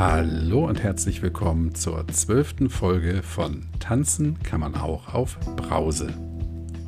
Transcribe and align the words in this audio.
Hallo 0.00 0.66
und 0.66 0.82
herzlich 0.82 1.20
willkommen 1.20 1.74
zur 1.74 2.08
zwölften 2.08 2.70
Folge 2.70 3.22
von 3.22 3.66
Tanzen 3.80 4.42
kann 4.42 4.60
man 4.60 4.74
auch 4.74 5.12
auf 5.12 5.38
Brause. 5.56 6.08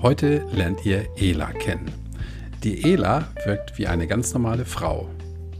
Heute 0.00 0.46
lernt 0.50 0.86
ihr 0.86 1.04
Ela 1.18 1.52
kennen. 1.52 1.90
Die 2.64 2.90
Ela 2.90 3.28
wirkt 3.44 3.76
wie 3.76 3.86
eine 3.86 4.06
ganz 4.06 4.32
normale 4.32 4.64
Frau. 4.64 5.10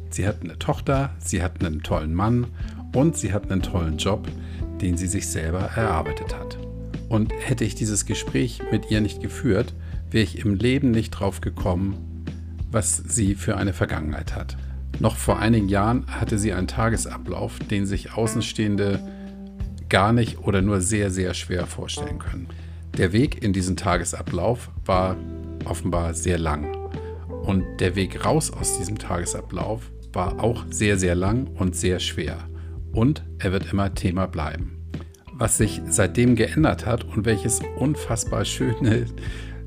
Sie 0.09 0.27
hat 0.27 0.41
eine 0.41 0.59
Tochter, 0.59 1.11
sie 1.19 1.43
hat 1.43 1.63
einen 1.63 1.83
tollen 1.83 2.15
Mann 2.15 2.47
und 2.95 3.19
sie 3.19 3.35
hat 3.35 3.51
einen 3.51 3.61
tollen 3.61 3.99
Job, 3.99 4.27
den 4.81 4.97
sie 4.97 5.07
sich 5.07 5.29
selber 5.29 5.61
erarbeitet 5.77 6.35
hat. 6.35 6.57
Und 7.11 7.35
hätte 7.39 7.65
ich 7.65 7.75
dieses 7.75 8.07
Gespräch 8.07 8.63
mit 8.73 8.91
ihr 8.91 9.03
nicht 9.03 9.21
geführt, 9.21 9.75
wäre 10.11 10.25
ich 10.25 10.39
im 10.39 10.55
Leben 10.55 10.91
nicht 10.91 11.11
drauf 11.11 11.43
gekommen, 11.43 12.25
was 12.71 12.97
sie 12.97 13.35
für 13.35 13.59
eine 13.59 13.75
Vergangenheit 13.75 14.35
hat. 14.35 14.57
Noch 15.01 15.17
vor 15.17 15.39
einigen 15.39 15.69
Jahren 15.69 16.07
hatte 16.09 16.39
sie 16.39 16.53
einen 16.53 16.69
Tagesablauf, 16.69 17.59
den 17.59 17.87
sich 17.87 18.15
Außenstehende 18.15 19.01
gar 19.89 20.13
nicht 20.13 20.39
oder 20.39 20.63
nur 20.63 20.81
sehr, 20.81 21.11
sehr 21.11 21.35
schwer 21.35 21.67
vorstellen 21.67 22.19
können. 22.19 22.49
Der 22.97 23.13
Weg 23.13 23.43
in 23.43 23.53
diesen 23.53 23.77
Tagesablauf 23.77 24.71
war 24.85 25.17
offenbar 25.65 26.15
sehr 26.15 26.39
lang. 26.39 26.77
Und 27.43 27.65
der 27.81 27.97
Weg 27.97 28.25
raus 28.25 28.51
aus 28.53 28.79
diesem 28.79 28.99
Tagesablauf 28.99 29.91
war 30.13 30.43
auch 30.43 30.65
sehr, 30.71 30.99
sehr 30.99 31.15
lang 31.15 31.49
und 31.59 31.75
sehr 31.75 31.99
schwer. 32.01 32.39
Und 32.93 33.25
er 33.39 33.53
wird 33.53 33.73
immer 33.73 33.95
Thema 33.95 34.27
bleiben. 34.27 34.79
Was 35.33 35.57
sich 35.57 35.81
seitdem 35.89 36.37
geändert 36.37 36.87
hat 36.87 37.05
und 37.05 37.25
welches 37.25 37.61
unfassbar 37.77 38.45
schöne 38.45 39.07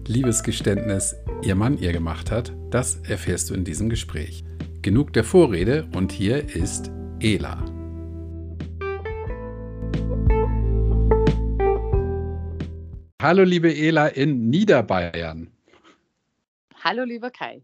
Liebesgeständnis 0.08 1.16
ihr 1.42 1.56
Mann 1.56 1.78
ihr 1.78 1.92
gemacht 1.92 2.32
hat, 2.32 2.54
das 2.70 3.00
erfährst 3.04 3.50
du 3.50 3.56
in 3.56 3.64
diesem 3.64 3.90
Gespräch. 3.90 4.46
Genug 4.86 5.14
der 5.14 5.24
Vorrede 5.24 5.88
und 5.96 6.12
hier 6.12 6.56
ist 6.56 6.92
Ela. 7.20 7.60
Hallo 13.20 13.42
liebe 13.42 13.76
Ela 13.76 14.06
in 14.10 14.52
Niederbayern. 14.52 15.50
Hallo 16.84 17.04
lieber 17.04 17.32
Kai. 17.32 17.64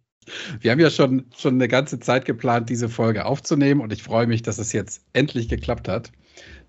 Wir 0.61 0.71
haben 0.71 0.79
ja 0.79 0.89
schon, 0.89 1.27
schon 1.37 1.53
eine 1.53 1.67
ganze 1.67 1.99
Zeit 1.99 2.25
geplant, 2.25 2.71
diese 2.71 2.89
Folge 2.89 3.23
aufzunehmen 3.27 3.81
und 3.81 3.93
ich 3.93 4.01
freue 4.01 4.25
mich, 4.25 4.41
dass 4.41 4.57
es 4.57 4.73
jetzt 4.73 5.05
endlich 5.13 5.47
geklappt 5.47 5.87
hat, 5.87 6.11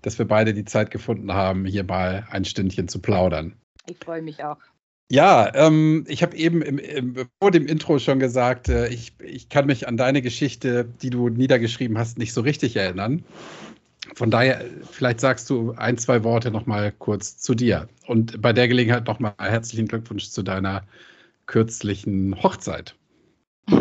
dass 0.03 0.19
wir 0.19 0.27
beide 0.27 0.53
die 0.53 0.65
Zeit 0.65 0.91
gefunden 0.91 1.33
haben, 1.33 1.65
hier 1.65 1.83
mal 1.83 2.27
ein 2.29 2.45
Stündchen 2.45 2.87
zu 2.87 3.01
plaudern. 3.01 3.55
Ich 3.87 3.97
freue 3.97 4.21
mich 4.21 4.43
auch. 4.43 4.59
Ja, 5.09 5.53
ähm, 5.53 6.05
ich 6.07 6.23
habe 6.23 6.35
eben 6.35 6.61
im, 6.61 6.77
im, 6.79 7.15
vor 7.39 7.51
dem 7.51 7.67
Intro 7.67 7.99
schon 7.99 8.19
gesagt, 8.19 8.69
äh, 8.69 8.87
ich, 8.87 9.13
ich 9.19 9.49
kann 9.49 9.65
mich 9.65 9.87
an 9.87 9.97
deine 9.97 10.21
Geschichte, 10.21 10.85
die 10.85 11.09
du 11.09 11.29
niedergeschrieben 11.29 11.97
hast, 11.97 12.17
nicht 12.17 12.33
so 12.33 12.41
richtig 12.41 12.75
erinnern. 12.75 13.23
Von 14.15 14.31
daher, 14.31 14.63
vielleicht 14.91 15.19
sagst 15.19 15.49
du 15.49 15.73
ein, 15.73 15.97
zwei 15.97 16.23
Worte 16.23 16.51
nochmal 16.51 16.91
kurz 16.91 17.37
zu 17.37 17.55
dir. 17.55 17.87
Und 18.07 18.41
bei 18.41 18.53
der 18.53 18.67
Gelegenheit 18.67 19.07
nochmal 19.07 19.33
herzlichen 19.37 19.87
Glückwunsch 19.87 20.29
zu 20.29 20.43
deiner 20.43 20.83
kürzlichen 21.45 22.41
Hochzeit. 22.41 22.95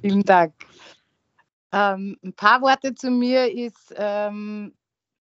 Vielen 0.00 0.22
Dank. 0.24 0.54
Ähm, 1.72 2.18
ein 2.22 2.34
paar 2.34 2.60
Worte 2.60 2.94
zu 2.94 3.10
mir 3.10 3.50
ist, 3.50 3.94
ähm, 3.96 4.72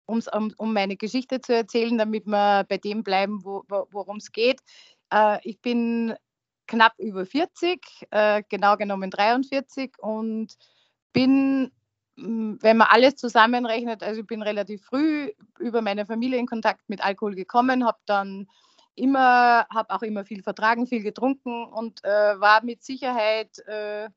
um, 0.06 0.22
um 0.56 0.72
meine 0.72 0.96
Geschichte 0.96 1.40
zu 1.40 1.54
erzählen, 1.54 1.98
damit 1.98 2.26
wir 2.26 2.64
bei 2.68 2.78
dem 2.78 3.02
bleiben, 3.02 3.44
wo, 3.44 3.64
worum 3.68 4.16
es 4.16 4.32
geht. 4.32 4.60
Äh, 5.12 5.38
ich 5.42 5.60
bin 5.60 6.14
knapp 6.66 6.94
über 6.98 7.26
40, 7.26 7.80
äh, 8.10 8.42
genau 8.48 8.76
genommen 8.76 9.10
43 9.10 9.92
und 9.98 10.54
bin, 11.12 11.70
hm, 12.18 12.58
wenn 12.60 12.76
man 12.76 12.88
alles 12.90 13.16
zusammenrechnet, 13.16 14.02
also 14.02 14.20
ich 14.20 14.26
bin 14.26 14.42
relativ 14.42 14.84
früh 14.84 15.32
über 15.58 15.82
meine 15.82 16.06
Familie 16.06 16.38
in 16.38 16.46
Kontakt 16.46 16.88
mit 16.88 17.04
Alkohol 17.04 17.34
gekommen, 17.34 17.86
habe 17.86 17.98
dann 18.06 18.48
immer, 18.94 19.66
habe 19.72 19.90
auch 19.90 20.02
immer 20.02 20.24
viel 20.24 20.42
vertragen, 20.42 20.86
viel 20.86 21.02
getrunken 21.02 21.64
und 21.66 22.02
äh, 22.04 22.40
war 22.40 22.64
mit 22.64 22.82
Sicherheit 22.82 23.58
äh, 23.66 24.08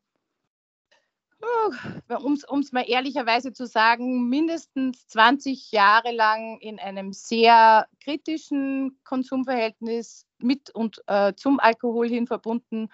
um 2.19 2.59
es 2.59 2.72
mal 2.72 2.85
ehrlicherweise 2.88 3.53
zu 3.53 3.66
sagen, 3.66 4.29
mindestens 4.29 5.07
20 5.07 5.72
Jahre 5.72 6.11
lang 6.11 6.59
in 6.59 6.79
einem 6.79 7.13
sehr 7.13 7.88
kritischen 8.03 9.00
Konsumverhältnis 9.03 10.25
mit 10.39 10.69
und 10.72 11.01
äh, 11.07 11.33
zum 11.35 11.59
Alkohol 11.59 12.09
hin 12.09 12.28
verbunden. 12.28 12.89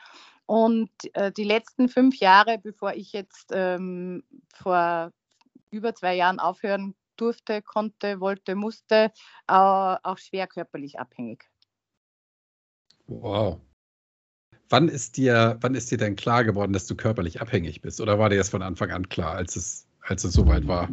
Und 0.45 0.91
äh, 1.13 1.31
die 1.31 1.43
letzten 1.43 1.89
fünf 1.89 2.17
Jahre, 2.17 2.59
bevor 2.59 2.93
ich 2.93 3.13
jetzt 3.13 3.51
ähm, 3.51 4.23
vor 4.53 5.11
über 5.71 5.95
zwei 5.95 6.15
Jahren 6.15 6.39
aufhören 6.39 6.95
durfte, 7.17 7.61
konnte, 7.61 8.19
wollte, 8.19 8.55
musste, 8.55 9.11
äh, 9.47 9.53
auch 9.53 10.17
schwer 10.17 10.47
körperlich 10.47 10.99
abhängig. 10.99 11.49
Wow. 13.07 13.59
Wann 14.69 14.87
ist 14.87 15.17
dir, 15.17 15.57
wann 15.61 15.75
ist 15.75 15.91
dir 15.91 15.97
denn 15.97 16.15
klar 16.15 16.43
geworden, 16.43 16.73
dass 16.73 16.87
du 16.87 16.95
körperlich 16.95 17.41
abhängig 17.41 17.81
bist? 17.81 18.01
Oder 18.01 18.17
war 18.17 18.29
dir 18.29 18.37
das 18.37 18.49
von 18.49 18.61
Anfang 18.61 18.91
an 18.91 19.09
klar, 19.09 19.35
als 19.35 19.55
es, 19.55 19.85
als 20.01 20.23
es 20.23 20.33
soweit 20.33 20.67
war? 20.67 20.89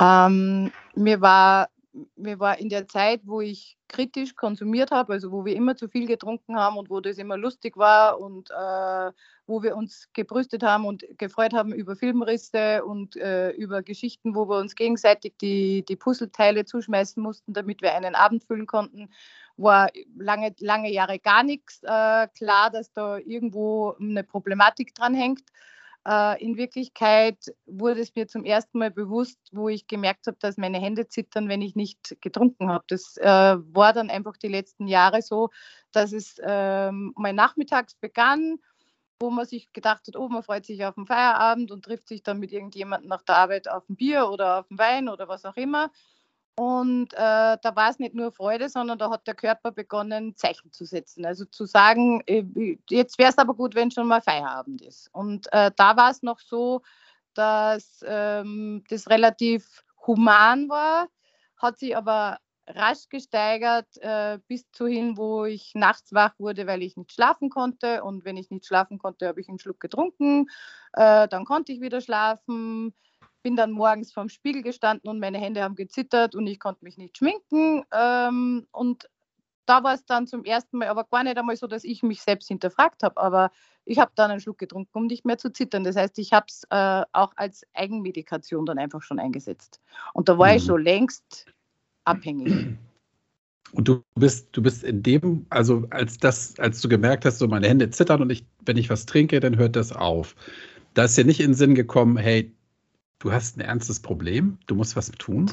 Ähm, 0.00 0.72
mir 0.94 1.20
war 1.20 1.68
mir 2.16 2.38
war 2.38 2.58
in 2.58 2.68
der 2.68 2.86
Zeit, 2.86 3.22
wo 3.24 3.40
ich 3.40 3.76
kritisch 3.88 4.34
konsumiert 4.34 4.90
habe, 4.90 5.14
also 5.14 5.30
wo 5.32 5.44
wir 5.44 5.54
immer 5.54 5.76
zu 5.76 5.88
viel 5.88 6.06
getrunken 6.06 6.56
haben 6.56 6.76
und 6.76 6.90
wo 6.90 7.00
das 7.00 7.18
immer 7.18 7.36
lustig 7.36 7.76
war 7.76 8.20
und 8.20 8.50
äh, 8.50 9.12
wo 9.46 9.62
wir 9.62 9.76
uns 9.76 10.08
gebrüstet 10.12 10.62
haben 10.62 10.84
und 10.84 11.04
gefreut 11.18 11.52
haben 11.52 11.72
über 11.72 11.96
Filmrisse 11.96 12.84
und 12.84 13.16
äh, 13.16 13.50
über 13.50 13.82
Geschichten, 13.82 14.34
wo 14.34 14.48
wir 14.48 14.58
uns 14.58 14.74
gegenseitig 14.74 15.34
die, 15.40 15.84
die 15.84 15.96
Puzzleteile 15.96 16.64
zuschmeißen 16.64 17.22
mussten, 17.22 17.52
damit 17.52 17.80
wir 17.82 17.94
einen 17.94 18.14
Abend 18.14 18.44
füllen 18.44 18.66
konnten 18.66 19.08
war 19.56 19.88
lange, 20.18 20.54
lange 20.60 20.92
Jahre 20.92 21.18
gar 21.18 21.42
nichts 21.42 21.82
äh, 21.82 22.28
klar, 22.28 22.70
dass 22.70 22.92
da 22.92 23.18
irgendwo 23.18 23.94
eine 24.00 24.24
Problematik 24.24 24.94
dran 24.94 25.14
hängt. 25.14 25.42
Äh, 26.06 26.42
in 26.42 26.56
Wirklichkeit 26.56 27.52
wurde 27.66 28.00
es 28.00 28.14
mir 28.14 28.28
zum 28.28 28.44
ersten 28.44 28.78
Mal 28.78 28.90
bewusst, 28.90 29.38
wo 29.50 29.68
ich 29.68 29.88
gemerkt 29.88 30.26
habe, 30.26 30.36
dass 30.40 30.56
meine 30.56 30.78
Hände 30.78 31.08
zittern, 31.08 31.48
wenn 31.48 31.62
ich 31.62 31.74
nicht 31.74 32.16
getrunken 32.20 32.68
habe. 32.68 32.84
Das 32.88 33.16
äh, 33.16 33.24
war 33.26 33.92
dann 33.92 34.10
einfach 34.10 34.36
die 34.36 34.48
letzten 34.48 34.86
Jahre 34.86 35.20
so, 35.22 35.50
dass 35.92 36.12
es 36.12 36.36
ähm, 36.42 37.12
mal 37.16 37.32
nachmittags 37.32 37.94
begann, 37.94 38.58
wo 39.18 39.30
man 39.30 39.46
sich 39.46 39.72
gedacht 39.72 40.06
hat, 40.06 40.16
oh, 40.16 40.28
man 40.28 40.42
freut 40.42 40.66
sich 40.66 40.84
auf 40.84 40.94
den 40.94 41.06
Feierabend 41.06 41.72
und 41.72 41.84
trifft 41.84 42.06
sich 42.06 42.22
dann 42.22 42.38
mit 42.38 42.52
irgendjemandem 42.52 43.08
nach 43.08 43.22
der 43.22 43.36
Arbeit 43.36 43.68
auf 43.68 43.88
ein 43.88 43.96
Bier 43.96 44.28
oder 44.28 44.60
auf 44.60 44.70
einen 44.70 44.78
Wein 44.78 45.08
oder 45.08 45.26
was 45.26 45.44
auch 45.44 45.56
immer. 45.56 45.90
Und 46.58 47.12
äh, 47.12 47.16
da 47.60 47.72
war 47.74 47.90
es 47.90 47.98
nicht 47.98 48.14
nur 48.14 48.32
Freude, 48.32 48.70
sondern 48.70 48.98
da 48.98 49.10
hat 49.10 49.26
der 49.26 49.34
Körper 49.34 49.72
begonnen, 49.72 50.36
Zeichen 50.36 50.72
zu 50.72 50.86
setzen. 50.86 51.26
Also 51.26 51.44
zu 51.44 51.66
sagen, 51.66 52.22
äh, 52.26 52.78
jetzt 52.88 53.18
wäre 53.18 53.30
es 53.30 53.38
aber 53.38 53.54
gut, 53.54 53.74
wenn 53.74 53.90
schon 53.90 54.06
mal 54.06 54.22
Feierabend 54.22 54.80
ist. 54.80 55.10
Und 55.12 55.52
äh, 55.52 55.70
da 55.76 55.96
war 55.98 56.10
es 56.10 56.22
noch 56.22 56.40
so, 56.40 56.80
dass 57.34 58.02
ähm, 58.06 58.84
das 58.88 59.10
relativ 59.10 59.84
human 60.06 60.70
war, 60.70 61.08
hat 61.58 61.78
sich 61.78 61.94
aber 61.94 62.38
rasch 62.68 63.08
gesteigert 63.10 63.86
äh, 63.98 64.38
bis 64.48 64.70
zuhin, 64.72 65.16
wo 65.16 65.44
ich 65.44 65.72
nachts 65.74 66.12
wach 66.12 66.34
wurde, 66.38 66.66
weil 66.66 66.82
ich 66.82 66.96
nicht 66.96 67.12
schlafen 67.12 67.50
konnte. 67.50 68.02
Und 68.02 68.24
wenn 68.24 68.36
ich 68.36 68.50
nicht 68.50 68.66
schlafen 68.66 68.98
konnte, 68.98 69.28
habe 69.28 69.40
ich 69.40 69.48
einen 69.48 69.58
Schluck 69.58 69.78
getrunken. 69.78 70.48
Äh, 70.94 71.28
dann 71.28 71.44
konnte 71.44 71.72
ich 71.72 71.80
wieder 71.80 72.00
schlafen 72.00 72.94
bin 73.46 73.54
dann 73.54 73.70
morgens 73.70 74.12
vorm 74.12 74.28
Spiegel 74.28 74.60
gestanden 74.60 75.08
und 75.08 75.20
meine 75.20 75.38
Hände 75.38 75.62
haben 75.62 75.76
gezittert 75.76 76.34
und 76.34 76.48
ich 76.48 76.58
konnte 76.58 76.84
mich 76.84 76.98
nicht 76.98 77.16
schminken. 77.16 77.84
Ähm, 77.92 78.66
und 78.72 79.08
da 79.66 79.84
war 79.84 79.94
es 79.94 80.04
dann 80.04 80.26
zum 80.26 80.44
ersten 80.44 80.78
Mal 80.78 80.88
aber 80.88 81.04
gar 81.04 81.22
nicht 81.22 81.38
einmal 81.38 81.54
so, 81.54 81.68
dass 81.68 81.84
ich 81.84 82.02
mich 82.02 82.22
selbst 82.22 82.48
hinterfragt 82.48 83.04
habe, 83.04 83.16
aber 83.18 83.52
ich 83.84 84.00
habe 84.00 84.10
dann 84.16 84.32
einen 84.32 84.40
Schluck 84.40 84.58
getrunken, 84.58 84.90
um 84.98 85.06
nicht 85.06 85.24
mehr 85.24 85.38
zu 85.38 85.52
zittern. 85.52 85.84
Das 85.84 85.94
heißt, 85.94 86.18
ich 86.18 86.32
habe 86.32 86.46
es 86.48 86.64
äh, 86.70 87.04
auch 87.12 87.34
als 87.36 87.64
Eigenmedikation 87.72 88.66
dann 88.66 88.80
einfach 88.80 89.02
schon 89.02 89.20
eingesetzt. 89.20 89.80
Und 90.12 90.28
da 90.28 90.36
war 90.38 90.50
mhm. 90.50 90.56
ich 90.56 90.64
schon 90.64 90.82
längst 90.82 91.46
abhängig. 92.04 92.76
Und 93.70 93.86
du 93.86 94.02
bist, 94.16 94.48
du 94.50 94.60
bist 94.60 94.82
in 94.82 95.04
dem, 95.04 95.46
also 95.50 95.86
als 95.90 96.18
das, 96.18 96.58
als 96.58 96.80
du 96.80 96.88
gemerkt 96.88 97.24
hast, 97.24 97.38
so 97.38 97.46
meine 97.46 97.68
Hände 97.68 97.90
zittern 97.90 98.22
und 98.22 98.30
ich, 98.30 98.44
wenn 98.64 98.76
ich 98.76 98.90
was 98.90 99.06
trinke, 99.06 99.38
dann 99.38 99.56
hört 99.56 99.76
das 99.76 99.92
auf. 99.92 100.34
Da 100.94 101.04
ist 101.04 101.16
dir 101.16 101.24
nicht 101.24 101.38
in 101.38 101.50
den 101.50 101.54
Sinn 101.54 101.74
gekommen, 101.76 102.16
hey, 102.16 102.55
du 103.18 103.32
hast 103.32 103.56
ein 103.56 103.60
ernstes 103.60 104.00
Problem, 104.00 104.58
du 104.66 104.74
musst 104.74 104.96
was 104.96 105.10
tun. 105.10 105.50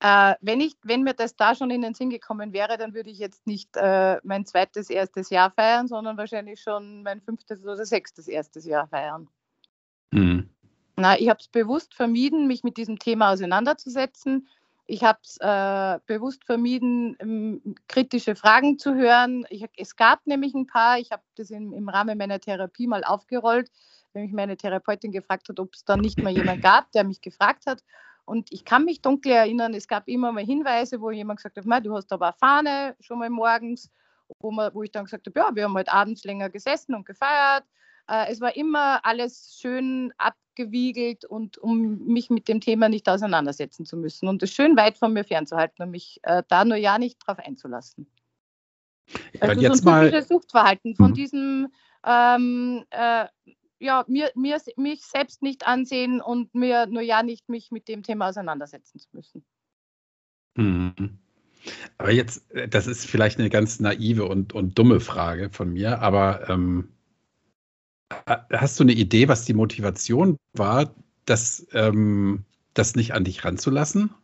Äh, 0.00 0.34
wenn, 0.40 0.60
ich, 0.60 0.76
wenn 0.84 1.02
mir 1.02 1.14
das 1.14 1.34
da 1.34 1.56
schon 1.56 1.70
in 1.70 1.82
den 1.82 1.94
Sinn 1.94 2.10
gekommen 2.10 2.52
wäre, 2.52 2.78
dann 2.78 2.94
würde 2.94 3.10
ich 3.10 3.18
jetzt 3.18 3.48
nicht 3.48 3.76
äh, 3.76 4.20
mein 4.22 4.46
zweites, 4.46 4.90
erstes 4.90 5.30
Jahr 5.30 5.50
feiern, 5.50 5.88
sondern 5.88 6.16
wahrscheinlich 6.16 6.60
schon 6.60 7.02
mein 7.02 7.20
fünftes 7.20 7.64
oder 7.64 7.84
sechstes, 7.84 8.28
erstes 8.28 8.64
Jahr 8.64 8.86
feiern. 8.86 9.28
Mhm. 10.12 10.48
Na, 10.94 11.18
ich 11.18 11.28
habe 11.28 11.40
es 11.40 11.48
bewusst 11.48 11.94
vermieden, 11.94 12.46
mich 12.46 12.62
mit 12.62 12.76
diesem 12.76 12.98
Thema 12.98 13.32
auseinanderzusetzen. 13.32 14.48
Ich 14.86 15.04
habe 15.04 15.18
es 15.22 15.36
äh, 15.40 15.98
bewusst 16.06 16.44
vermieden, 16.44 17.16
ähm, 17.20 17.74
kritische 17.88 18.36
Fragen 18.36 18.78
zu 18.78 18.94
hören. 18.94 19.46
Ich, 19.50 19.64
es 19.76 19.96
gab 19.96 20.26
nämlich 20.26 20.54
ein 20.54 20.66
paar, 20.66 20.98
ich 20.98 21.10
habe 21.10 21.22
das 21.36 21.50
in, 21.50 21.72
im 21.72 21.88
Rahmen 21.88 22.16
meiner 22.16 22.40
Therapie 22.40 22.86
mal 22.86 23.04
aufgerollt, 23.04 23.70
wenn 24.12 24.22
mich 24.22 24.32
meine 24.32 24.56
Therapeutin 24.56 25.12
gefragt 25.12 25.48
hat, 25.48 25.60
ob 25.60 25.74
es 25.74 25.84
dann 25.84 26.00
nicht 26.00 26.22
mal 26.22 26.32
jemand 26.32 26.62
gab, 26.62 26.90
der 26.92 27.04
mich 27.04 27.20
gefragt 27.20 27.66
hat. 27.66 27.82
Und 28.24 28.52
ich 28.52 28.64
kann 28.64 28.84
mich 28.84 29.00
dunkel 29.00 29.32
erinnern, 29.32 29.72
es 29.72 29.88
gab 29.88 30.06
immer 30.06 30.32
mal 30.32 30.44
Hinweise, 30.44 31.00
wo 31.00 31.10
jemand 31.10 31.38
gesagt 31.38 31.56
hat, 31.56 31.86
du 31.86 31.94
hast 31.94 32.12
aber 32.12 32.26
eine 32.26 32.36
Fahne 32.38 32.96
schon 33.00 33.18
mal 33.18 33.30
morgens, 33.30 33.90
wo, 34.40 34.50
man, 34.50 34.74
wo 34.74 34.82
ich 34.82 34.90
dann 34.90 35.04
gesagt 35.04 35.26
habe, 35.26 35.38
ja, 35.38 35.54
wir 35.54 35.64
haben 35.64 35.74
halt 35.74 35.88
abends 35.88 36.24
länger 36.24 36.50
gesessen 36.50 36.94
und 36.94 37.06
gefeiert. 37.06 37.64
Äh, 38.08 38.30
es 38.30 38.40
war 38.40 38.54
immer 38.56 39.04
alles 39.04 39.58
schön 39.60 40.12
abgewiegelt 40.18 41.24
und 41.24 41.58
um 41.58 42.04
mich 42.04 42.28
mit 42.28 42.48
dem 42.48 42.60
Thema 42.60 42.88
nicht 42.88 43.08
auseinandersetzen 43.08 43.86
zu 43.86 43.96
müssen 43.96 44.28
und 44.28 44.42
es 44.42 44.52
schön 44.52 44.76
weit 44.76 44.98
von 44.98 45.12
mir 45.12 45.24
fernzuhalten 45.24 45.82
und 45.82 45.90
mich 45.90 46.20
äh, 46.22 46.42
da 46.48 46.64
nur 46.64 46.76
ja 46.76 46.98
nicht 46.98 47.18
drauf 47.26 47.38
einzulassen. 47.38 48.06
Ja, 49.32 49.48
also 49.48 49.60
jetzt 49.60 49.84
so 49.84 49.90
ein 49.90 50.04
typisches 50.04 50.28
Suchtverhalten 50.28 50.94
von 50.96 51.10
mhm. 51.10 51.14
diesem 51.14 51.68
ähm, 52.04 52.84
äh, 52.90 53.26
ja, 53.78 54.04
mir, 54.08 54.30
mir, 54.34 54.60
mich 54.76 55.02
selbst 55.02 55.42
nicht 55.42 55.66
ansehen 55.66 56.20
und 56.20 56.54
mir 56.54 56.86
nur 56.86 57.02
ja 57.02 57.22
nicht 57.22 57.48
mich 57.48 57.70
mit 57.70 57.88
dem 57.88 58.02
Thema 58.02 58.28
auseinandersetzen 58.28 58.98
zu 58.98 59.08
müssen. 59.12 59.44
Mhm. 60.56 61.18
Aber 61.98 62.10
jetzt, 62.10 62.50
äh, 62.52 62.68
das 62.68 62.86
ist 62.86 63.06
vielleicht 63.06 63.38
eine 63.38 63.50
ganz 63.50 63.80
naive 63.80 64.26
und, 64.26 64.52
und 64.52 64.78
dumme 64.78 65.00
Frage 65.00 65.50
von 65.50 65.72
mir, 65.72 66.00
aber 66.00 66.48
ähm, 66.48 66.88
hast 68.26 68.78
du 68.78 68.84
eine 68.84 68.92
Idee, 68.92 69.28
was 69.28 69.44
die 69.44 69.54
Motivation 69.54 70.36
war, 70.54 70.94
das, 71.26 71.66
ähm, 71.72 72.44
das 72.74 72.96
nicht 72.96 73.12
an 73.12 73.24
dich 73.24 73.44
ranzulassen? 73.44 74.14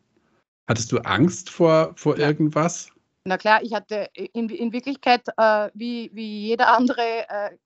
Hattest 0.67 0.93
du 0.93 0.99
Angst 0.99 1.51
vor, 1.51 1.93
vor 1.97 2.19
irgendwas? 2.19 2.91
Na 3.25 3.39
klar, 3.39 3.63
ich 3.63 3.75
hatte 3.75 4.09
in, 4.15 4.49
in 4.49 4.73
Wirklichkeit, 4.73 5.29
äh, 5.37 5.71
wie, 5.75 6.11
wie 6.15 6.47
jeder 6.47 6.77
andere, 6.77 7.29
äh, 7.29 7.57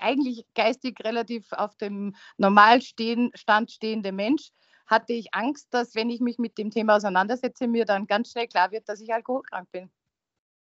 eigentlich 0.00 0.46
geistig 0.54 0.98
relativ 1.04 1.52
auf 1.52 1.76
dem 1.76 2.14
Normalstand 2.36 3.70
stehende 3.70 4.12
Mensch, 4.12 4.50
hatte 4.86 5.12
ich 5.12 5.34
Angst, 5.34 5.68
dass 5.72 5.94
wenn 5.94 6.10
ich 6.10 6.20
mich 6.20 6.38
mit 6.38 6.58
dem 6.58 6.70
Thema 6.70 6.96
auseinandersetze, 6.96 7.66
mir 7.66 7.84
dann 7.84 8.06
ganz 8.06 8.30
schnell 8.30 8.46
klar 8.46 8.70
wird, 8.70 8.88
dass 8.88 9.00
ich 9.00 9.12
alkoholkrank 9.12 9.70
bin. 9.72 9.90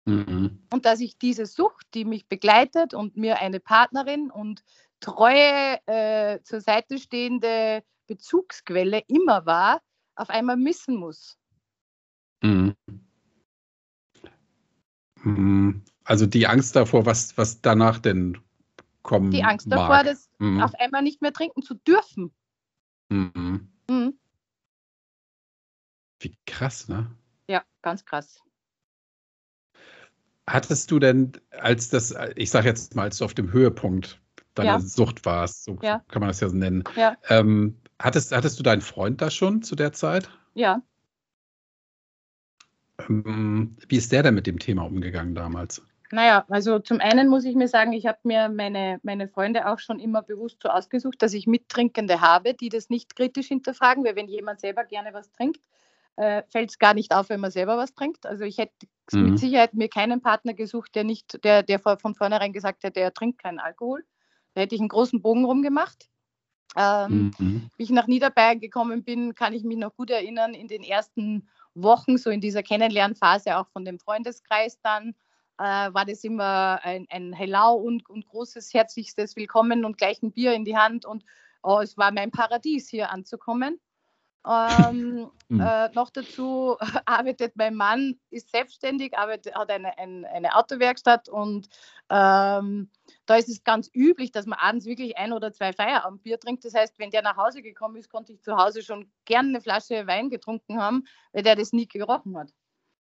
Mhm. 0.05 0.63
Und 0.71 0.85
dass 0.85 0.99
ich 0.99 1.17
diese 1.17 1.45
Sucht, 1.45 1.85
die 1.93 2.05
mich 2.05 2.27
begleitet 2.27 2.93
und 2.93 3.17
mir 3.17 3.39
eine 3.39 3.59
Partnerin 3.59 4.31
und 4.31 4.63
treue, 4.99 5.79
äh, 5.85 6.41
zur 6.43 6.61
Seite 6.61 6.97
stehende 6.97 7.83
Bezugsquelle 8.07 9.03
immer 9.07 9.45
war, 9.45 9.81
auf 10.15 10.29
einmal 10.29 10.57
missen 10.57 10.95
muss. 10.95 11.37
Mhm. 12.41 12.75
mhm. 15.23 15.83
Also 16.03 16.25
die 16.25 16.47
Angst 16.47 16.75
davor, 16.75 17.05
was, 17.05 17.37
was 17.37 17.61
danach 17.61 17.99
denn 17.99 18.37
kommen 19.07 19.31
Die 19.31 19.43
Angst 19.43 19.67
mag. 19.67 19.79
davor, 19.79 20.03
das 20.03 20.29
mhm. 20.37 20.61
auf 20.61 20.75
einmal 20.75 21.01
nicht 21.01 21.23
mehr 21.23 21.33
trinken 21.33 21.63
zu 21.63 21.73
dürfen. 21.73 22.31
Mhm. 23.09 23.71
Mhm. 23.89 24.19
Wie 26.19 26.37
krass, 26.45 26.87
ne? 26.87 27.09
Ja, 27.47 27.63
ganz 27.81 28.05
krass. 28.05 28.41
Hattest 30.45 30.91
du 30.91 30.99
denn, 30.99 31.31
als 31.51 31.89
das, 31.89 32.13
ich 32.35 32.51
sage 32.51 32.67
jetzt 32.67 32.95
mal, 32.95 33.03
als 33.03 33.17
du 33.17 33.25
auf 33.25 33.33
dem 33.33 33.51
Höhepunkt 33.51 34.21
deiner 34.53 34.73
ja. 34.73 34.79
Sucht 34.79 35.25
warst, 35.25 35.63
so 35.63 35.77
ja. 35.81 36.03
kann 36.09 36.19
man 36.19 36.29
das 36.29 36.39
ja 36.39 36.49
so 36.49 36.55
nennen, 36.55 36.83
ja. 36.95 37.15
Ähm, 37.29 37.77
hattest, 37.99 38.31
hattest 38.31 38.59
du 38.59 38.63
deinen 38.63 38.81
Freund 38.81 39.21
da 39.21 39.29
schon 39.29 39.61
zu 39.61 39.75
der 39.75 39.93
Zeit? 39.93 40.29
Ja. 40.53 40.81
Ähm, 43.07 43.77
wie 43.87 43.97
ist 43.97 44.11
der 44.11 44.23
denn 44.23 44.33
mit 44.33 44.47
dem 44.47 44.59
Thema 44.59 44.83
umgegangen 44.83 45.35
damals? 45.35 45.81
Naja, 46.11 46.45
also 46.49 46.79
zum 46.79 47.01
einen 47.01 47.27
muss 47.27 47.43
ich 47.43 47.55
mir 47.55 47.67
sagen, 47.67 47.93
ich 47.93 48.05
habe 48.05 48.19
mir 48.23 48.49
meine, 48.49 48.99
meine 49.03 49.27
Freunde 49.27 49.67
auch 49.67 49.79
schon 49.79 49.99
immer 49.99 50.21
bewusst 50.21 50.61
so 50.63 50.69
ausgesucht, 50.69 51.21
dass 51.21 51.33
ich 51.33 51.47
Mittrinkende 51.47 52.21
habe, 52.21 52.53
die 52.53 52.69
das 52.69 52.89
nicht 52.89 53.15
kritisch 53.15 53.47
hinterfragen, 53.47 54.05
weil 54.05 54.15
wenn 54.15 54.27
jemand 54.27 54.61
selber 54.61 54.85
gerne 54.85 55.13
was 55.13 55.31
trinkt, 55.31 55.61
äh, 56.15 56.43
fällt 56.49 56.71
es 56.71 56.79
gar 56.79 56.93
nicht 56.93 57.13
auf, 57.13 57.29
wenn 57.29 57.39
man 57.39 57.51
selber 57.51 57.77
was 57.77 57.93
trinkt. 57.93 58.25
Also 58.25 58.43
ich 58.43 58.57
hätte 58.57 58.87
mhm. 59.11 59.31
mit 59.31 59.39
Sicherheit 59.39 59.73
mir 59.73 59.89
keinen 59.89 60.21
Partner 60.21 60.53
gesucht, 60.53 60.95
der 60.95 61.03
nicht, 61.03 61.43
der, 61.43 61.63
der 61.63 61.79
von 61.79 62.15
vornherein 62.15 62.53
gesagt 62.53 62.83
hätte, 62.83 62.99
er 62.99 63.13
trinkt 63.13 63.41
keinen 63.41 63.59
Alkohol. 63.59 64.03
Da 64.53 64.61
hätte 64.61 64.75
ich 64.75 64.81
einen 64.81 64.89
großen 64.89 65.21
Bogen 65.21 65.45
rumgemacht. 65.45 66.09
Ähm, 66.75 67.31
mhm. 67.37 67.69
Wie 67.77 67.83
ich 67.83 67.89
nach 67.91 68.07
Niederbayern 68.07 68.59
gekommen 68.59 69.03
bin, 69.03 69.35
kann 69.35 69.53
ich 69.53 69.63
mich 69.63 69.77
noch 69.77 69.95
gut 69.95 70.09
erinnern, 70.09 70.53
in 70.53 70.67
den 70.67 70.83
ersten 70.83 71.47
Wochen, 71.75 72.17
so 72.17 72.29
in 72.29 72.41
dieser 72.41 72.63
Kennenlernphase 72.63 73.57
auch 73.57 73.67
von 73.67 73.85
dem 73.85 73.99
Freundeskreis 73.99 74.79
dann, 74.81 75.15
äh, 75.57 75.93
war 75.93 76.05
das 76.05 76.23
immer 76.23 76.79
ein, 76.83 77.07
ein 77.09 77.33
Hello 77.33 77.73
und, 77.73 78.09
und 78.09 78.27
großes, 78.27 78.73
herzlichstes 78.73 79.35
Willkommen 79.35 79.85
und 79.85 79.97
gleich 79.97 80.21
ein 80.21 80.31
Bier 80.31 80.53
in 80.53 80.65
die 80.65 80.77
Hand. 80.77 81.05
Und 81.05 81.23
oh, 81.63 81.79
es 81.79 81.97
war 81.97 82.11
mein 82.11 82.31
Paradies, 82.31 82.89
hier 82.89 83.11
anzukommen. 83.11 83.79
Ähm, 84.47 85.29
mhm. 85.49 85.59
äh, 85.59 85.89
noch 85.89 86.09
dazu 86.09 86.77
arbeitet 87.05 87.55
mein 87.55 87.75
Mann, 87.75 88.19
ist 88.29 88.51
selbstständig, 88.51 89.17
arbeitet, 89.17 89.55
hat 89.55 89.69
eine, 89.69 89.97
ein, 89.97 90.25
eine 90.25 90.55
Autowerkstatt 90.55 91.27
und 91.27 91.67
ähm, 92.09 92.89
da 93.25 93.35
ist 93.35 93.49
es 93.49 93.63
ganz 93.63 93.89
üblich, 93.93 94.31
dass 94.31 94.45
man 94.45 94.59
abends 94.59 94.85
wirklich 94.85 95.17
ein 95.17 95.33
oder 95.33 95.51
zwei 95.51 95.73
Feierabendbier 95.73 96.39
trinkt. 96.39 96.63
Das 96.63 96.73
heißt, 96.73 96.97
wenn 96.99 97.09
der 97.09 97.23
nach 97.23 97.35
Hause 97.35 97.61
gekommen 97.61 97.97
ist, 97.97 98.09
konnte 98.09 98.31
ich 98.31 98.41
zu 98.41 98.55
Hause 98.55 98.83
schon 98.83 99.11
gerne 99.25 99.49
eine 99.49 99.61
Flasche 99.61 100.07
Wein 100.07 100.29
getrunken 100.29 100.79
haben, 100.79 101.05
weil 101.33 101.43
der 101.43 101.55
das 101.55 101.73
nie 101.73 101.87
gerochen 101.87 102.37
hat. 102.37 102.53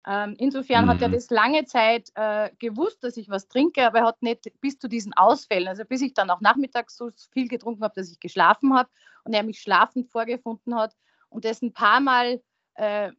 Ähm, 0.07 0.35
insofern 0.39 0.85
mhm. 0.85 0.91
hat 0.91 1.03
er 1.03 1.09
mhm. 1.09 1.13
das 1.15 1.31
lange 1.31 1.65
Zeit 1.65 2.11
äh, 2.15 2.51
gewusst, 2.59 3.03
dass 3.03 3.17
ich 3.17 3.31
was 3.31 3.49
trinke, 3.49 3.87
aber 3.87 4.01
er 4.01 4.07
hat 4.07 4.23
nicht 4.23 4.51
bis 4.61 4.79
zu 4.79 4.89
diesen 4.89 5.15
Ausfällen, 5.15 5.69
also 5.69 5.85
bis 5.85 6.03
ich 6.03 6.13
dann 6.13 6.31
auch 6.31 6.41
nachmittags 6.41 6.97
so 6.97 7.11
viel 7.33 7.49
getrunken 7.49 7.83
habe, 7.83 7.95
dass 7.95 8.11
ich 8.11 8.21
geschlafen 8.21 8.75
habe 8.75 8.91
und 9.25 9.33
er 9.33 9.43
mich 9.43 9.61
schlafend 9.61 10.11
vorgefunden 10.11 10.75
hat 10.75 10.95
und 11.31 11.45
das 11.45 11.63
ein 11.63 11.73
paar 11.73 12.01
Mal 12.01 12.43
äh, 12.75 13.11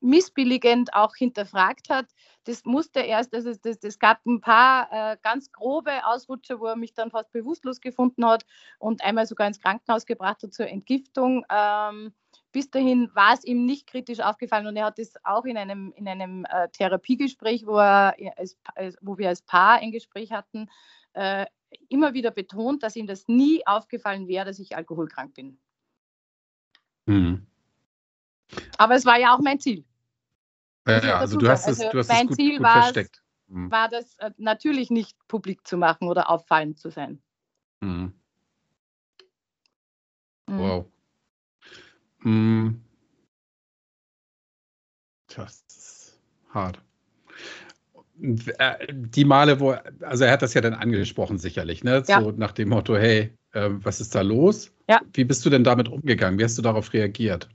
missbilligend 0.00 0.94
auch 0.94 1.14
hinterfragt 1.14 1.90
hat. 1.90 2.06
Das 2.44 2.64
musste 2.64 3.00
erst, 3.00 3.34
also 3.34 3.52
das, 3.54 3.78
das 3.78 3.98
gab 3.98 4.24
ein 4.26 4.40
paar 4.40 4.88
äh, 4.92 5.16
ganz 5.22 5.52
grobe 5.52 6.04
Ausrutscher, 6.06 6.60
wo 6.60 6.66
er 6.66 6.76
mich 6.76 6.94
dann 6.94 7.10
fast 7.10 7.32
bewusstlos 7.32 7.80
gefunden 7.80 8.26
hat 8.26 8.44
und 8.78 9.02
einmal 9.02 9.26
sogar 9.26 9.46
ins 9.46 9.60
Krankenhaus 9.60 10.06
gebracht 10.06 10.42
hat 10.42 10.52
zur 10.52 10.68
Entgiftung. 10.68 11.44
Ähm, 11.50 12.12
bis 12.56 12.70
dahin 12.70 13.10
war 13.12 13.34
es 13.34 13.44
ihm 13.44 13.66
nicht 13.66 13.86
kritisch 13.86 14.20
aufgefallen 14.20 14.66
und 14.66 14.76
er 14.76 14.86
hat 14.86 14.98
es 14.98 15.12
auch 15.24 15.44
in 15.44 15.58
einem, 15.58 15.92
in 15.94 16.08
einem 16.08 16.46
äh, 16.46 16.70
Therapiegespräch, 16.70 17.66
wo, 17.66 17.76
er 17.76 18.16
als, 18.38 18.56
wo 19.02 19.18
wir 19.18 19.28
als 19.28 19.42
Paar 19.42 19.80
ein 19.80 19.92
Gespräch 19.92 20.32
hatten, 20.32 20.70
äh, 21.12 21.44
immer 21.90 22.14
wieder 22.14 22.30
betont, 22.30 22.82
dass 22.82 22.96
ihm 22.96 23.06
das 23.06 23.28
nie 23.28 23.60
aufgefallen 23.66 24.26
wäre, 24.26 24.46
dass 24.46 24.58
ich 24.58 24.74
alkoholkrank 24.74 25.34
bin. 25.34 25.58
Mhm. 27.04 27.46
Aber 28.78 28.94
es 28.94 29.04
war 29.04 29.20
ja 29.20 29.34
auch 29.34 29.40
mein 29.40 29.60
Ziel. 29.60 29.84
Ja, 30.88 31.04
ja 31.04 31.18
also 31.18 31.36
du 31.36 31.50
hast 31.50 31.68
es, 31.68 31.78
also 31.78 31.92
du 31.92 31.98
hast 31.98 32.08
mein 32.08 32.22
es 32.22 32.28
gut, 32.28 32.36
Ziel 32.36 32.56
gut 32.56 32.64
war, 32.64 32.82
versteckt. 32.84 33.22
Mhm. 33.48 33.70
war 33.70 33.90
das 33.90 34.16
äh, 34.16 34.30
natürlich 34.38 34.88
nicht 34.88 35.14
publik 35.28 35.66
zu 35.66 35.76
machen 35.76 36.08
oder 36.08 36.30
auffallend 36.30 36.78
zu 36.78 36.88
sein. 36.88 37.22
Mhm. 37.82 38.14
mhm. 40.48 40.58
Wow. 40.58 40.86
Hm. 42.26 42.80
Das 45.36 45.64
ist 45.68 46.18
hart. 46.50 46.82
Äh, 48.20 48.92
die 48.92 49.24
Male, 49.24 49.60
wo, 49.60 49.76
also 50.00 50.24
er 50.24 50.32
hat 50.32 50.42
das 50.42 50.54
ja 50.54 50.60
dann 50.60 50.74
angesprochen, 50.74 51.38
sicherlich, 51.38 51.84
ne? 51.84 52.02
Ja. 52.08 52.20
So 52.20 52.32
nach 52.32 52.50
dem 52.50 52.70
Motto, 52.70 52.96
hey, 52.96 53.32
äh, 53.52 53.68
was 53.70 54.00
ist 54.00 54.16
da 54.16 54.22
los? 54.22 54.72
Ja. 54.88 55.00
Wie 55.12 55.24
bist 55.24 55.46
du 55.46 55.50
denn 55.50 55.62
damit 55.62 55.88
umgegangen? 55.88 56.38
Wie 56.40 56.44
hast 56.44 56.58
du 56.58 56.62
darauf 56.62 56.92
reagiert? 56.92 57.48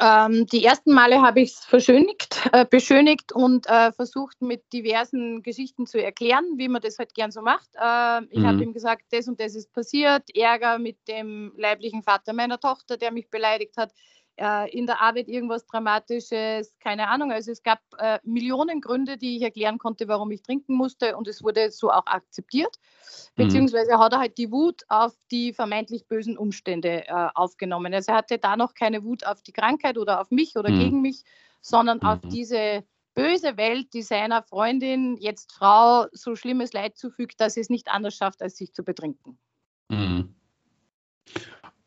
Ähm, 0.00 0.46
die 0.46 0.64
ersten 0.64 0.92
Male 0.92 1.20
habe 1.22 1.40
ich 1.40 1.52
es 1.52 1.64
verschönigt, 1.64 2.48
äh, 2.52 2.64
beschönigt 2.64 3.32
und 3.32 3.66
äh, 3.68 3.92
versucht 3.92 4.40
mit 4.40 4.72
diversen 4.72 5.42
Geschichten 5.42 5.86
zu 5.86 6.02
erklären, 6.02 6.44
wie 6.56 6.68
man 6.68 6.80
das 6.80 6.98
halt 6.98 7.14
gern 7.14 7.32
so 7.32 7.42
macht. 7.42 7.68
Äh, 7.74 8.24
ich 8.30 8.38
mhm. 8.38 8.46
habe 8.46 8.62
ihm 8.62 8.72
gesagt, 8.72 9.02
das 9.10 9.26
und 9.26 9.40
das 9.40 9.54
ist 9.54 9.72
passiert, 9.72 10.22
Ärger 10.36 10.78
mit 10.78 10.96
dem 11.08 11.52
leiblichen 11.56 12.02
Vater 12.02 12.32
meiner 12.32 12.60
Tochter, 12.60 12.96
der 12.96 13.10
mich 13.10 13.28
beleidigt 13.28 13.76
hat 13.76 13.92
äh, 14.38 14.70
in 14.70 14.86
der 14.86 15.00
Arbeit 15.00 15.28
irgendwas 15.28 15.66
Dramatisches, 15.66 16.76
keine 16.80 17.08
Ahnung. 17.08 17.32
Also 17.32 17.50
es 17.50 17.62
gab 17.62 17.80
äh, 17.98 18.18
Millionen 18.22 18.80
Gründe, 18.80 19.16
die 19.16 19.36
ich 19.36 19.42
erklären 19.42 19.78
konnte, 19.78 20.08
warum 20.08 20.30
ich 20.30 20.42
trinken 20.42 20.74
musste 20.74 21.16
und 21.16 21.28
es 21.28 21.42
wurde 21.42 21.70
so 21.70 21.90
auch 21.90 22.06
akzeptiert. 22.06 22.76
Mhm. 23.36 23.44
Beziehungsweise 23.44 23.98
hat 23.98 24.12
er 24.12 24.20
halt 24.20 24.38
die 24.38 24.50
Wut 24.50 24.82
auf 24.88 25.14
die 25.30 25.52
vermeintlich 25.52 26.06
bösen 26.06 26.38
Umstände 26.38 27.06
äh, 27.06 27.28
aufgenommen. 27.34 27.92
Also 27.92 28.12
er 28.12 28.18
hatte 28.18 28.38
da 28.38 28.56
noch 28.56 28.74
keine 28.74 29.04
Wut 29.04 29.26
auf 29.26 29.42
die 29.42 29.52
Krankheit 29.52 29.98
oder 29.98 30.20
auf 30.20 30.30
mich 30.30 30.56
oder 30.56 30.70
mhm. 30.70 30.78
gegen 30.78 31.00
mich, 31.02 31.24
sondern 31.60 31.98
mhm. 31.98 32.06
auf 32.06 32.20
diese 32.22 32.84
böse 33.14 33.56
Welt, 33.56 33.92
die 33.94 34.02
seiner 34.02 34.44
Freundin, 34.44 35.16
jetzt 35.16 35.52
Frau, 35.52 36.06
so 36.12 36.36
schlimmes 36.36 36.72
Leid 36.72 36.96
zufügt, 36.96 37.40
dass 37.40 37.54
sie 37.54 37.60
es 37.60 37.68
nicht 37.68 37.88
anders 37.88 38.14
schafft, 38.14 38.40
als 38.42 38.56
sich 38.56 38.72
zu 38.72 38.84
betrinken. 38.84 39.38
Mhm. 39.88 40.36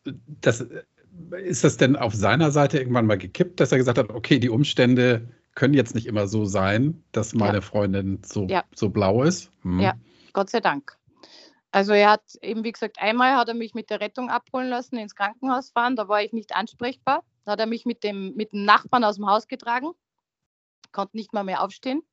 Das 0.04 0.66
ist 1.44 1.64
das 1.64 1.78
denn 1.78 1.96
auf 1.96 2.14
seiner 2.14 2.52
Seite 2.52 2.80
irgendwann 2.80 3.06
mal 3.06 3.18
gekippt, 3.18 3.60
dass 3.60 3.72
er 3.72 3.78
gesagt 3.78 3.98
hat, 3.98 4.10
okay, 4.10 4.40
die 4.40 4.50
Umstände 4.50 5.30
können 5.56 5.74
jetzt 5.74 5.96
nicht 5.96 6.08
immer 6.08 6.28
so 6.28 6.46
sein, 6.46 7.04
dass 7.12 7.34
meine 7.34 7.56
ja. 7.56 7.62
Freundin 7.62 8.22
so, 8.24 8.48
ja. 8.48 8.64
so 8.74 8.90
blau 8.90 9.24
ist? 9.24 9.52
Hm. 9.64 9.80
Ja, 9.80 9.94
Gott 10.34 10.50
sei 10.50 10.60
Dank. 10.60 10.98
Also 11.72 11.94
er 11.94 12.12
hat 12.12 12.36
eben, 12.42 12.64
wie 12.64 12.72
gesagt, 12.72 12.98
einmal 13.00 13.36
hat 13.36 13.48
er 13.48 13.54
mich 13.54 13.74
mit 13.74 13.90
der 13.90 14.02
Rettung 14.02 14.30
abholen 14.30 14.70
lassen, 14.70 14.98
ins 14.98 15.16
Krankenhaus 15.16 15.72
fahren, 15.72 15.96
da 15.96 16.08
war 16.08 16.22
ich 16.22 16.34
nicht 16.34 16.54
ansprechbar. 16.54 17.24
Da 17.46 17.54
hat 17.54 17.60
er 17.60 17.66
mich 17.66 17.86
mit 17.86 18.04
dem, 18.04 18.34
mit 18.36 18.52
dem 18.52 18.66
Nachbarn 18.66 19.04
aus 19.04 19.16
dem 19.16 19.28
Haus 19.28 19.48
getragen, 19.48 19.92
konnte 20.92 21.18
nicht 21.18 21.34
mal 21.34 21.44
mehr 21.44 21.64
aufstehen. 21.64 22.04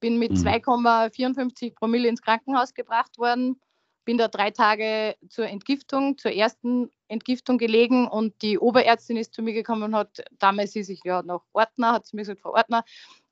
Bin 0.00 0.18
mit 0.18 0.32
mhm. 0.32 0.46
2,54 0.46 1.74
Promille 1.74 2.08
ins 2.08 2.22
Krankenhaus 2.22 2.74
gebracht 2.74 3.18
worden, 3.18 3.60
bin 4.04 4.18
da 4.18 4.28
drei 4.28 4.50
Tage 4.50 5.16
zur 5.28 5.46
Entgiftung, 5.46 6.18
zur 6.18 6.32
ersten 6.32 6.90
Entgiftung 7.08 7.58
gelegen 7.58 8.08
und 8.08 8.40
die 8.42 8.58
Oberärztin 8.58 9.16
ist 9.16 9.34
zu 9.34 9.42
mir 9.42 9.52
gekommen 9.52 9.82
und 9.82 9.94
hat, 9.94 10.24
damals 10.38 10.74
ist 10.76 10.88
ich 10.88 11.00
ja 11.04 11.22
noch 11.22 11.44
Ordner, 11.52 11.92
hat 11.92 12.06
zu 12.06 12.16
mir 12.16 12.22
gesagt, 12.22 12.40
Frau 12.40 12.54
Ordner, 12.54 12.84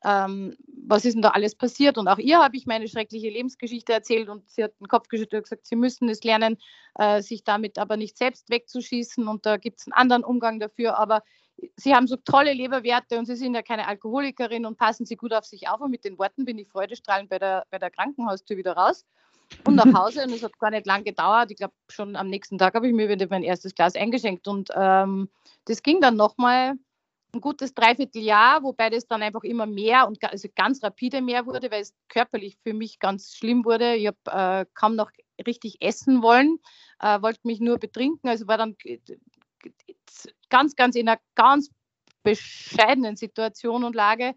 ähm, 0.05 0.57
was 0.87 1.05
ist 1.05 1.15
denn 1.15 1.23
da 1.23 1.31
alles 1.31 1.55
passiert? 1.55 1.99
Und 1.99 2.09
auch 2.09 2.19
ihr 2.19 2.39
habe 2.39 2.57
ich 2.57 2.67
meine 2.67 2.89
schreckliche 2.89 3.31
Lebensgeschichte 3.31 3.93
erzählt 3.93 4.29
und 4.29 4.49
sie 4.50 4.65
hat 4.65 4.79
den 4.81 4.89
Kopf 4.89 5.09
geschüttelt 5.09 5.41
und 5.41 5.45
gesagt, 5.45 5.67
sie 5.67 5.77
müssen 5.77 6.09
es 6.09 6.23
lernen, 6.23 6.59
äh, 6.97 7.23
sich 7.23 7.43
damit 7.43 7.79
aber 7.79 7.97
nicht 7.97 8.17
selbst 8.17 8.50
wegzuschießen 8.50 9.27
und 9.27 9.47
da 9.47 9.57
gibt 9.57 9.81
es 9.81 9.87
einen 9.87 9.95
anderen 9.95 10.25
Umgang 10.25 10.61
dafür, 10.61 10.99
aber 10.99 11.23
Sie 11.77 11.95
haben 11.95 12.07
so 12.07 12.17
tolle 12.17 12.55
Leberwerte 12.55 13.19
und 13.19 13.27
Sie 13.27 13.37
sind 13.37 13.55
ja 13.55 13.61
keine 13.61 13.87
Alkoholikerin 13.87 14.65
und 14.65 14.79
passen 14.79 15.05
Sie 15.05 15.17
gut 15.17 15.35
auf 15.35 15.45
sich 15.45 15.69
auf. 15.69 15.83
Und 15.83 15.91
mit 15.91 16.07
den 16.07 16.19
Worten 16.19 16.47
bin 16.47 16.57
ich 16.57 16.69
freudestrahlend 16.69 17.29
bei 17.29 17.39
der, 17.39 17.67
bei 17.71 17.79
der 17.79 17.91
Krankenhaustür 17.91 18.57
wieder 18.57 18.73
raus 18.73 19.05
und 19.64 19.75
nach 19.75 19.85
Hause. 19.95 20.25
Und 20.25 20.33
es 20.33 20.42
hat 20.42 20.59
gar 20.59 20.71
nicht 20.71 20.87
lang 20.87 21.04
gedauert. 21.04 21.50
Ich 21.50 21.57
glaube, 21.57 21.75
schon 21.90 22.16
am 22.16 22.28
nächsten 22.28 22.59
Tag 22.59 22.75
habe 22.75 22.88
ich 22.88 22.95
mir 22.95 23.09
wieder 23.09 23.26
mein 23.30 23.42
erstes 23.42 23.75
Glas 23.75 23.95
eingeschenkt. 23.95 24.49
Und 24.49 24.71
ähm, 24.75 25.28
das 25.64 25.83
ging 25.83 26.00
dann 26.00 26.16
nochmal 26.16 26.75
ein 27.33 27.40
gutes 27.40 27.75
Dreivierteljahr, 27.75 28.62
wobei 28.62 28.90
das 28.90 29.07
dann 29.07 29.23
einfach 29.23 29.45
immer 29.45 29.66
mehr 29.66 30.09
und 30.09 30.23
also 30.25 30.49
ganz 30.54 30.83
rapide 30.83 31.23
mehr 31.23 31.47
wurde, 31.47 31.71
weil 31.71 31.83
es 31.83 31.95
körperlich 32.09 32.59
für 32.62 32.75
mich 32.75 32.99
ganz 32.99 33.35
schlimm 33.35 33.64
wurde. 33.64 33.95
Ich 33.95 34.09
habe 34.09 34.62
äh, 34.62 34.66
kaum 34.75 34.97
noch 34.97 35.11
richtig 35.47 35.80
essen 35.80 36.23
wollen, 36.23 36.59
äh, 37.00 37.23
wollte 37.23 37.40
mich 37.45 37.61
nur 37.61 37.78
betrinken, 37.78 38.28
also 38.28 38.47
war 38.49 38.59
dann 38.59 38.76
ganz, 40.49 40.76
ganz 40.76 40.97
in 40.97 41.09
einer 41.09 41.21
ganz 41.35 41.71
bescheidenen 42.23 43.16
Situation 43.16 43.85
und 43.85 43.95
Lage. 43.95 44.35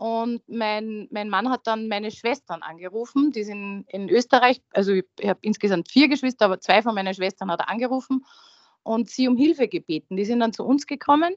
Und 0.00 0.40
mein, 0.48 1.08
mein 1.10 1.28
Mann 1.28 1.50
hat 1.50 1.66
dann 1.66 1.86
meine 1.86 2.10
Schwestern 2.10 2.62
angerufen, 2.62 3.32
die 3.32 3.44
sind 3.44 3.84
in 3.88 4.08
Österreich, 4.08 4.62
also 4.72 4.92
ich, 4.92 5.04
habe 5.22 5.40
insgesamt 5.42 5.90
vier 5.90 6.08
Geschwister, 6.08 6.46
aber 6.46 6.58
zwei 6.58 6.80
von 6.80 6.94
meinen 6.94 7.12
Schwestern 7.12 7.50
hat 7.50 7.60
er 7.60 7.68
angerufen 7.68 8.24
und 8.82 9.10
sie 9.10 9.28
um 9.28 9.36
Hilfe 9.36 9.68
gebeten. 9.68 10.16
Die 10.16 10.24
sind 10.24 10.40
dann 10.40 10.54
zu 10.54 10.64
uns 10.64 10.86
gekommen. 10.86 11.34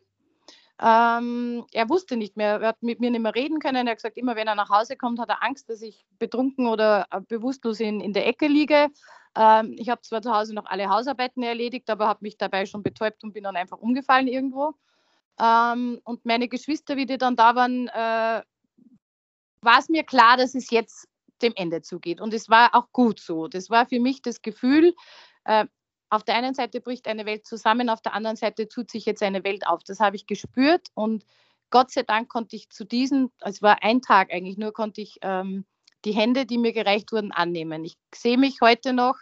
Ähm, 0.82 1.66
er 1.74 1.90
wusste 1.90 2.16
nicht 2.16 2.38
mehr, 2.38 2.62
er 2.62 2.70
hat 2.70 2.82
mit 2.82 3.02
mir 3.02 3.12
nicht 3.12 3.20
mehr 3.20 3.36
reden 3.36 3.60
können. 3.60 3.86
Er 3.86 3.92
hat 3.92 3.98
gesagt, 3.98 4.16
immer 4.16 4.38
wenn 4.38 4.48
er 4.48 4.56
nach 4.56 4.70
Hause 4.70 4.96
kommt, 4.96 5.20
hat 5.20 5.28
er 5.28 5.44
Angst, 5.44 5.70
dass 5.70 5.82
ich 5.82 6.06
betrunken 6.18 6.66
oder 6.68 7.08
äh, 7.12 7.20
bewusstlos 7.20 7.82
in, 7.82 8.00
in 8.00 8.14
der 8.14 8.28
Ecke 8.28 8.48
liege. 8.48 8.88
Ähm, 9.36 9.76
ich 9.78 9.90
habe 9.90 10.00
zwar 10.04 10.22
zu 10.22 10.34
Hause 10.34 10.56
noch 10.56 10.68
alle 10.68 10.88
Hausarbeiten 10.88 11.44
erledigt, 11.44 11.90
aber 11.90 12.08
habe 12.08 12.20
mich 12.22 12.38
dabei 12.38 12.66
schon 12.66 12.82
betäubt 12.82 13.26
und 13.26 13.34
bin 13.34 13.44
dann 13.44 13.58
einfach 13.58 13.80
umgefallen 13.80 14.30
irgendwo. 14.30 14.74
Ähm, 15.38 16.00
und 16.06 16.24
meine 16.24 16.48
Geschwister, 16.48 16.96
wie 16.96 17.06
die 17.06 17.18
dann 17.18 17.36
da 17.36 17.56
waren, 17.56 17.90
äh, 17.90 18.42
war 19.64 19.80
es 19.80 19.90
mir 19.90 20.04
klar, 20.04 20.38
dass 20.38 20.56
es 20.56 20.70
jetzt 20.70 21.08
dem 21.42 21.54
Ende 21.56 21.82
zugeht. 21.82 22.22
Und 22.22 22.34
es 22.34 22.50
war 22.50 22.74
auch 22.74 22.92
gut 22.92 23.20
so. 23.20 23.48
Das 23.48 23.70
war 23.70 23.86
für 23.86 24.00
mich 24.00 24.22
das 24.22 24.42
Gefühl, 24.42 24.94
äh, 25.46 25.66
auf 26.10 26.24
der 26.24 26.36
einen 26.36 26.54
Seite 26.54 26.80
bricht 26.80 27.08
eine 27.08 27.26
Welt 27.26 27.46
zusammen, 27.46 27.90
auf 27.90 28.02
der 28.02 28.14
anderen 28.14 28.36
Seite 28.36 28.68
tut 28.68 28.92
sich 28.92 29.06
jetzt 29.06 29.24
eine 29.24 29.44
Welt 29.44 29.66
auf. 29.66 29.84
Das 29.84 30.00
habe 30.00 30.16
ich 30.16 30.28
gespürt 30.28 30.90
und 30.94 31.26
Gott 31.72 31.92
sei 31.92 32.04
Dank 32.04 32.30
konnte 32.30 32.56
ich 32.56 32.70
zu 32.70 32.86
diesem, 32.86 33.32
es 33.40 33.64
war 33.64 33.82
ein 33.82 34.02
Tag 34.02 34.32
eigentlich 34.32 34.58
nur, 34.58 34.74
konnte 34.74 35.02
ich 35.02 35.18
ähm, 35.24 35.66
die 36.06 36.12
Hände, 36.12 36.46
die 36.46 36.60
mir 36.60 36.72
gereicht 36.72 37.12
wurden, 37.12 37.32
annehmen. 37.32 37.84
Ich 37.84 37.98
sehe 38.14 38.38
mich 38.38 38.60
heute 38.62 38.94
noch 38.94 39.16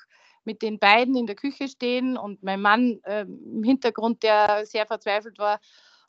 mit 0.44 0.62
den 0.62 0.80
beiden 0.80 1.16
in 1.16 1.28
der 1.28 1.38
Küche 1.38 1.70
stehen 1.70 2.18
und 2.18 2.44
mein 2.44 2.62
Mann 2.62 3.00
äh, 3.04 3.22
im 3.22 3.64
Hintergrund, 3.64 4.22
der 4.24 4.66
sehr 4.66 4.86
verzweifelt 4.86 5.38
war 5.38 5.62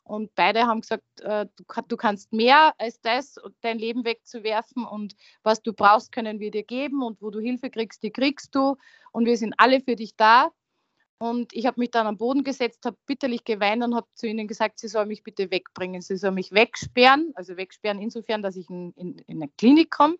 und 0.03 0.35
beide 0.35 0.67
haben 0.67 0.81
gesagt, 0.81 1.03
äh, 1.21 1.45
du, 1.55 1.63
du, 1.87 1.97
kannst 1.97 2.33
mehr 2.33 2.73
als 2.77 2.99
das, 3.01 3.35
dein 3.61 3.79
Leben 3.79 4.03
wegzuwerfen 4.03 4.85
und 4.85 5.15
was 5.43 5.61
du 5.61 5.73
brauchst, 5.73 6.11
können 6.11 6.39
wir 6.39 6.51
dir 6.51 6.63
geben 6.63 7.01
und 7.01 7.21
wo 7.21 7.29
du 7.29 7.39
Hilfe 7.39 7.69
kriegst, 7.69 8.03
die 8.03 8.11
kriegst 8.11 8.53
du 8.53 8.75
und 9.11 9.25
wir 9.25 9.37
sind 9.37 9.53
alle 9.57 9.79
für 9.79 9.95
dich 9.95 10.15
da. 10.15 10.51
Und 11.19 11.53
ich 11.53 11.67
habe 11.67 11.79
mich 11.79 11.89
dann 11.91 12.05
am 12.05 12.17
Boden 12.17 12.43
gesetzt, 12.43 12.85
habe 12.85 12.97
bitterlich 13.05 13.45
geweint 13.45 13.81
und 13.81 13.95
habe 13.95 14.07
zu 14.13 14.27
ihnen 14.27 14.45
gesagt, 14.45 14.79
sie 14.79 14.89
sollen 14.89 15.07
mich 15.07 15.23
bitte 15.23 15.51
wegbringen. 15.51 16.01
Sie 16.01 16.17
sollen 16.17 16.33
mich 16.33 16.51
wegsperren, 16.51 17.31
also 17.35 17.55
wegsperren 17.55 18.01
insofern, 18.01 18.41
dass 18.41 18.57
ich 18.57 18.69
in, 18.69 18.91
in, 18.97 19.19
in 19.19 19.41
eine 19.41 19.49
Klinik 19.57 19.89
komme 19.89 20.17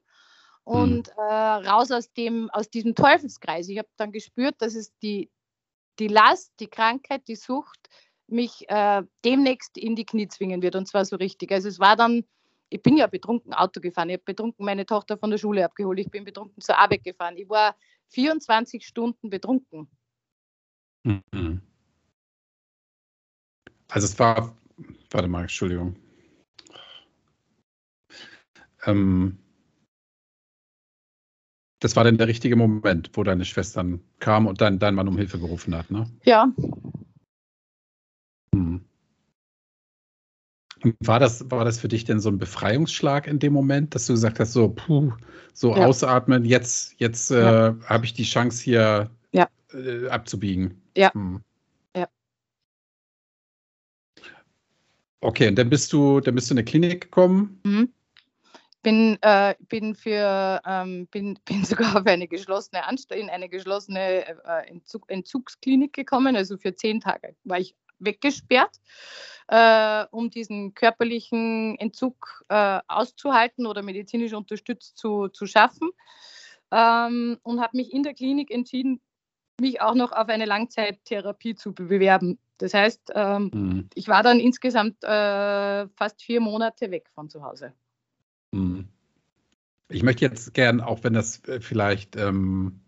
und 0.63 1.09
mhm. 1.09 1.13
äh, 1.17 1.33
raus 1.67 1.91
aus, 1.91 2.13
dem, 2.13 2.49
aus 2.51 2.69
diesem 2.69 2.95
Teufelskreis. 2.95 3.67
Ich 3.67 3.79
habe 3.79 3.89
dann 3.97 4.13
gespürt, 4.13 4.55
dass 4.59 4.75
es 4.75 4.97
die, 4.99 5.29
die 5.99 6.07
Last, 6.07 6.53
die 6.61 6.67
Krankheit, 6.67 7.27
die 7.27 7.35
Sucht 7.35 7.89
mich 8.27 8.69
äh, 8.69 9.03
demnächst 9.25 9.77
in 9.77 9.95
die 9.95 10.05
Knie 10.05 10.27
zwingen 10.27 10.61
wird 10.61 10.75
und 10.75 10.87
zwar 10.87 11.05
so 11.05 11.15
richtig. 11.15 11.51
Also 11.51 11.67
es 11.67 11.79
war 11.79 11.95
dann, 11.95 12.23
ich 12.69 12.81
bin 12.81 12.97
ja 12.97 13.07
betrunken 13.07 13.53
Auto 13.53 13.79
gefahren, 13.79 14.09
ich 14.09 14.15
habe 14.15 14.23
betrunken 14.25 14.65
meine 14.65 14.85
Tochter 14.85 15.17
von 15.17 15.29
der 15.29 15.37
Schule 15.37 15.65
abgeholt, 15.65 15.99
ich 15.99 16.09
bin 16.09 16.23
betrunken 16.23 16.61
zur 16.61 16.77
Arbeit 16.77 17.03
gefahren. 17.03 17.37
Ich 17.37 17.49
war 17.49 17.75
24 18.09 18.85
Stunden 18.85 19.29
betrunken. 19.29 19.87
Mhm. 21.03 21.61
Also 23.89 24.05
es 24.05 24.17
war, 24.17 24.55
warte 25.11 25.27
mal, 25.27 25.41
Entschuldigung. 25.41 25.95
Ähm, 28.85 29.37
das 31.79 31.95
war 31.95 32.03
dann 32.03 32.17
der 32.17 32.27
richtige 32.27 32.55
Moment, 32.55 33.11
wo 33.13 33.23
deine 33.23 33.45
Schwestern 33.45 34.01
kamen 34.19 34.47
und 34.47 34.61
dein, 34.61 34.79
dein 34.79 34.95
Mann 34.95 35.07
um 35.07 35.17
Hilfe 35.17 35.37
gerufen 35.37 35.75
hat, 35.75 35.91
ne? 35.91 36.09
Ja, 36.23 36.51
War 40.99 41.19
das, 41.19 41.49
war 41.49 41.63
das 41.63 41.79
für 41.79 41.87
dich 41.87 42.03
denn 42.03 42.19
so 42.19 42.29
ein 42.29 42.37
Befreiungsschlag 42.37 43.27
in 43.27 43.39
dem 43.39 43.53
Moment, 43.53 43.95
dass 43.95 44.07
du 44.07 44.13
gesagt 44.13 44.39
hast, 44.39 44.51
so, 44.51 44.69
puh, 44.69 45.13
so 45.53 45.75
ja. 45.75 45.85
ausatmen, 45.85 46.43
jetzt, 46.43 46.95
jetzt 46.97 47.31
ja. 47.31 47.69
äh, 47.69 47.75
habe 47.85 48.05
ich 48.05 48.13
die 48.13 48.23
Chance 48.23 48.63
hier 48.63 49.09
ja. 49.31 49.47
äh, 49.73 50.09
abzubiegen? 50.09 50.81
Ja. 50.97 51.13
Hm. 51.13 51.41
Ja. 51.95 52.07
Okay, 55.21 55.47
und 55.47 55.55
dann 55.55 55.69
bist 55.69 55.93
du, 55.93 56.19
dann 56.19 56.35
bist 56.35 56.49
du 56.49 56.53
in 56.53 56.57
eine 56.57 56.65
Klinik 56.65 57.01
gekommen. 57.01 57.61
Mhm. 57.63 57.93
Bin, 58.81 59.17
äh, 59.21 59.55
bin 59.69 59.95
für 59.95 60.61
ähm, 60.65 61.07
bin, 61.07 61.39
bin 61.45 61.63
sogar 61.63 61.95
auf 61.95 62.05
eine 62.05 62.27
geschlossene 62.27 62.85
Anstalt, 62.85 63.21
in 63.21 63.29
eine 63.29 63.47
geschlossene 63.47 64.27
äh, 64.27 64.67
Entzug, 64.67 65.09
Entzugsklinik 65.09 65.93
gekommen. 65.93 66.35
Also 66.35 66.57
für 66.57 66.75
zehn 66.75 66.99
Tage 66.99 67.35
war 67.45 67.59
ich 67.59 67.73
weggesperrt 68.05 68.79
äh, 69.47 70.05
um 70.11 70.29
diesen 70.29 70.73
körperlichen 70.73 71.77
Entzug 71.79 72.43
äh, 72.49 72.79
auszuhalten 72.87 73.65
oder 73.65 73.81
medizinisch 73.81 74.33
unterstützt 74.33 74.97
zu, 74.97 75.27
zu 75.27 75.45
schaffen. 75.45 75.91
Ähm, 76.71 77.37
und 77.43 77.61
habe 77.61 77.77
mich 77.77 77.93
in 77.93 78.03
der 78.03 78.13
Klinik 78.13 78.49
entschieden, 78.49 78.99
mich 79.59 79.81
auch 79.81 79.93
noch 79.93 80.11
auf 80.11 80.27
eine 80.29 80.45
Langzeittherapie 80.45 81.55
zu 81.55 81.73
bewerben. 81.73 82.39
Das 82.57 82.73
heißt, 82.73 83.11
ähm, 83.13 83.51
mhm. 83.53 83.89
ich 83.93 84.07
war 84.07 84.23
dann 84.23 84.39
insgesamt 84.39 85.03
äh, 85.03 85.87
fast 85.89 86.23
vier 86.23 86.39
Monate 86.39 86.89
weg 86.89 87.09
von 87.13 87.29
zu 87.29 87.43
Hause. 87.43 87.73
Mhm. 88.51 88.87
Ich 89.89 90.01
möchte 90.01 90.25
jetzt 90.25 90.53
gern, 90.55 90.81
auch 90.81 91.03
wenn 91.03 91.13
das 91.13 91.43
äh, 91.47 91.59
vielleicht 91.59 92.15
ähm, 92.15 92.79
äh, 92.79 92.82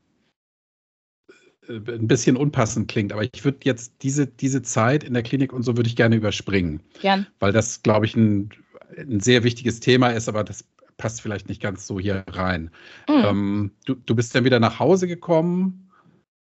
ein 1.70 2.08
bisschen 2.08 2.38
unpassend 2.38 2.88
klingt, 2.88 3.14
aber 3.14 3.24
ich 3.24 3.44
würde 3.44 3.60
jetzt 3.64 3.94
diese, 4.02 4.28
diese 4.28 4.62
Zeit 4.62 5.04
in 5.04 5.14
der 5.14 5.24
Klinik 5.24 5.54
und 5.54 5.64
so 5.64 5.78
würde 5.78 5.88
ich 5.88 5.96
gerne 5.96 6.16
überspringen. 6.16 6.82
Gern. 7.02 7.28
Weil 7.40 7.52
das, 7.52 7.84
glaube 7.84 8.06
ich, 8.06 8.16
ein, 8.16 8.50
ein 8.98 9.20
sehr 9.20 9.44
wichtiges 9.44 9.80
Thema 9.80 10.10
ist, 10.10 10.30
aber 10.30 10.44
das 10.44 10.66
passt 10.98 11.22
vielleicht 11.22 11.50
nicht 11.50 11.62
ganz 11.62 11.88
so 11.88 12.00
hier 12.00 12.24
rein. 12.30 12.72
Mhm. 13.10 13.24
Ähm, 13.26 13.72
du, 13.86 13.96
du 13.96 14.16
bist 14.16 14.34
dann 14.36 14.46
wieder 14.46 14.60
nach 14.60 14.80
Hause 14.80 15.08
gekommen 15.08 15.92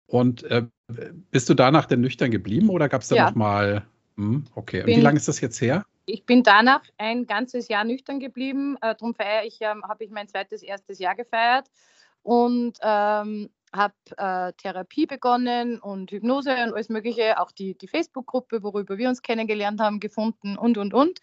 und 0.08 0.44
äh, 0.44 0.66
bist 1.32 1.50
du 1.50 1.54
danach 1.54 1.86
denn 1.86 2.02
nüchtern 2.02 2.32
geblieben 2.32 2.70
oder 2.70 2.90
gab 2.90 3.02
es 3.02 3.08
da 3.08 3.16
ja. 3.16 3.26
nochmal? 3.30 3.86
Hm, 4.18 4.46
okay, 4.56 4.82
und 4.82 4.88
wie 4.88 5.02
lange 5.02 5.18
ist 5.18 5.28
das 5.28 5.42
jetzt 5.42 5.60
her? 5.60 5.86
Ich 6.06 6.26
bin 6.26 6.44
danach 6.44 6.84
ein 6.98 7.26
ganzes 7.26 7.68
Jahr 7.68 7.84
nüchtern 7.84 8.20
geblieben. 8.20 8.78
Äh, 8.82 8.96
darum 8.96 9.16
feiere 9.16 9.46
ich, 9.46 9.58
ähm, 9.62 9.84
habe 9.84 10.04
ich 10.04 10.12
mein 10.12 10.28
zweites, 10.28 10.62
erstes 10.62 11.00
Jahr 11.00 11.16
gefeiert 11.16 11.70
und 12.22 12.78
ähm, 12.82 13.50
habe 13.76 13.94
äh, 14.18 14.54
Therapie 14.54 15.06
begonnen 15.06 15.80
und 15.80 16.12
Hypnose 16.12 16.52
und 16.52 16.74
alles 16.74 16.90
Mögliche, 16.90 17.40
auch 17.40 17.52
die, 17.52 17.78
die 17.78 17.88
Facebook-Gruppe, 17.88 18.64
worüber 18.64 18.98
wir 18.98 19.10
uns 19.10 19.22
kennengelernt 19.22 19.80
haben, 19.80 20.00
gefunden 20.00 20.58
und, 20.58 20.78
und, 20.78 20.94
und. 20.94 21.20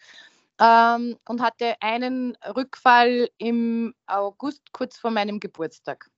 Ähm, 0.59 1.17
und 1.27 1.41
hatte 1.41 1.75
einen 1.81 2.37
Rückfall 2.55 3.29
im 3.37 3.95
August, 4.05 4.71
kurz 4.71 4.97
vor 4.99 5.11
meinem 5.11 5.39
Geburtstag. 5.39 6.09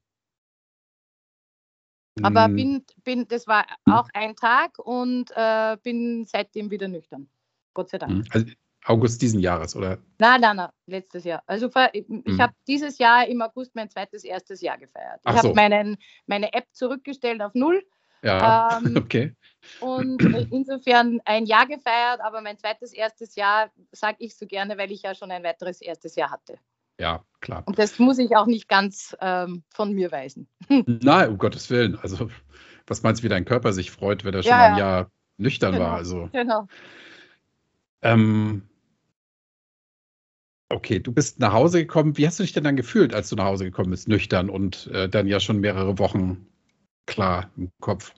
Aber 2.22 2.46
hm. 2.46 2.56
bin, 2.56 2.86
bin, 3.04 3.27
das 3.27 3.48
war 3.48 3.65
auch 3.86 4.08
ein 4.13 4.36
Tag 4.36 4.80
und 4.80 5.32
äh, 5.36 5.77
bin 5.84 6.25
seitdem 6.25 6.72
wieder 6.72 6.88
nüchtern. 6.88 7.30
Gott 7.74 7.89
sei 7.89 7.98
Dank. 7.98 8.12
Hm. 8.12 8.25
Also 8.32 8.46
August 8.86 9.22
diesen 9.22 9.39
Jahres, 9.39 9.75
oder? 9.75 9.98
Nein, 10.20 10.42
nein, 10.42 10.56
nein, 10.58 10.70
letztes 10.86 11.24
Jahr. 11.24 11.42
Also 11.48 11.70
ich 11.94 12.08
hm. 12.08 12.39
habe 12.39 12.54
dieses 12.68 12.98
Jahr 13.00 13.27
im 13.27 13.42
August 13.42 13.75
mein 13.75 13.89
zweites, 13.89 14.24
erstes 14.24 14.62
Jahr 14.62 14.77
gefeiert. 14.77 15.20
Ich 15.27 15.36
habe 15.36 15.48
so. 15.48 15.54
meine 15.54 16.54
App 16.54 16.68
zurückgestellt 16.72 17.42
auf 17.42 17.54
null. 17.56 17.84
Ja, 18.24 18.80
ähm, 18.80 18.96
okay. 18.98 19.36
Und 19.80 20.22
insofern 20.51 21.20
ein 21.25 21.46
Jahr 21.46 21.68
gefeiert, 21.68 22.22
aber 22.22 22.42
mein 22.42 22.58
zweites, 22.58 22.94
erstes 22.94 23.36
Jahr 23.36 23.72
sage 23.92 24.18
ich 24.20 24.36
so 24.36 24.46
gerne, 24.46 24.77
weil 24.77 24.92
ich 24.92 25.04
ja 25.04 25.15
schon 25.15 25.32
ein 25.32 25.44
weiteres 25.44 25.82
erstes 25.82 26.15
Jahr 26.15 26.32
hatte. 26.32 26.58
Ja, 27.00 27.24
klar. 27.42 27.63
Und 27.65 27.77
das 27.77 28.00
muss 28.00 28.20
ich 28.20 28.36
auch 28.36 28.46
nicht 28.46 28.68
ganz 28.68 29.15
ähm, 29.20 29.63
von 29.70 29.94
mir 29.94 30.12
weisen. 30.12 30.48
Nein, 30.86 31.30
um 31.30 31.38
Gottes 31.38 31.70
Willen. 31.70 31.98
Also, 32.01 32.30
was 32.88 33.04
meinst 33.04 33.22
du, 33.22 33.25
wie 33.25 33.30
dein 33.30 33.46
Körper 33.46 33.74
sich 33.74 33.92
freut, 33.92 34.24
wenn 34.24 34.34
er 34.34 34.44
schon 34.44 34.51
ja, 34.51 34.74
ein 34.74 34.77
Jahr 34.77 35.12
nüchtern 35.38 35.74
genau, 35.74 35.86
war? 35.86 35.96
Also, 35.96 36.30
genau. 36.32 36.68
Ähm, 38.01 38.63
okay, 40.75 41.00
du 41.00 41.12
bist 41.12 41.39
nach 41.39 41.53
Hause 41.53 41.79
gekommen. 41.79 42.17
Wie 42.17 42.27
hast 42.27 42.39
du 42.39 42.44
dich 42.44 42.53
denn 42.53 42.63
dann 42.63 42.75
gefühlt, 42.75 43.13
als 43.13 43.29
du 43.29 43.36
nach 43.36 43.46
Hause 43.46 43.65
gekommen 43.65 43.91
bist, 43.91 44.08
nüchtern 44.08 44.50
und 44.50 44.88
äh, 44.88 45.10
dann 45.10 45.27
ja 45.27 45.39
schon 45.39 45.60
mehrere 45.60 45.98
Wochen 45.98 46.46
klar 47.05 47.50
im 47.58 47.72
Kopf? 47.79 48.13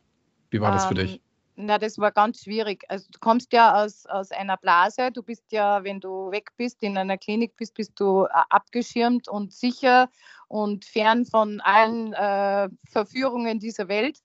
Wie 0.50 0.62
war 0.62 0.72
das 0.72 0.86
für 0.86 0.96
dich? 0.96 1.14
Ähm, 1.14 1.20
na, 1.60 1.80
das 1.80 1.98
war 1.98 2.12
ganz 2.12 2.44
schwierig. 2.44 2.84
Also 2.88 3.08
du 3.12 3.20
kommst 3.20 3.52
ja 3.52 3.84
aus, 3.84 4.06
aus 4.06 4.32
einer 4.32 4.58
Blase. 4.58 5.12
Du 5.12 5.24
bist 5.24 5.52
ja, 5.52 5.84
wenn 5.84 6.00
du 6.00 6.32
weg 6.32 6.50
bist, 6.56 6.84
in 6.84 6.98
einer 6.98 7.18
Klinik 7.18 7.56
bist, 7.58 7.74
bist 7.74 8.00
du 8.00 8.26
äh, 8.26 8.30
abgeschirmt 8.50 9.28
und 9.28 9.54
sicher 9.54 10.10
und 10.48 10.86
fern 10.86 11.26
von 11.26 11.60
allen 11.62 12.14
äh, 12.14 12.70
Verführungen 12.86 13.60
dieser 13.60 13.88
Welt. 13.88 14.20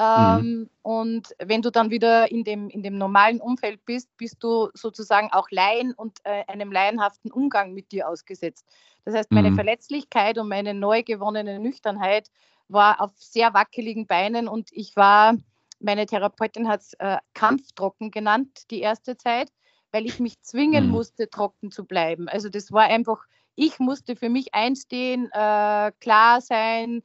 Mhm. 0.00 0.38
Ähm, 0.40 0.58
mhm. 0.58 0.70
Und 0.82 1.28
wenn 1.38 1.62
du 1.62 1.70
dann 1.70 1.90
wieder 1.90 2.30
in 2.30 2.44
dem, 2.44 2.70
in 2.70 2.82
dem 2.82 2.96
normalen 2.96 3.40
Umfeld 3.40 3.84
bist, 3.84 4.08
bist 4.16 4.42
du 4.42 4.70
sozusagen 4.72 5.30
auch 5.32 5.50
Laien 5.50 5.92
und 5.92 6.18
äh, 6.24 6.44
einem 6.48 6.72
laienhaften 6.72 7.30
Umgang 7.30 7.74
mit 7.74 7.92
dir 7.92 8.08
ausgesetzt. 8.08 8.66
Das 9.04 9.14
heißt, 9.14 9.30
meine 9.30 9.50
mhm. 9.50 9.56
Verletzlichkeit 9.56 10.38
und 10.38 10.48
meine 10.48 10.74
neu 10.74 11.02
gewonnene 11.02 11.58
Nüchternheit 11.58 12.30
war 12.68 13.00
auf 13.00 13.10
sehr 13.16 13.52
wackeligen 13.52 14.06
Beinen 14.06 14.48
und 14.48 14.70
ich 14.72 14.96
war 14.96 15.34
meine 15.80 16.06
Therapeutin 16.06 16.68
hat 16.68 16.80
es 16.82 16.92
äh, 16.94 17.18
kampftrocken 17.34 18.10
genannt, 18.10 18.70
die 18.70 18.80
erste 18.80 19.16
Zeit, 19.16 19.50
weil 19.92 20.06
ich 20.06 20.20
mich 20.20 20.40
zwingen 20.42 20.86
mhm. 20.86 20.92
musste, 20.92 21.28
trocken 21.28 21.70
zu 21.70 21.84
bleiben. 21.84 22.28
Also 22.28 22.48
das 22.48 22.70
war 22.70 22.84
einfach, 22.84 23.24
ich 23.56 23.78
musste 23.78 24.14
für 24.14 24.28
mich 24.28 24.54
einstehen, 24.54 25.30
äh, 25.32 25.92
klar 26.00 26.40
sein, 26.40 27.02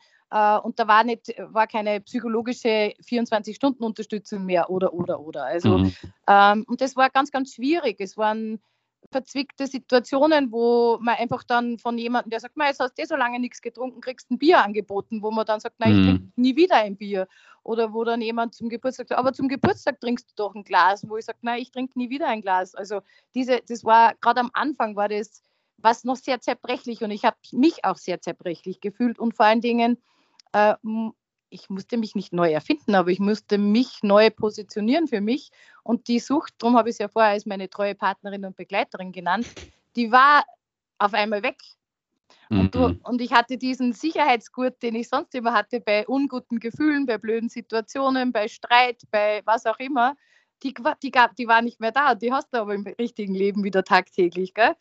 und 0.63 0.79
da 0.79 0.87
war 0.87 1.03
nicht, 1.03 1.33
war 1.37 1.67
keine 1.67 2.01
psychologische 2.01 2.93
24-Stunden-Unterstützung 3.03 4.45
mehr 4.45 4.69
oder 4.69 4.93
oder 4.93 5.19
oder. 5.19 5.45
Also 5.45 5.77
mhm. 5.77 5.93
ähm, 6.27 6.65
und 6.67 6.81
das 6.81 6.95
war 6.95 7.09
ganz, 7.09 7.31
ganz 7.31 7.53
schwierig. 7.53 7.97
Es 7.99 8.17
waren 8.17 8.59
verzwickte 9.11 9.67
Situationen, 9.67 10.51
wo 10.51 10.97
man 10.99 11.15
einfach 11.15 11.43
dann 11.43 11.77
von 11.77 11.97
jemandem, 11.97 12.31
der 12.31 12.39
sagt, 12.39 12.55
jetzt 12.57 12.79
hast 12.79 12.97
du 12.97 13.03
eh 13.03 13.05
so 13.05 13.15
lange 13.15 13.39
nichts 13.39 13.61
getrunken, 13.61 14.01
kriegst 14.01 14.29
ein 14.31 14.37
Bier 14.37 14.63
angeboten, 14.63 15.21
wo 15.21 15.31
man 15.31 15.45
dann 15.45 15.59
sagt, 15.59 15.79
nein, 15.79 15.91
ich 15.91 15.97
mhm. 15.97 16.05
trinke 16.05 16.41
nie 16.41 16.55
wieder 16.55 16.75
ein 16.77 16.97
Bier. 16.97 17.27
Oder 17.63 17.93
wo 17.93 18.03
dann 18.03 18.21
jemand 18.21 18.53
zum 18.53 18.69
Geburtstag 18.69 19.07
sagt, 19.07 19.19
aber 19.19 19.33
zum 19.33 19.47
Geburtstag 19.47 19.99
trinkst 19.99 20.31
du 20.31 20.33
doch 20.35 20.53
ein 20.53 20.63
Glas, 20.63 21.07
wo 21.07 21.17
ich 21.17 21.25
sage, 21.25 21.39
nein, 21.41 21.61
ich 21.61 21.71
trinke 21.71 21.97
nie 21.97 22.09
wieder 22.09 22.27
ein 22.27 22.41
Glas. 22.41 22.75
Also 22.75 23.01
diese, 23.33 23.61
das 23.67 23.83
war 23.83 24.15
gerade 24.21 24.41
am 24.41 24.51
Anfang 24.53 24.95
war 24.95 25.09
das 25.09 25.41
was 25.77 26.03
noch 26.03 26.15
sehr 26.15 26.39
zerbrechlich 26.41 27.03
und 27.03 27.11
ich 27.11 27.25
habe 27.25 27.37
mich 27.51 27.85
auch 27.85 27.97
sehr 27.97 28.21
zerbrechlich 28.21 28.81
gefühlt 28.81 29.19
und 29.19 29.35
vor 29.35 29.45
allen 29.45 29.61
Dingen, 29.61 29.97
äh, 30.55 30.75
ich 31.49 31.69
musste 31.69 31.97
mich 31.97 32.15
nicht 32.15 32.33
neu 32.33 32.51
erfinden, 32.51 32.95
aber 32.95 33.11
ich 33.11 33.19
musste 33.19 33.57
mich 33.57 33.99
neu 34.03 34.29
positionieren 34.29 35.07
für 35.07 35.21
mich. 35.21 35.51
Und 35.83 36.07
die 36.07 36.19
Sucht, 36.19 36.53
darum 36.57 36.77
habe 36.77 36.89
ich 36.89 36.95
es 36.95 36.99
ja 36.99 37.07
vorher 37.07 37.31
als 37.31 37.45
meine 37.45 37.69
treue 37.69 37.95
Partnerin 37.95 38.45
und 38.45 38.55
Begleiterin 38.55 39.11
genannt, 39.11 39.47
die 39.95 40.11
war 40.11 40.43
auf 40.97 41.13
einmal 41.13 41.43
weg. 41.43 41.57
Und, 42.49 42.75
du, 42.75 42.89
mhm. 42.89 42.99
und, 43.03 43.21
ich 43.21 43.33
hatte 43.33 43.57
diesen 43.57 43.93
Sicherheitsgurt, 43.93 44.81
den 44.83 44.95
ich 44.95 45.09
sonst 45.09 45.33
immer 45.33 45.53
hatte, 45.53 45.79
bei 45.79 46.07
unguten 46.07 46.59
Gefühlen, 46.59 47.07
bei 47.07 47.17
blöden 47.17 47.49
Situationen, 47.49 48.31
bei 48.31 48.47
Streit, 48.47 49.01
bei 49.09 49.41
was 49.45 49.65
auch 49.65 49.79
immer, 49.79 50.15
die, 50.61 50.73
die, 51.01 51.11
gab, 51.11 51.35
die 51.35 51.47
war 51.47 51.61
nicht 51.63 51.79
mehr 51.79 51.91
da. 51.91 52.13
Die 52.13 52.31
hast 52.31 52.53
du 52.53 52.59
aber 52.59 52.75
im 52.75 52.83
richtigen 52.99 53.33
Leben 53.33 53.63
wieder 53.63 53.83
tagtäglich. 53.83 54.53
Gell? 54.53 54.75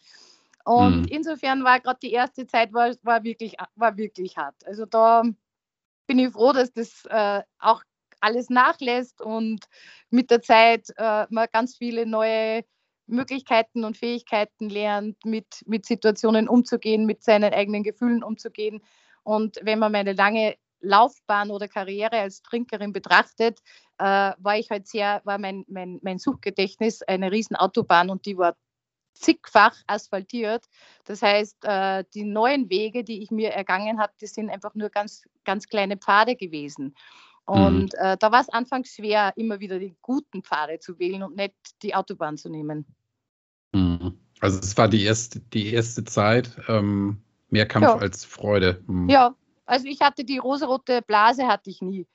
Und 0.65 1.03
mhm. 1.03 1.09
insofern 1.09 1.65
war 1.65 1.81
gerade 1.81 1.99
die 2.03 2.13
erste 2.13 2.47
Zeit 2.47 2.73
war, 2.73 2.95
war, 3.03 3.25
wirklich, 3.25 3.57
war 3.77 3.97
wirklich 3.97 4.37
hart. 4.37 4.57
Also 4.67 4.85
da 4.85 5.23
bin 6.07 6.19
ich 6.19 6.33
froh, 6.33 6.53
dass 6.53 6.73
das 6.73 7.05
äh, 7.07 7.43
auch 7.59 7.83
alles 8.21 8.49
nachlässt 8.51 9.21
und 9.21 9.65
mit 10.11 10.31
der 10.31 10.41
Zeit 10.43 10.89
äh, 10.97 11.27
man 11.29 11.47
ganz 11.53 11.77
viele 11.77 12.07
neue 12.07 12.65
Möglichkeiten 13.07 13.85
und 13.85 13.99
Fähigkeiten 13.99 14.71
lernt, 14.71 15.25
mit, 15.25 15.63
mit 15.67 15.85
Situationen 15.85 16.49
umzugehen, 16.49 17.05
mit 17.05 17.23
seinen 17.23 17.53
eigenen 17.53 17.83
Gefühlen 17.83 18.23
umzugehen. 18.23 18.83
Und 19.25 19.59
wenn 19.63 19.79
man 19.79 19.93
meine 19.93 20.15
lange 20.15 20.57
Laufbahn 20.81 21.51
oder 21.51 21.69
Karriere 21.69 22.19
als 22.19 22.43
Trinkerin 22.43 22.93
betrachtet, 22.93 23.61
äh, 23.99 24.33
war 24.39 24.59
ich 24.59 24.71
halt 24.71 24.87
sehr, 24.87 25.21
war 25.25 25.39
mein, 25.39 25.65
mein, 25.69 25.99
mein 26.03 26.19
Suchgedächtnis 26.19 27.03
eine 27.03 27.31
riesen 27.31 27.57
Autobahn 27.57 28.11
und 28.11 28.27
die 28.27 28.37
war 28.37 28.57
zigfach 29.15 29.77
asphaltiert. 29.87 30.67
Das 31.05 31.23
heißt, 31.23 31.65
äh, 31.65 32.05
die 32.15 32.25
neuen 32.25 32.69
Wege, 32.69 33.05
die 33.05 33.23
ich 33.23 33.31
mir 33.31 33.51
ergangen 33.51 33.99
habe, 34.01 34.13
die 34.21 34.27
sind 34.27 34.51
einfach 34.51 34.75
nur 34.75 34.91
ganz, 34.91 35.25
ganz 35.45 35.69
kleine 35.69 35.97
Pfade 35.97 36.37
gewesen. 36.37 36.95
Mhm. 37.49 37.55
Und 37.55 37.93
mhm. 37.93 37.99
äh, 37.99 38.17
da 38.19 38.33
war 38.33 38.41
es 38.41 38.49
anfangs 38.49 38.95
schwer, 38.95 39.33
immer 39.37 39.61
wieder 39.61 39.79
die 39.79 39.97
guten 40.03 40.43
Pfade 40.43 40.79
zu 40.79 40.99
wählen 40.99 41.23
und 41.23 41.37
nicht 41.37 41.55
die 41.83 41.95
Autobahn 41.95 42.37
zu 42.37 42.49
nehmen. 42.49 42.87
Mhm. 43.73 44.19
Also 44.41 44.59
es 44.59 44.77
war 44.77 44.89
die 44.89 45.05
erste, 45.05 45.41
die 45.41 45.73
erste 45.73 46.05
Zeit 46.05 46.51
ähm, 46.69 47.23
mehr 47.49 47.67
Kampf 47.67 47.87
ja. 47.87 47.97
als 47.97 48.25
Freude. 48.25 48.83
Mhm. 48.87 49.09
Ja, 49.09 49.35
also 49.65 49.87
ich 49.87 50.01
hatte 50.01 50.25
die 50.25 50.39
rosarote 50.39 51.03
Blase 51.03 51.47
hatte 51.47 51.71
ich 51.71 51.81
nie. 51.81 52.07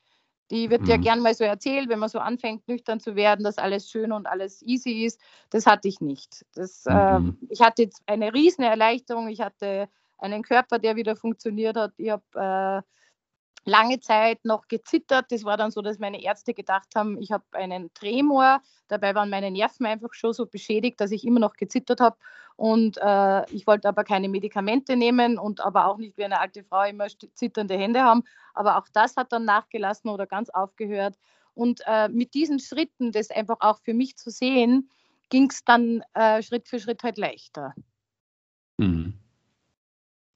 Die 0.51 0.69
wird 0.69 0.81
mhm. 0.81 0.87
ja 0.87 0.97
gern 0.97 1.19
mal 1.19 1.35
so 1.35 1.43
erzählt, 1.43 1.89
wenn 1.89 1.99
man 1.99 2.09
so 2.09 2.19
anfängt, 2.19 2.67
nüchtern 2.67 2.99
zu 2.99 3.15
werden, 3.15 3.43
dass 3.43 3.57
alles 3.57 3.89
schön 3.89 4.11
und 4.11 4.25
alles 4.25 4.61
easy 4.63 5.05
ist. 5.05 5.19
Das 5.49 5.65
hatte 5.65 5.87
ich 5.87 6.01
nicht. 6.01 6.45
Das, 6.55 6.85
mhm. 6.85 7.37
äh, 7.41 7.45
ich 7.53 7.61
hatte 7.61 7.83
jetzt 7.83 8.01
eine 8.07 8.33
riesen 8.33 8.63
Erleichterung. 8.63 9.27
Ich 9.27 9.41
hatte 9.41 9.89
einen 10.17 10.43
Körper, 10.43 10.79
der 10.79 10.95
wieder 10.95 11.15
funktioniert 11.15 11.77
hat. 11.77 11.93
Ich 11.97 12.09
habe 12.09 12.23
äh, 12.35 12.81
lange 13.65 13.99
Zeit 13.99 14.43
noch 14.45 14.67
gezittert. 14.67 15.31
Das 15.31 15.43
war 15.43 15.57
dann 15.57 15.71
so, 15.71 15.81
dass 15.81 15.99
meine 15.99 16.21
Ärzte 16.21 16.53
gedacht 16.53 16.87
haben, 16.95 17.21
ich 17.21 17.31
habe 17.31 17.43
einen 17.51 17.93
Tremor. 17.93 18.61
Dabei 18.87 19.15
waren 19.15 19.29
meine 19.29 19.51
Nerven 19.51 19.85
einfach 19.85 20.13
schon 20.13 20.33
so 20.33 20.45
beschädigt, 20.45 20.99
dass 20.99 21.11
ich 21.11 21.25
immer 21.25 21.39
noch 21.39 21.53
gezittert 21.55 21.99
habe. 22.01 22.17
Und 22.55 22.97
äh, 23.01 23.49
ich 23.51 23.67
wollte 23.67 23.87
aber 23.87 24.03
keine 24.03 24.27
Medikamente 24.27 24.95
nehmen 24.95 25.37
und 25.37 25.61
aber 25.61 25.85
auch 25.85 25.97
nicht 25.97 26.17
wie 26.17 26.25
eine 26.25 26.39
alte 26.39 26.63
Frau 26.63 26.83
immer 26.83 27.07
zitternde 27.33 27.77
Hände 27.77 28.01
haben. 28.01 28.23
Aber 28.53 28.77
auch 28.77 28.87
das 28.91 29.15
hat 29.15 29.31
dann 29.31 29.45
nachgelassen 29.45 30.09
oder 30.09 30.27
ganz 30.27 30.49
aufgehört. 30.49 31.15
Und 31.53 31.81
äh, 31.85 32.09
mit 32.09 32.33
diesen 32.33 32.59
Schritten, 32.59 33.11
das 33.11 33.31
einfach 33.31 33.57
auch 33.59 33.79
für 33.79 33.93
mich 33.93 34.17
zu 34.17 34.29
sehen, 34.29 34.89
ging 35.29 35.49
es 35.49 35.63
dann 35.63 36.03
äh, 36.13 36.41
Schritt 36.41 36.67
für 36.67 36.79
Schritt 36.79 37.03
halt 37.03 37.17
leichter. 37.17 37.73
Mhm. 38.77 39.13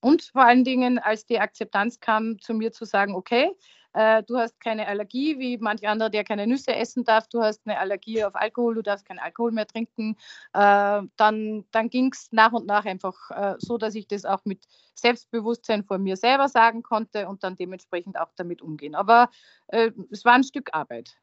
Und 0.04 0.24
vor 0.24 0.44
allen 0.44 0.66
Dingen, 0.66 1.00
als 1.00 1.26
die 1.26 1.40
Akzeptanz 1.40 2.02
kam, 2.02 2.38
zu 2.42 2.54
mir 2.54 2.74
zu 2.74 2.84
sagen, 2.84 3.16
okay, 3.16 3.52
äh, 3.94 4.22
du 4.24 4.38
hast 4.38 4.60
keine 4.60 4.86
Allergie, 4.86 5.40
wie 5.40 5.58
manch 5.58 5.88
anderer, 5.88 6.10
der 6.10 6.26
keine 6.26 6.46
Nüsse 6.46 6.76
essen 6.76 7.06
darf, 7.06 7.30
du 7.30 7.42
hast 7.42 7.62
eine 7.64 7.80
Allergie 7.80 8.22
auf 8.26 8.36
Alkohol, 8.36 8.76
du 8.76 8.82
darfst 8.82 9.06
keinen 9.06 9.20
Alkohol 9.20 9.54
mehr 9.54 9.66
trinken, 9.66 10.18
äh, 10.52 11.02
dann, 11.16 11.64
dann 11.72 11.90
ging 11.90 12.12
es 12.12 12.28
nach 12.32 12.52
und 12.52 12.66
nach 12.66 12.84
einfach 12.84 13.16
äh, 13.32 13.56
so, 13.60 13.78
dass 13.78 13.96
ich 13.96 14.06
das 14.06 14.26
auch 14.26 14.44
mit 14.44 14.66
Selbstbewusstsein 14.96 15.86
vor 15.86 16.00
mir 16.00 16.18
selber 16.18 16.50
sagen 16.50 16.84
konnte 16.84 17.30
und 17.30 17.46
dann 17.46 17.56
dementsprechend 17.56 18.20
auch 18.20 18.34
damit 18.36 18.62
umgehen. 18.62 18.96
Aber 18.96 19.30
äh, 19.68 19.92
es 20.12 20.26
war 20.26 20.34
ein 20.34 20.44
Stück 20.44 20.72
Arbeit. 20.74 21.16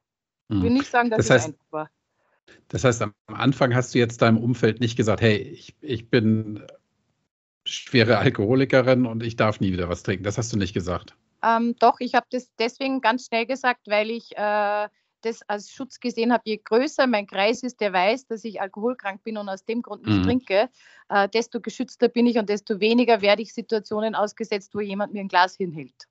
Ich 0.48 0.62
will 0.62 0.70
mhm. 0.70 0.76
nicht 0.78 0.90
sagen, 0.90 1.10
dass 1.10 1.18
das 1.18 1.30
heißt, 1.30 1.48
es 1.48 1.52
einfach 1.52 1.66
war. 1.70 1.90
Das 2.68 2.84
heißt, 2.84 3.02
am 3.02 3.14
Anfang 3.26 3.74
hast 3.74 3.94
du 3.94 3.98
jetzt 3.98 4.22
deinem 4.22 4.38
Umfeld 4.38 4.80
nicht 4.80 4.96
gesagt, 4.96 5.20
hey, 5.20 5.36
ich, 5.36 5.76
ich 5.82 6.08
bin 6.08 6.64
schwere 7.70 8.18
Alkoholikerin 8.18 9.06
und 9.06 9.22
ich 9.22 9.36
darf 9.36 9.60
nie 9.60 9.72
wieder 9.72 9.88
was 9.88 10.02
trinken. 10.02 10.24
Das 10.24 10.38
hast 10.38 10.52
du 10.52 10.56
nicht 10.56 10.74
gesagt. 10.74 11.14
Ähm, 11.42 11.74
doch, 11.78 12.00
ich 12.00 12.14
habe 12.14 12.26
das 12.30 12.50
deswegen 12.58 13.00
ganz 13.00 13.26
schnell 13.26 13.46
gesagt, 13.46 13.86
weil 13.86 14.10
ich 14.10 14.36
äh, 14.36 14.88
das 15.22 15.42
als 15.48 15.70
Schutz 15.70 16.00
gesehen 16.00 16.32
habe. 16.32 16.42
Je 16.46 16.60
größer 16.62 17.06
mein 17.06 17.26
Kreis 17.26 17.62
ist, 17.62 17.80
der 17.80 17.92
weiß, 17.92 18.26
dass 18.26 18.44
ich 18.44 18.60
alkoholkrank 18.60 19.22
bin 19.22 19.36
und 19.36 19.48
aus 19.48 19.64
dem 19.64 19.82
Grund 19.82 20.06
nicht 20.06 20.18
mhm. 20.18 20.24
trinke, 20.24 20.68
äh, 21.08 21.28
desto 21.28 21.60
geschützter 21.60 22.08
bin 22.08 22.26
ich 22.26 22.38
und 22.38 22.48
desto 22.48 22.80
weniger 22.80 23.20
werde 23.20 23.42
ich 23.42 23.54
Situationen 23.54 24.14
ausgesetzt, 24.14 24.74
wo 24.74 24.80
jemand 24.80 25.12
mir 25.12 25.20
ein 25.20 25.28
Glas 25.28 25.56
hinhält. 25.56 26.08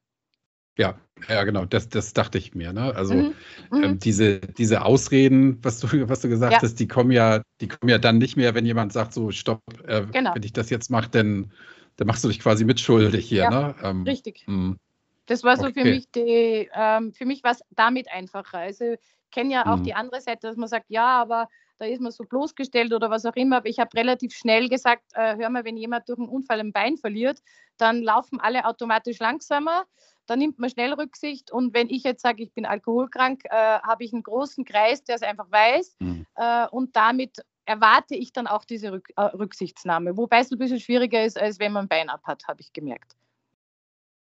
Ja, 0.80 0.96
ja, 1.28 1.44
genau, 1.44 1.66
das, 1.66 1.90
das 1.90 2.14
dachte 2.14 2.38
ich 2.38 2.56
mir. 2.56 2.72
Ne? 2.72 2.96
Also 2.96 3.14
mhm. 3.14 3.36
ähm, 3.74 3.82
mhm. 3.82 4.00
diese, 4.00 4.40
diese 4.40 4.84
Ausreden, 4.84 5.60
was 5.62 5.80
du, 5.82 5.88
was 6.10 6.22
du 6.22 6.30
gesagt 6.30 6.54
ja. 6.54 6.62
hast, 6.62 6.76
die 6.76 6.88
kommen 6.88 7.12
ja, 7.12 7.42
die 7.60 7.68
kommen 7.68 7.90
ja 7.90 7.98
dann 7.98 8.18
nicht 8.18 8.38
mehr, 8.38 8.56
wenn 8.56 8.66
jemand 8.66 8.94
sagt, 8.94 9.14
so 9.14 9.30
stopp, 9.32 9.62
äh, 9.86 10.06
genau. 10.12 10.34
wenn 10.34 10.44
ich 10.44 10.54
das 10.54 10.70
jetzt 10.70 10.90
mache, 10.90 11.10
dann, 11.10 11.52
dann 11.98 12.08
machst 12.08 12.24
du 12.24 12.30
dich 12.30 12.40
quasi 12.40 12.64
mitschuldig 12.64 13.28
hier. 13.28 13.44
Ja, 13.44 13.50
ne? 13.50 13.76
Ähm, 13.84 14.04
richtig. 14.04 14.44
Mh. 14.48 14.78
Das 15.26 15.44
war 15.44 15.58
so 15.58 15.68
okay. 15.68 15.82
für 15.82 15.90
mich 15.90 16.10
die, 16.12 16.70
ähm, 16.74 17.14
für 17.14 17.26
mich 17.26 17.44
war 17.44 17.52
es 17.52 17.62
damit 17.72 18.10
einfacher. 18.10 18.60
Also 18.60 18.94
ich 18.94 19.32
kenne 19.32 19.54
ja 19.54 19.66
auch 19.66 19.78
mhm. 19.78 19.84
die 19.84 19.94
andere 19.94 20.22
Seite, 20.22 20.48
dass 20.48 20.56
man 20.56 20.70
sagt, 20.70 20.86
ja, 20.88 21.22
aber 21.22 21.50
da 21.78 21.86
ist 21.86 22.02
man 22.02 22.12
so 22.12 22.24
bloßgestellt 22.24 22.94
oder 22.94 23.10
was 23.10 23.26
auch 23.26 23.36
immer. 23.36 23.58
Aber 23.58 23.68
ich 23.68 23.80
habe 23.80 23.96
relativ 23.96 24.34
schnell 24.34 24.70
gesagt, 24.70 25.04
äh, 25.14 25.36
hör 25.38 25.50
mal, 25.50 25.66
wenn 25.66 25.78
jemand 25.78 26.08
durch 26.08 26.20
einen 26.20 26.30
Unfall 26.30 26.62
ein 26.62 26.72
Bein 26.72 26.98
verliert, 26.98 27.42
dann 27.78 28.02
laufen 28.02 28.40
alle 28.40 28.66
automatisch 28.66 29.20
langsamer. 29.20 29.86
Da 30.30 30.36
nimmt 30.36 30.60
man 30.60 30.70
schnell 30.70 30.94
Rücksicht. 30.94 31.52
Und 31.52 31.74
wenn 31.74 31.90
ich 31.90 32.04
jetzt 32.04 32.22
sage, 32.22 32.44
ich 32.44 32.54
bin 32.54 32.66
alkoholkrank, 32.66 33.46
äh, 33.46 33.50
habe 33.50 34.04
ich 34.04 34.14
einen 34.14 34.22
großen 34.22 34.64
Kreis, 34.64 35.04
der 35.04 35.16
es 35.16 35.24
einfach 35.24 35.52
weiß. 35.52 35.96
Mhm. 36.00 36.26
Äh, 36.36 36.68
und 36.68 36.96
damit 36.96 37.38
erwarte 37.66 38.16
ich 38.16 38.32
dann 38.32 38.46
auch 38.46 38.64
diese 38.64 38.92
Rück 38.92 39.10
äh, 39.16 39.22
Rücksichtsnahme. 39.22 40.18
Wobei 40.18 40.40
es 40.40 40.52
ein 40.52 40.60
bisschen 40.60 40.80
schwieriger 40.80 41.24
ist, 41.24 41.40
als 41.40 41.60
wenn 41.60 41.72
man 41.72 41.86
ein 41.86 41.88
Bein 41.88 42.10
ab 42.10 42.22
hat, 42.26 42.48
habe 42.48 42.62
ich 42.62 42.74
gemerkt. 42.74 43.16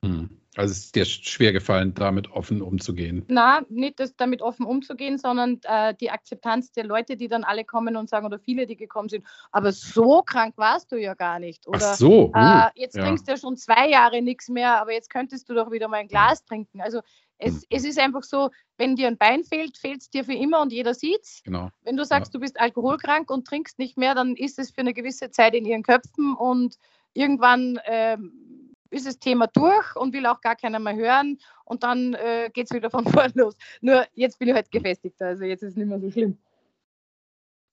Hm. 0.03 0.29
Also 0.55 0.71
es 0.71 0.85
ist 0.85 0.95
dir 0.95 1.05
schwer 1.05 1.51
gefallen, 1.51 1.95
damit 1.95 2.31
offen 2.31 2.61
umzugehen? 2.61 3.25
Na, 3.27 3.61
nicht 3.69 3.99
das, 3.99 4.15
damit 4.15 4.43
offen 4.43 4.67
umzugehen, 4.67 5.17
sondern 5.17 5.59
äh, 5.63 5.95
die 5.95 6.11
Akzeptanz 6.11 6.71
der 6.71 6.83
Leute, 6.83 7.17
die 7.17 7.27
dann 7.27 7.43
alle 7.43 7.65
kommen 7.65 7.97
und 7.97 8.07
sagen, 8.07 8.25
oder 8.27 8.37
viele, 8.37 8.67
die 8.67 8.75
gekommen 8.75 9.09
sind, 9.09 9.25
aber 9.51 9.71
so 9.71 10.21
krank 10.21 10.53
warst 10.57 10.91
du 10.91 10.97
ja 10.97 11.15
gar 11.15 11.39
nicht. 11.39 11.67
Oder 11.67 11.79
Ach 11.81 11.95
so. 11.95 12.27
Uh, 12.27 12.31
äh, 12.35 12.69
jetzt 12.75 12.95
ja. 12.95 13.03
trinkst 13.03 13.27
du 13.27 13.31
ja 13.31 13.37
schon 13.37 13.57
zwei 13.57 13.89
Jahre 13.89 14.21
nichts 14.21 14.47
mehr, 14.47 14.79
aber 14.79 14.93
jetzt 14.93 15.09
könntest 15.09 15.49
du 15.49 15.55
doch 15.55 15.71
wieder 15.71 15.87
mal 15.87 15.97
ein 15.97 16.07
Glas 16.07 16.45
trinken. 16.45 16.81
Also 16.81 17.01
es, 17.39 17.53
hm. 17.55 17.61
es 17.69 17.85
ist 17.85 17.99
einfach 17.99 18.23
so, 18.23 18.51
wenn 18.77 18.95
dir 18.95 19.07
ein 19.07 19.17
Bein 19.17 19.43
fehlt, 19.43 19.77
fehlt 19.79 20.01
es 20.01 20.09
dir 20.11 20.23
für 20.23 20.33
immer 20.33 20.61
und 20.61 20.71
jeder 20.71 20.93
sieht's. 20.93 21.41
Genau. 21.43 21.69
Wenn 21.81 21.97
du 21.97 22.05
sagst, 22.05 22.31
ja. 22.31 22.37
du 22.37 22.41
bist 22.41 22.59
alkoholkrank 22.59 23.31
und 23.31 23.47
trinkst 23.47 23.79
nicht 23.79 23.97
mehr, 23.97 24.13
dann 24.13 24.35
ist 24.35 24.59
es 24.59 24.69
für 24.69 24.81
eine 24.81 24.93
gewisse 24.93 25.31
Zeit 25.31 25.55
in 25.55 25.65
ihren 25.65 25.81
Köpfen 25.81 26.35
und 26.35 26.77
irgendwann 27.13 27.79
ähm, 27.85 28.52
ist 28.93 29.07
das 29.07 29.19
Thema 29.19 29.47
durch 29.47 29.95
und 29.95 30.13
will 30.13 30.25
auch 30.25 30.41
gar 30.41 30.55
keiner 30.55 30.79
mehr 30.79 30.95
hören 30.95 31.39
und 31.65 31.83
dann 31.83 32.13
äh, 32.13 32.49
geht 32.53 32.67
es 32.69 32.75
wieder 32.75 32.89
von 32.89 33.05
vorn 33.07 33.31
los. 33.35 33.55
Nur 33.81 34.05
jetzt 34.13 34.39
bin 34.39 34.49
ich 34.49 34.53
halt 34.53 34.71
gefestigt, 34.71 35.21
also 35.21 35.43
jetzt 35.43 35.63
ist 35.63 35.71
es 35.71 35.75
nicht 35.75 35.87
mehr 35.87 35.99
so 35.99 36.09
schlimm. 36.11 36.37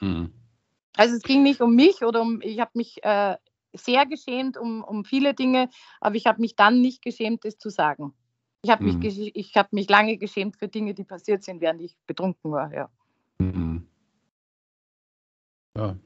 Mhm. 0.01 0.33
Also 0.97 1.15
es 1.17 1.23
ging 1.23 1.43
nicht 1.43 1.61
um 1.61 1.75
mich 1.75 2.03
oder 2.03 2.21
um, 2.23 2.41
ich 2.43 2.59
habe 2.61 2.73
mich 2.75 3.03
äh, 3.05 3.37
sehr 3.73 4.07
geschämt 4.07 4.57
um, 4.57 4.83
um 4.83 5.05
viele 5.05 5.35
Dinge, 5.35 5.69
aber 6.01 6.17
ich 6.17 6.27
habe 6.27 6.41
mich 6.41 6.57
dann 6.57 6.81
nicht 6.81 7.03
geschämt, 7.03 7.45
das 7.45 7.59
zu 7.59 7.71
sagen. 7.71 8.15
Ich 8.63 8.71
habe 8.71 8.85
mhm. 8.85 8.99
mich, 8.99 9.53
hab 9.55 9.73
mich 9.73 9.89
lange 9.89 10.19
geschämt 10.19 10.57
für 10.57 10.69
Dinge, 10.69 10.95
die 10.95 11.05
passiert 11.05 11.43
sind, 11.45 11.61
während 11.61 11.81
ich 11.81 11.97
betrunken 12.07 12.51
war, 12.51 12.73
ja. 12.73 12.91
Mhm. 13.39 13.87
ja. 15.77 15.97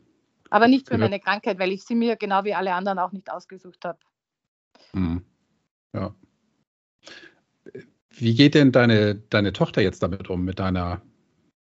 Aber 0.51 0.69
nicht 0.69 0.87
für 0.89 0.99
meine 0.99 1.19
Krankheit, 1.19 1.59
weil 1.59 1.73
ich 1.73 1.85
sie 1.85 1.97
mir 1.97 2.15
genau 2.15 2.45
wie 2.45 2.55
alle 2.55 2.75
anderen 2.75 3.01
auch 3.01 3.11
nicht 3.11 3.29
ausgesucht 3.33 3.85
habe. 3.85 3.99
Mhm. 4.95 5.25
Ja. 5.95 6.15
Wie 8.11 8.35
geht 8.35 8.55
denn 8.55 8.73
deine, 8.73 9.17
deine 9.17 9.53
Tochter 9.53 9.83
jetzt 9.83 10.03
damit 10.03 10.31
um, 10.31 10.45
mit 10.45 10.59
deiner, 10.59 11.03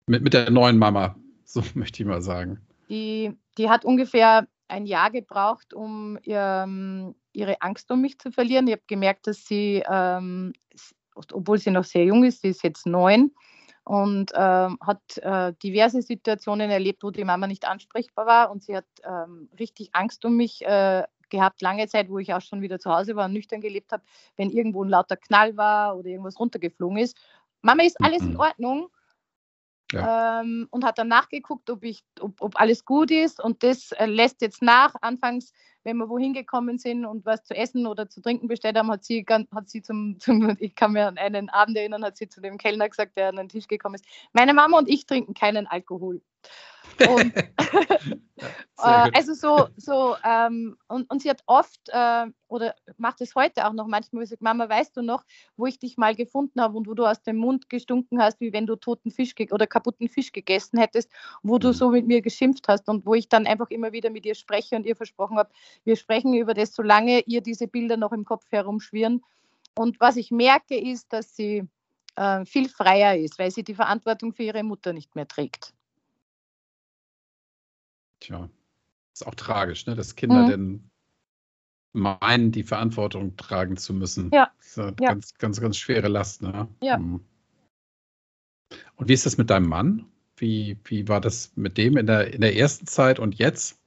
mit, 0.07 0.23
mit 0.23 0.33
der 0.33 0.49
neuen 0.49 0.77
Mama, 0.77 1.15
so 1.43 1.63
möchte 1.73 2.03
ich 2.03 2.07
mal 2.07 2.21
sagen? 2.21 2.65
Die, 2.89 3.31
die 3.57 3.69
hat 3.69 3.85
ungefähr 3.85 4.47
ein 4.67 4.85
Jahr 4.85 5.11
gebraucht, 5.11 5.73
um 5.73 6.17
ihr, 6.23 7.13
ihre 7.33 7.61
Angst 7.61 7.91
um 7.91 8.01
mich 8.01 8.19
zu 8.19 8.31
verlieren. 8.31 8.67
Ich 8.67 8.73
habe 8.73 8.83
gemerkt, 8.87 9.27
dass 9.27 9.45
sie, 9.45 9.83
ähm, 9.89 10.53
obwohl 11.31 11.59
sie 11.59 11.71
noch 11.71 11.83
sehr 11.83 12.05
jung 12.05 12.23
ist, 12.23 12.41
sie 12.41 12.49
ist 12.49 12.63
jetzt 12.63 12.85
neun 12.85 13.31
und 13.85 14.31
ähm, 14.33 14.77
hat 14.81 15.17
äh, 15.17 15.53
diverse 15.61 16.01
Situationen 16.01 16.71
erlebt, 16.71 17.03
wo 17.03 17.11
die 17.11 17.25
Mama 17.25 17.47
nicht 17.47 17.67
ansprechbar 17.67 18.25
war 18.25 18.51
und 18.51 18.63
sie 18.63 18.75
hat 18.75 18.85
ähm, 19.03 19.49
richtig 19.59 19.89
Angst 19.93 20.23
um 20.25 20.37
mich 20.37 20.65
äh, 20.65 21.03
gehabt, 21.33 21.61
lange 21.61 21.87
Zeit, 21.87 22.09
wo 22.09 22.19
ich 22.19 22.33
auch 22.33 22.41
schon 22.41 22.61
wieder 22.61 22.79
zu 22.79 22.91
Hause 22.91 23.15
war 23.15 23.25
und 23.25 23.33
nüchtern 23.33 23.59
gelebt 23.59 23.91
habe, 23.91 24.03
wenn 24.37 24.51
irgendwo 24.51 24.83
ein 24.83 24.89
lauter 24.89 25.17
Knall 25.17 25.57
war 25.57 25.97
oder 25.97 26.07
irgendwas 26.09 26.39
runtergeflogen 26.39 26.97
ist. 26.97 27.17
Mama, 27.61 27.83
ist 27.83 27.99
alles 28.01 28.21
in 28.21 28.33
mhm. 28.33 28.39
Ordnung? 28.39 28.89
Ja. 29.91 30.41
Ähm, 30.41 30.67
und 30.71 30.85
hat 30.85 30.97
dann 30.97 31.07
nachgeguckt, 31.07 31.69
ob, 31.69 31.83
ich, 31.83 32.03
ob, 32.19 32.41
ob 32.41 32.59
alles 32.59 32.85
gut 32.85 33.11
ist. 33.11 33.43
Und 33.43 33.63
das 33.63 33.91
äh, 33.93 34.05
lässt 34.05 34.41
jetzt 34.41 34.61
nach. 34.61 34.95
Anfangs, 35.01 35.53
wenn 35.83 35.97
wir 35.97 36.09
wohin 36.09 36.33
gekommen 36.33 36.77
sind 36.77 37.05
und 37.05 37.25
was 37.25 37.43
zu 37.43 37.55
essen 37.55 37.85
oder 37.87 38.09
zu 38.09 38.21
trinken 38.21 38.47
bestellt 38.47 38.77
haben, 38.77 38.91
hat 38.91 39.03
sie, 39.03 39.25
hat 39.27 39.69
sie 39.69 39.81
zum, 39.81 40.17
zum, 40.19 40.55
ich 40.59 40.75
kann 40.75 40.93
mir 40.93 41.07
an 41.07 41.17
einen 41.17 41.49
Abend 41.49 41.77
erinnern, 41.77 42.03
hat 42.03 42.17
sie 42.17 42.29
zu 42.29 42.41
dem 42.41 42.57
Kellner 42.57 42.89
gesagt, 42.89 43.17
der 43.17 43.29
an 43.29 43.35
den 43.35 43.49
Tisch 43.49 43.67
gekommen 43.67 43.95
ist, 43.95 44.05
meine 44.33 44.53
Mama 44.53 44.77
und 44.77 44.89
ich 44.89 45.05
trinken 45.05 45.33
keinen 45.33 45.67
Alkohol. 45.67 46.21
Und, 46.99 47.33
äh, 48.37 49.11
also 49.13 49.33
so, 49.33 49.67
so 49.77 50.15
ähm, 50.23 50.77
und, 50.87 51.09
und 51.09 51.21
sie 51.21 51.29
hat 51.29 51.41
oft 51.45 51.89
äh, 51.89 52.25
oder 52.47 52.75
macht 52.97 53.19
es 53.21 53.33
heute 53.35 53.65
auch 53.65 53.73
noch 53.73 53.87
manchmal, 53.87 54.25
sagt, 54.27 54.41
Mama, 54.41 54.69
weißt 54.69 54.95
du 54.95 55.01
noch, 55.01 55.23
wo 55.57 55.65
ich 55.65 55.79
dich 55.79 55.97
mal 55.97 56.15
gefunden 56.15 56.61
habe 56.61 56.77
und 56.77 56.87
wo 56.87 56.93
du 56.93 57.05
aus 57.05 57.23
dem 57.23 57.37
Mund 57.37 57.69
gestunken 57.69 58.21
hast, 58.21 58.39
wie 58.41 58.53
wenn 58.53 58.67
du 58.67 58.75
toten 58.75 59.09
Fisch 59.09 59.33
oder 59.51 59.65
kaputten 59.65 60.07
Fisch 60.07 60.31
gegessen 60.31 60.77
hättest, 60.77 61.09
wo 61.41 61.57
du 61.57 61.69
mhm. 61.69 61.73
so 61.73 61.89
mit 61.89 62.05
mir 62.05 62.21
geschimpft 62.21 62.67
hast 62.67 62.87
und 62.89 63.05
wo 63.05 63.15
ich 63.15 63.27
dann 63.27 63.47
einfach 63.47 63.71
immer 63.71 63.91
wieder 63.91 64.11
mit 64.11 64.25
ihr 64.25 64.35
spreche 64.35 64.75
und 64.75 64.85
ihr 64.85 64.95
versprochen 64.95 65.37
habe, 65.37 65.49
wir 65.83 65.95
sprechen 65.95 66.33
über 66.33 66.53
das, 66.53 66.73
solange 66.73 67.21
ihr 67.21 67.41
diese 67.41 67.67
Bilder 67.67 67.97
noch 67.97 68.11
im 68.11 68.25
Kopf 68.25 68.45
herumschwirren. 68.51 69.23
Und 69.75 69.99
was 69.99 70.17
ich 70.17 70.31
merke, 70.31 70.77
ist, 70.77 71.11
dass 71.13 71.35
sie 71.35 71.67
äh, 72.15 72.45
viel 72.45 72.69
freier 72.69 73.17
ist, 73.17 73.39
weil 73.39 73.51
sie 73.51 73.63
die 73.63 73.75
Verantwortung 73.75 74.33
für 74.33 74.43
ihre 74.43 74.63
Mutter 74.63 74.93
nicht 74.93 75.15
mehr 75.15 75.27
trägt. 75.27 75.73
Tja, 78.19 78.49
ist 79.13 79.25
auch 79.27 79.35
tragisch, 79.35 79.85
ne? 79.85 79.95
dass 79.95 80.15
Kinder 80.15 80.43
mhm. 80.43 80.49
denn 80.49 80.89
meinen, 81.93 82.51
die 82.51 82.63
Verantwortung 82.63 83.35
tragen 83.37 83.77
zu 83.77 83.93
müssen. 83.93 84.31
Ja. 84.33 84.51
Das 84.57 84.67
ist 84.67 84.79
eine 84.79 84.95
ja. 84.99 85.09
ganz, 85.09 85.33
ganz, 85.35 85.61
ganz 85.61 85.77
schwere 85.77 86.07
Last. 86.07 86.41
Ne? 86.41 86.67
Ja. 86.81 86.97
Mhm. 86.97 87.23
Und 88.95 89.07
wie 89.07 89.13
ist 89.13 89.25
das 89.25 89.37
mit 89.37 89.49
deinem 89.49 89.69
Mann? 89.69 90.05
Wie, 90.37 90.77
wie 90.85 91.07
war 91.07 91.21
das 91.21 91.51
mit 91.55 91.77
dem 91.77 91.97
in 91.97 92.07
der, 92.07 92.33
in 92.33 92.41
der 92.41 92.55
ersten 92.55 92.87
Zeit 92.87 93.19
und 93.19 93.35
jetzt? 93.35 93.79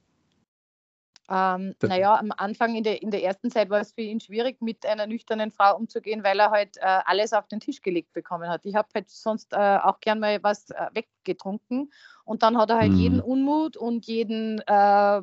Ähm, 1.29 1.75
naja, 1.81 2.15
am 2.15 2.31
Anfang 2.35 2.75
in 2.75 2.83
der, 2.83 3.01
in 3.01 3.11
der 3.11 3.21
ersten 3.21 3.51
Zeit 3.51 3.69
war 3.69 3.81
es 3.81 3.91
für 3.91 4.01
ihn 4.01 4.21
schwierig, 4.21 4.61
mit 4.61 4.85
einer 4.85 5.07
nüchternen 5.07 5.51
Frau 5.51 5.75
umzugehen, 5.75 6.23
weil 6.23 6.39
er 6.39 6.51
halt 6.51 6.77
äh, 6.77 6.99
alles 7.05 7.33
auf 7.33 7.47
den 7.47 7.59
Tisch 7.59 7.81
gelegt 7.81 8.13
bekommen 8.13 8.49
hat. 8.49 8.65
Ich 8.65 8.75
habe 8.75 8.87
halt 8.95 9.09
sonst 9.09 9.51
äh, 9.51 9.77
auch 9.83 9.99
gern 9.99 10.21
mal 10.21 10.41
was 10.41 10.69
äh, 10.69 10.87
weggetrunken 10.93 11.91
und 12.23 12.43
dann 12.43 12.57
hat 12.57 12.69
er 12.69 12.77
halt 12.77 12.93
mhm. 12.93 12.97
jeden 12.97 13.19
Unmut 13.19 13.75
und 13.75 14.05
jeden, 14.05 14.59
äh, 14.67 15.21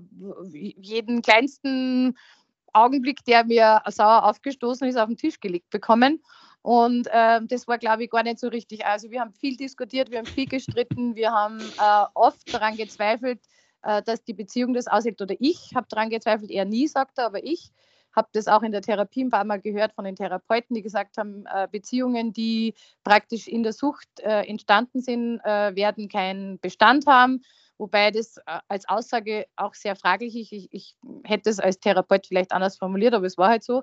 jeden 0.53 1.23
kleinsten 1.23 2.19
Augenblick, 2.75 3.25
der 3.25 3.45
mir 3.45 3.81
sauer 3.87 4.25
aufgestoßen 4.25 4.87
ist, 4.87 4.99
auf 4.99 5.09
den 5.09 5.17
Tisch 5.17 5.41
gelegt 5.41 5.71
bekommen. 5.71 6.23
Und 6.61 7.09
äh, 7.09 7.41
das 7.47 7.69
war, 7.69 7.79
glaube 7.79 8.05
ich, 8.05 8.11
gar 8.11 8.23
nicht 8.23 8.39
so 8.39 8.49
richtig. 8.49 8.85
Also 8.87 9.11
wir 9.11 9.21
haben 9.21 9.33
viel 9.33 9.57
diskutiert, 9.57 10.11
wir 10.11 10.19
haben 10.19 10.27
viel 10.27 10.47
gestritten, 10.47 11.15
wir 11.15 11.31
haben 11.31 11.61
äh, 11.61 12.05
oft 12.15 12.53
daran 12.53 12.77
gezweifelt, 12.77 13.41
dass 14.07 14.25
die 14.25 14.35
Beziehung 14.35 14.73
das 14.73 14.87
aushält. 14.87 15.21
Oder 15.21 15.35
ich 15.39 15.73
habe 15.75 15.87
daran 15.91 16.11
gezweifelt, 16.11 16.51
er 16.51 16.65
nie, 16.65 16.89
sagt 16.89 17.19
er, 17.19 17.27
aber 17.27 17.45
ich 17.45 17.71
habe 18.15 18.29
das 18.33 18.49
auch 18.49 18.63
in 18.63 18.73
der 18.73 18.83
Therapie 18.83 19.25
ein 19.25 19.31
paar 19.31 19.45
Mal 19.45 19.61
gehört 19.61 19.93
von 19.93 20.05
den 20.05 20.17
Therapeuten, 20.17 20.75
die 20.75 20.83
gesagt 20.83 21.19
haben, 21.19 21.45
äh, 21.47 21.69
Beziehungen, 21.71 22.33
die 22.33 22.75
praktisch 23.03 23.49
in 23.49 23.63
der 23.63 23.73
Sucht 23.73 24.09
äh, 24.21 24.43
entstanden 24.47 25.01
sind, 25.01 25.41
äh, 25.45 25.75
werden 25.75 26.09
keinen 26.09 26.59
Bestand 26.61 27.07
haben. 27.07 27.43
Wobei 27.77 28.11
das 28.11 28.37
äh, 28.39 28.61
als 28.69 28.89
Aussage 28.89 29.47
auch 29.57 29.75
sehr 29.75 29.97
fraglich 29.97 30.37
ist. 30.37 30.53
Ich, 30.53 30.69
ich 30.73 30.97
hätte 31.25 31.51
es 31.51 31.59
als 31.59 31.81
Therapeut 31.81 32.27
vielleicht 32.27 32.53
anders 32.53 32.77
formuliert, 32.77 33.15
aber 33.15 33.27
es 33.27 33.37
war 33.37 33.49
halt 33.49 33.65
so. 33.65 33.83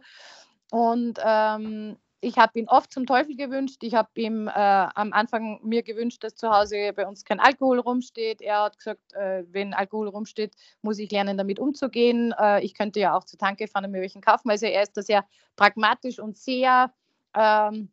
Und 0.71 1.19
ähm, 1.23 1.97
ich 2.21 2.37
habe 2.37 2.59
ihn 2.59 2.69
oft 2.69 2.93
zum 2.93 3.07
Teufel 3.07 3.35
gewünscht. 3.35 3.83
Ich 3.83 3.95
habe 3.95 4.09
ihm 4.15 4.47
äh, 4.47 4.51
am 4.51 5.11
Anfang 5.11 5.59
mir 5.63 5.81
gewünscht, 5.81 6.23
dass 6.23 6.35
zu 6.35 6.51
Hause 6.51 6.93
bei 6.93 7.07
uns 7.07 7.25
kein 7.25 7.39
Alkohol 7.39 7.79
rumsteht. 7.79 8.41
Er 8.41 8.63
hat 8.63 8.77
gesagt, 8.77 9.13
äh, 9.13 9.43
wenn 9.51 9.73
Alkohol 9.73 10.07
rumsteht, 10.07 10.53
muss 10.83 10.99
ich 10.99 11.11
lernen, 11.11 11.37
damit 11.37 11.59
umzugehen. 11.59 12.33
Äh, 12.39 12.63
ich 12.63 12.75
könnte 12.75 12.99
ja 12.99 13.15
auch 13.17 13.23
zur 13.23 13.39
Tanke 13.39 13.67
fahren 13.67 13.85
und 13.85 13.91
mir 13.91 14.01
welchen 14.01 14.21
kaufen. 14.21 14.51
Also 14.51 14.67
er 14.67 14.83
ist 14.83 14.95
da 14.95 15.01
sehr 15.01 15.25
pragmatisch 15.55 16.19
und 16.19 16.37
sehr, 16.37 16.93
ähm, 17.35 17.89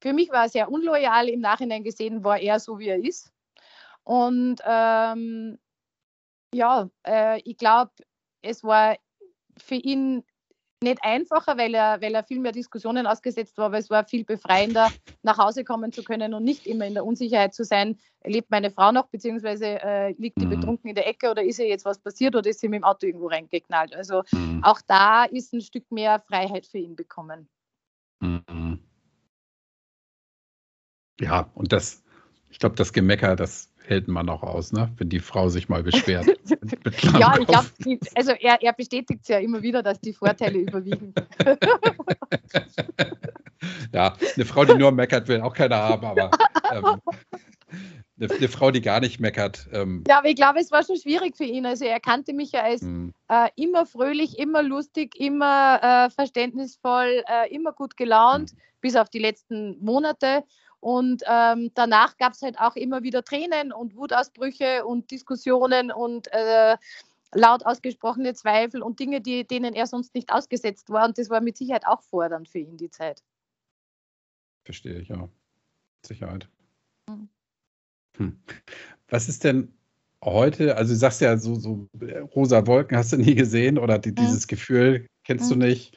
für 0.00 0.14
mich 0.14 0.30
war 0.30 0.44
er 0.44 0.48
sehr 0.48 0.72
unloyal. 0.72 1.28
Im 1.28 1.40
Nachhinein 1.40 1.84
gesehen 1.84 2.24
war 2.24 2.40
er 2.40 2.60
so, 2.60 2.78
wie 2.78 2.88
er 2.88 3.04
ist. 3.04 3.30
Und 4.02 4.62
ähm, 4.64 5.58
ja, 6.54 6.88
äh, 7.06 7.42
ich 7.44 7.58
glaube, 7.58 7.92
es 8.40 8.64
war 8.64 8.96
für 9.58 9.74
ihn 9.74 10.24
nicht 10.82 11.02
einfacher, 11.02 11.56
weil 11.58 11.74
er, 11.74 12.00
weil 12.00 12.14
er 12.14 12.24
viel 12.24 12.38
mehr 12.38 12.52
Diskussionen 12.52 13.06
ausgesetzt 13.06 13.58
war, 13.58 13.66
aber 13.66 13.78
es 13.78 13.90
war 13.90 14.04
viel 14.04 14.24
befreiender, 14.24 14.88
nach 15.22 15.38
Hause 15.38 15.64
kommen 15.64 15.92
zu 15.92 16.04
können 16.04 16.34
und 16.34 16.44
nicht 16.44 16.66
immer 16.66 16.86
in 16.86 16.94
der 16.94 17.04
Unsicherheit 17.04 17.54
zu 17.54 17.64
sein, 17.64 17.98
lebt 18.24 18.50
meine 18.50 18.70
Frau 18.70 18.92
noch, 18.92 19.08
beziehungsweise 19.08 19.82
äh, 19.82 20.12
liegt 20.12 20.40
die 20.40 20.46
mhm. 20.46 20.50
betrunken 20.50 20.88
in 20.88 20.94
der 20.94 21.08
Ecke 21.08 21.30
oder 21.30 21.42
ist 21.42 21.58
ihr 21.58 21.68
jetzt 21.68 21.84
was 21.84 21.98
passiert 21.98 22.36
oder 22.36 22.48
ist 22.48 22.60
sie 22.60 22.68
mit 22.68 22.80
dem 22.80 22.84
Auto 22.84 23.06
irgendwo 23.06 23.26
reingeknallt. 23.26 23.94
Also 23.94 24.22
mhm. 24.32 24.62
auch 24.62 24.80
da 24.86 25.24
ist 25.24 25.52
ein 25.52 25.60
Stück 25.60 25.90
mehr 25.90 26.20
Freiheit 26.20 26.66
für 26.66 26.78
ihn 26.78 26.94
bekommen. 26.94 27.48
Mhm. 28.20 28.78
Ja, 31.20 31.50
und 31.54 31.72
das, 31.72 32.04
ich 32.50 32.60
glaube, 32.60 32.76
das 32.76 32.92
Gemecker, 32.92 33.34
das 33.34 33.72
hält 33.88 34.06
man 34.06 34.28
auch 34.28 34.42
aus, 34.42 34.72
ne? 34.72 34.92
wenn 34.98 35.08
die 35.08 35.20
Frau 35.20 35.48
sich 35.48 35.68
mal 35.68 35.82
beschwert. 35.82 36.26
ja, 37.18 37.38
ich 37.38 37.46
glaube, 37.46 37.66
also 38.14 38.32
er, 38.32 38.62
er 38.62 38.72
bestätigt 38.74 39.20
es 39.22 39.28
ja 39.28 39.38
immer 39.38 39.62
wieder, 39.62 39.82
dass 39.82 40.00
die 40.00 40.12
Vorteile 40.12 40.58
überwiegen. 40.58 41.14
ja, 43.92 44.14
eine 44.34 44.44
Frau, 44.44 44.64
die 44.64 44.74
nur 44.74 44.92
meckert, 44.92 45.28
will 45.28 45.40
auch 45.40 45.54
keiner 45.54 45.76
haben, 45.76 46.06
aber 46.06 46.30
ähm, 46.70 47.00
eine, 48.20 48.34
eine, 48.34 48.48
Frau, 48.48 48.70
die 48.70 48.82
gar 48.82 49.00
nicht 49.00 49.20
meckert. 49.20 49.68
Ähm. 49.72 50.04
Ja, 50.06 50.18
aber 50.18 50.28
ich 50.28 50.36
glaube, 50.36 50.60
es 50.60 50.70
war 50.70 50.84
schon 50.84 50.96
schwierig 50.96 51.36
für 51.36 51.44
ihn. 51.44 51.64
Also 51.64 51.86
er 51.86 52.00
kannte 52.00 52.34
mich 52.34 52.52
ja 52.52 52.64
als 52.64 52.82
mhm. 52.82 53.14
äh, 53.28 53.48
immer 53.56 53.86
fröhlich, 53.86 54.38
immer 54.38 54.62
lustig, 54.62 55.16
immer 55.18 55.80
äh, 55.82 56.10
verständnisvoll, 56.10 57.22
äh, 57.26 57.54
immer 57.54 57.72
gut 57.72 57.96
gelaunt, 57.96 58.52
mhm. 58.52 58.58
bis 58.82 58.96
auf 58.96 59.08
die 59.08 59.20
letzten 59.20 59.82
Monate. 59.82 60.44
Und 60.80 61.22
ähm, 61.26 61.70
danach 61.74 62.16
gab 62.18 62.34
es 62.34 62.42
halt 62.42 62.58
auch 62.60 62.76
immer 62.76 63.02
wieder 63.02 63.24
Tränen 63.24 63.72
und 63.72 63.96
Wutausbrüche 63.96 64.84
und 64.84 65.10
Diskussionen 65.10 65.90
und 65.90 66.32
äh, 66.32 66.76
laut 67.34 67.66
ausgesprochene 67.66 68.34
Zweifel 68.34 68.82
und 68.82 69.00
Dinge, 69.00 69.20
die, 69.20 69.46
denen 69.46 69.74
er 69.74 69.86
sonst 69.86 70.14
nicht 70.14 70.32
ausgesetzt 70.32 70.90
war. 70.90 71.06
Und 71.06 71.18
das 71.18 71.30
war 71.30 71.40
mit 71.40 71.56
Sicherheit 71.56 71.86
auch 71.86 72.02
fordernd 72.02 72.48
für 72.48 72.58
ihn 72.58 72.76
die 72.76 72.90
Zeit. 72.90 73.22
Verstehe 74.64 75.00
ich, 75.00 75.08
ja. 75.08 75.28
Sicherheit. 76.04 76.48
Hm. 77.08 77.28
Hm. 78.16 78.38
Was 79.08 79.28
ist 79.28 79.44
denn 79.44 79.72
heute, 80.22 80.76
also 80.76 80.92
du 80.92 80.98
sagst 80.98 81.20
ja 81.20 81.36
so, 81.38 81.54
so 81.54 81.88
rosa 82.34 82.66
Wolken 82.66 82.96
hast 82.96 83.12
du 83.12 83.16
nie 83.16 83.34
gesehen 83.34 83.78
oder 83.78 83.98
die, 83.98 84.10
hm. 84.10 84.16
dieses 84.16 84.46
Gefühl 84.46 85.06
kennst 85.24 85.50
hm. 85.50 85.60
du 85.60 85.66
nicht, 85.66 85.96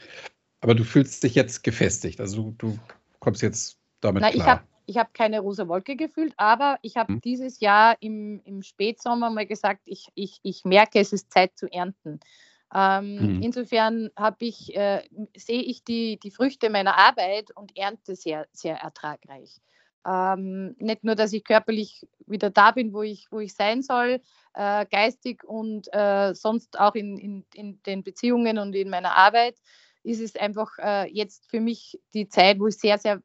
aber 0.62 0.76
du 0.76 0.84
fühlst 0.84 1.24
dich 1.24 1.36
jetzt 1.36 1.64
gefestigt. 1.64 2.20
Also 2.20 2.52
du, 2.52 2.56
du 2.58 2.80
kommst 3.20 3.42
jetzt 3.42 3.78
damit 4.02 4.22
Na, 4.22 4.32
klar. 4.32 4.64
Ich 4.86 4.98
habe 4.98 5.10
keine 5.14 5.40
rosa 5.40 5.68
Wolke 5.68 5.96
gefühlt, 5.96 6.34
aber 6.38 6.78
ich 6.82 6.98
habe 6.98 7.14
hm. 7.14 7.22
dieses 7.22 7.60
Jahr 7.60 7.96
im, 8.00 8.42
im 8.44 8.62
Spätsommer 8.62 9.30
mal 9.30 9.46
gesagt, 9.46 9.82
ich, 9.86 10.08
ich, 10.16 10.40
ich 10.44 10.66
merke, 10.66 11.00
es 11.00 11.14
ist 11.14 11.32
Zeit 11.32 11.58
zu 11.58 11.72
ernten. 11.72 12.20
Ähm, 12.74 13.20
hm. 13.20 13.42
Insofern 13.42 14.10
ich, 14.40 14.76
äh, 14.76 15.04
sehe 15.36 15.62
ich 15.62 15.84
die, 15.84 16.20
die 16.20 16.32
Früchte 16.32 16.70
meiner 16.70 16.98
Arbeit 16.98 17.56
und 17.56 17.78
ernte 17.78 18.16
sehr, 18.16 18.48
sehr 18.54 18.78
ertragreich. 18.78 19.62
Ähm, 20.08 20.76
nicht 20.80 21.04
nur, 21.04 21.16
dass 21.16 21.34
ich 21.34 21.44
körperlich 21.44 22.08
wieder 22.26 22.50
da 22.50 22.72
bin, 22.72 22.94
wo 22.94 23.04
ich, 23.04 23.28
wo 23.32 23.40
ich 23.40 23.54
sein 23.54 23.84
soll, 23.84 24.22
äh, 24.54 24.86
geistig 24.88 25.44
und 25.44 25.94
äh, 25.94 26.34
sonst 26.34 26.80
auch 26.80 26.96
in, 26.96 27.18
in, 27.18 27.46
in 27.54 27.84
den 27.84 28.04
Beziehungen 28.04 28.58
und 28.58 28.74
in 28.74 28.90
meiner 28.90 29.16
Arbeit, 29.16 29.58
ist 30.04 30.22
es 30.22 30.36
einfach 30.36 30.72
äh, 30.80 31.12
jetzt 31.12 31.50
für 31.50 31.60
mich 31.60 32.00
die 32.14 32.28
Zeit, 32.28 32.60
wo 32.60 32.68
ich 32.68 32.78
sehr, 32.78 32.98
sehr 32.98 33.22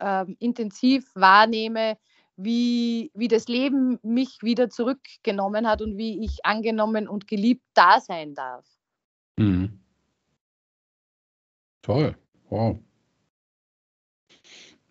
ähm, 0.00 0.36
intensiv 0.38 1.04
wahrnehme, 1.14 1.96
wie, 2.36 3.10
wie 3.14 3.28
das 3.28 3.48
Leben 3.48 3.98
mich 4.02 4.38
wieder 4.42 4.70
zurückgenommen 4.70 5.66
hat 5.66 5.82
und 5.82 5.96
wie 5.96 6.24
ich 6.24 6.44
angenommen 6.44 7.08
und 7.08 7.26
geliebt 7.26 7.64
da 7.74 8.00
sein 8.00 8.34
darf. 8.34 8.64
Mhm. 9.36 9.80
Toll, 11.82 12.16
wow. 12.48 12.78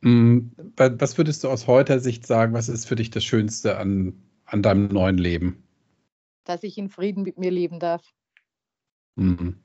Mhm. 0.01 0.51
Was 0.75 1.17
würdest 1.17 1.43
du 1.43 1.49
aus 1.49 1.67
heutiger 1.67 1.99
Sicht 1.99 2.25
sagen, 2.27 2.53
was 2.53 2.69
ist 2.69 2.87
für 2.87 2.95
dich 2.95 3.09
das 3.09 3.23
Schönste 3.23 3.77
an, 3.77 4.21
an 4.45 4.61
deinem 4.61 4.87
neuen 4.87 5.17
Leben? 5.17 5.63
Dass 6.43 6.63
ich 6.63 6.77
in 6.77 6.89
Frieden 6.89 7.23
mit 7.23 7.37
mir 7.37 7.51
leben 7.51 7.79
darf. 7.79 8.13
Mhm. 9.15 9.63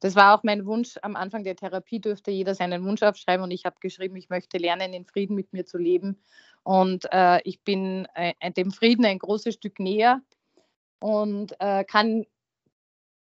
Das 0.00 0.16
war 0.16 0.34
auch 0.34 0.42
mein 0.42 0.66
Wunsch. 0.66 0.98
Am 1.02 1.14
Anfang 1.14 1.44
der 1.44 1.56
Therapie 1.56 2.00
dürfte 2.00 2.30
jeder 2.30 2.54
seinen 2.54 2.84
Wunsch 2.84 3.02
aufschreiben 3.02 3.44
und 3.44 3.50
ich 3.50 3.66
habe 3.66 3.76
geschrieben, 3.80 4.16
ich 4.16 4.30
möchte 4.30 4.58
lernen, 4.58 4.92
in 4.94 5.04
Frieden 5.04 5.36
mit 5.36 5.52
mir 5.52 5.66
zu 5.66 5.78
leben. 5.78 6.18
Und 6.62 7.06
äh, 7.12 7.40
ich 7.44 7.62
bin 7.62 8.06
äh, 8.14 8.32
dem 8.52 8.70
Frieden 8.72 9.04
ein 9.04 9.18
großes 9.18 9.54
Stück 9.54 9.78
näher 9.78 10.22
und 11.00 11.54
äh, 11.60 11.84
kann 11.84 12.24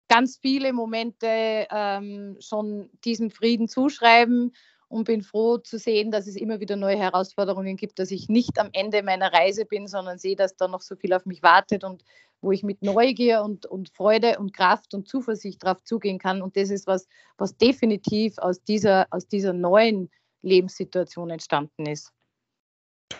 ganz 0.08 0.38
viele 0.38 0.74
Momente 0.74 1.68
ähm, 1.72 2.38
schon 2.40 2.90
diesem 3.04 3.32
Frieden 3.32 3.68
zuschreiben 3.68 4.54
und 4.96 5.04
bin 5.04 5.24
froh 5.24 5.58
zu 5.58 5.78
sehen, 5.78 6.10
dass 6.10 6.26
es 6.26 6.38
immer 6.38 6.62
wieder 6.62 6.78
neue 6.78 6.98
Herausforderungen 6.98 7.76
gibt, 7.76 8.00
dass 8.00 8.12
ich 8.12 8.30
nicht 8.30 8.58
am 8.58 8.70
Ende 8.72 9.04
meiner 9.04 9.34
Reise 9.34 9.66
bin, 9.66 9.88
sondern 9.88 10.20
sehe, 10.20 10.38
dass 10.38 10.56
da 10.56 10.70
noch 10.70 10.80
so 10.80 10.96
viel 10.96 11.12
auf 11.12 11.26
mich 11.26 11.44
wartet 11.44 11.84
und 11.84 12.06
wo 12.40 12.54
ich 12.54 12.64
mit 12.64 12.82
Neugier 12.82 13.44
und, 13.44 13.66
und 13.66 13.90
Freude 13.90 14.40
und 14.40 14.54
Kraft 14.54 14.94
und 14.94 15.06
Zuversicht 15.06 15.62
darauf 15.62 15.84
zugehen 15.84 16.18
kann. 16.18 16.42
Und 16.42 16.56
das 16.56 16.70
ist 16.70 16.88
was, 16.88 17.10
was 17.38 17.58
definitiv 17.58 18.38
aus 18.38 18.64
dieser, 18.64 19.08
aus 19.10 19.28
dieser 19.28 19.52
neuen 19.52 20.10
Lebenssituation 20.44 21.30
entstanden 21.30 21.88
ist. 21.88 22.14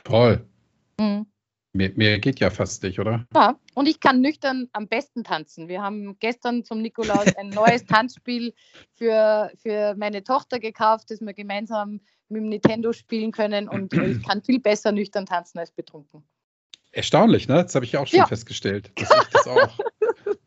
Toll. 0.06 0.48
Mhm. 0.98 1.26
Mehr, 1.76 1.92
mehr, 1.96 2.20
geht 2.20 2.40
ja 2.40 2.50
fast 2.50 2.84
nicht, 2.84 3.00
oder? 3.00 3.28
Ja, 3.36 3.60
und 3.74 3.90
ich 3.90 4.00
kann 4.00 4.22
nüchtern 4.22 4.70
am 4.72 4.88
besten 4.88 5.26
tanzen. 5.26 5.68
Wir 5.68 5.82
haben 5.82 6.18
gestern 6.20 6.64
zum 6.64 6.82
Nikolaus 6.82 7.36
ein 7.36 7.50
neues 7.50 7.86
Tanzspiel 7.86 8.54
für, 8.94 9.52
für 9.62 9.94
meine 9.98 10.24
Tochter 10.24 10.60
gekauft, 10.60 11.12
das 11.12 11.20
wir 11.20 11.34
gemeinsam 11.34 12.00
mit 12.30 12.44
dem 12.44 12.48
Nintendo 12.48 12.94
spielen 12.94 13.34
können. 13.34 13.68
Und 13.68 13.92
ich 13.94 14.24
kann 14.26 14.42
viel 14.42 14.62
besser 14.62 14.94
nüchtern 14.94 15.26
tanzen 15.26 15.60
als 15.60 15.72
betrunken. 15.72 16.24
Erstaunlich, 16.94 17.50
ne? 17.50 17.64
Das 17.64 17.76
habe 17.76 17.84
ich 17.84 17.92
ja 17.92 18.00
auch 18.00 18.08
schon 18.08 18.20
ja. 18.20 18.26
festgestellt. 18.26 18.90
Dass 18.96 19.10
ich 19.24 19.30
das 19.34 19.46
auch. 19.46 19.78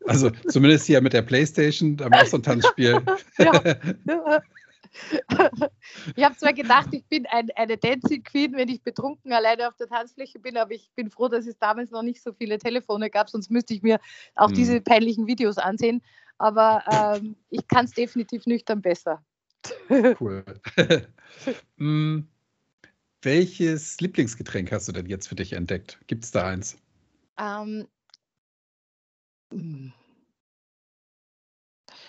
Also 0.07 0.31
zumindest 0.49 0.87
hier 0.87 1.03
mit 1.03 1.13
der 1.13 1.21
Playstation, 1.21 1.99
da 1.99 2.11
war 2.11 2.23
auch 2.23 2.27
so 2.27 2.39
ein 2.39 2.43
Tanzspiel. 2.43 3.03
Ja. 3.39 3.53
ich 6.17 6.25
habe 6.25 6.37
zwar 6.37 6.53
gedacht, 6.53 6.89
ich 6.93 7.05
bin 7.07 7.27
ein, 7.27 7.49
eine 7.57 7.77
Dancing 7.77 8.23
Queen, 8.23 8.53
wenn 8.55 8.69
ich 8.69 8.83
betrunken 8.83 9.33
alleine 9.33 9.69
auf 9.69 9.77
der 9.77 9.89
Tanzfläche 9.89 10.39
bin, 10.39 10.57
aber 10.57 10.73
ich 10.73 10.91
bin 10.95 11.11
froh, 11.11 11.29
dass 11.29 11.47
es 11.47 11.59
damals 11.59 11.91
noch 11.91 12.03
nicht 12.03 12.23
so 12.23 12.33
viele 12.33 12.59
Telefone 12.59 13.11
gab, 13.11 13.31
sonst 13.31 13.51
müsste 13.51 13.75
ich 13.75 13.83
mir 13.83 14.01
auch 14.35 14.49
hm. 14.49 14.55
diese 14.55 14.81
peinlichen 14.81 15.27
Videos 15.27 15.59
ansehen. 15.59 16.03
Aber 16.39 16.85
ähm, 16.93 17.37
ich 17.51 17.67
kann 17.67 17.87
es 17.87 17.93
definitiv 17.93 18.47
nüchtern 18.47 18.81
besser. 18.81 19.25
Cool. 20.21 20.45
hm, 21.79 22.29
welches 23.23 24.01
Lieblingsgetränk 24.01 24.71
hast 24.71 24.87
du 24.89 24.93
denn 24.93 25.07
jetzt 25.07 25.29
für 25.29 25.35
dich 25.35 25.53
entdeckt? 25.53 25.99
Gibt 26.07 26.25
es 26.25 26.31
da 26.31 26.47
eins? 26.47 26.77
Ähm, 27.39 27.89
hm 29.53 29.93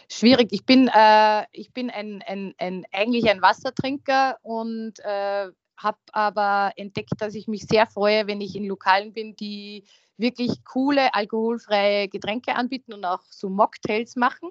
schwierig. 0.09 0.49
Ich 0.51 0.65
bin, 0.65 0.89
äh, 0.93 1.45
ich 1.51 1.71
bin 1.71 1.89
ein, 1.89 2.23
ein, 2.25 2.53
ein, 2.57 2.85
eigentlich 2.91 3.29
ein 3.29 3.41
Wassertrinker 3.41 4.37
und 4.41 4.99
äh, 4.99 5.47
habe 5.77 5.97
aber 6.11 6.73
entdeckt, 6.75 7.13
dass 7.19 7.35
ich 7.35 7.47
mich 7.47 7.63
sehr 7.63 7.87
freue, 7.87 8.27
wenn 8.27 8.41
ich 8.41 8.55
in 8.55 8.65
Lokalen 8.65 9.13
bin, 9.13 9.35
die 9.35 9.85
wirklich 10.17 10.65
coole 10.65 11.13
alkoholfreie 11.13 12.09
Getränke 12.09 12.55
anbieten 12.55 12.93
und 12.93 13.05
auch 13.05 13.21
so 13.29 13.49
Mocktails 13.49 14.15
machen. 14.15 14.49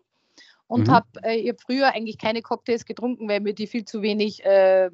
Und 0.66 0.88
mhm. 0.88 0.92
habe 0.92 1.06
äh, 1.22 1.54
früher 1.54 1.88
eigentlich 1.88 2.18
keine 2.18 2.42
Cocktails 2.42 2.84
getrunken, 2.84 3.28
weil 3.28 3.40
mir 3.40 3.54
die 3.54 3.66
viel 3.66 3.84
zu 3.84 4.02
wenig, 4.02 4.44
äh, 4.44 4.90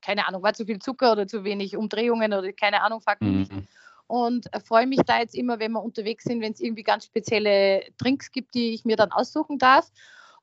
keine 0.00 0.26
Ahnung, 0.26 0.42
war 0.42 0.54
zu 0.54 0.66
viel 0.66 0.80
Zucker 0.80 1.12
oder 1.12 1.26
zu 1.26 1.44
wenig 1.44 1.76
Umdrehungen 1.76 2.32
oder 2.32 2.52
keine 2.52 2.82
Ahnung, 2.82 3.00
Fakten. 3.00 3.40
Mhm 3.40 3.66
und 4.06 4.46
freue 4.64 4.86
mich 4.86 5.00
da 5.06 5.18
jetzt 5.20 5.34
immer, 5.34 5.58
wenn 5.58 5.72
wir 5.72 5.82
unterwegs 5.82 6.24
sind, 6.24 6.40
wenn 6.40 6.52
es 6.52 6.60
irgendwie 6.60 6.82
ganz 6.82 7.04
spezielle 7.04 7.82
Drinks 7.98 8.30
gibt, 8.30 8.54
die 8.54 8.74
ich 8.74 8.84
mir 8.84 8.96
dann 8.96 9.12
aussuchen 9.12 9.58
darf. 9.58 9.90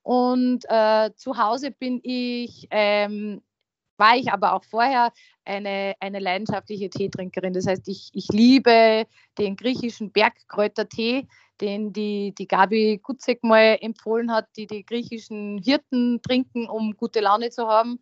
Und 0.02 0.66
äh, 0.68 1.12
zu 1.16 1.38
Hause 1.38 1.72
bin 1.72 2.02
ich, 2.04 2.68
ähm, 2.72 3.42
war 3.98 4.18
ich 4.18 4.32
aber 4.32 4.54
auch 4.54 4.66
vorher 4.66 5.14
eine, 5.46 5.94
eine 6.02 6.20
leidenschaftliche 6.20 6.90
Teetrinkerin. 6.90 7.54
Das 7.54 7.68
heißt, 7.68 7.88
ich, 7.88 8.10
ich 8.14 8.28
liebe 8.30 9.06
den 9.38 9.56
griechischen 9.56 10.12
Bergkräutertee, 10.12 11.28
den 11.62 11.94
die, 11.94 12.34
die 12.38 12.48
Gabi 12.48 13.00
Gutzek 13.02 13.44
mal 13.44 13.78
empfohlen 13.80 14.32
hat, 14.32 14.48
die 14.58 14.68
die 14.68 14.86
griechischen 14.86 15.58
Hirten 15.60 16.22
trinken, 16.22 16.68
um 16.68 16.98
gute 16.98 17.22
Laune 17.22 17.50
zu 17.50 17.68
haben. 17.68 18.00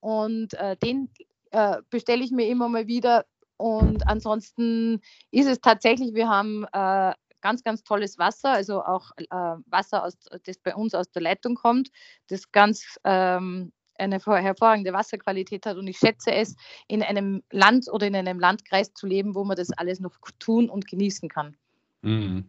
Und 0.00 0.54
äh, 0.54 0.76
den 0.76 1.08
äh, 1.52 1.82
bestelle 1.88 2.24
ich 2.24 2.32
mir 2.32 2.48
immer 2.48 2.68
mal 2.68 2.88
wieder 2.88 3.26
und 3.64 4.06
ansonsten 4.06 5.00
ist 5.30 5.46
es 5.46 5.58
tatsächlich, 5.58 6.12
wir 6.12 6.28
haben 6.28 6.66
äh, 6.74 7.14
ganz, 7.40 7.62
ganz 7.62 7.82
tolles 7.82 8.18
Wasser, 8.18 8.50
also 8.50 8.84
auch 8.84 9.10
äh, 9.16 9.24
Wasser, 9.30 10.04
aus, 10.04 10.18
das 10.44 10.58
bei 10.58 10.74
uns 10.74 10.94
aus 10.94 11.10
der 11.10 11.22
Leitung 11.22 11.54
kommt, 11.54 11.88
das 12.26 12.52
ganz 12.52 12.98
ähm, 13.04 13.72
eine 13.94 14.18
hervorragende 14.18 14.92
Wasserqualität 14.92 15.64
hat. 15.64 15.78
Und 15.78 15.86
ich 15.86 15.96
schätze 15.96 16.30
es, 16.32 16.56
in 16.88 17.02
einem 17.02 17.42
Land 17.50 17.86
oder 17.90 18.06
in 18.06 18.14
einem 18.14 18.38
Landkreis 18.38 18.92
zu 18.92 19.06
leben, 19.06 19.34
wo 19.34 19.44
man 19.44 19.56
das 19.56 19.70
alles 19.70 19.98
noch 19.98 20.14
tun 20.38 20.68
und 20.68 20.86
genießen 20.86 21.30
kann. 21.30 21.56
Mhm. 22.02 22.44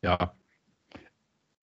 Ja, 0.00 0.34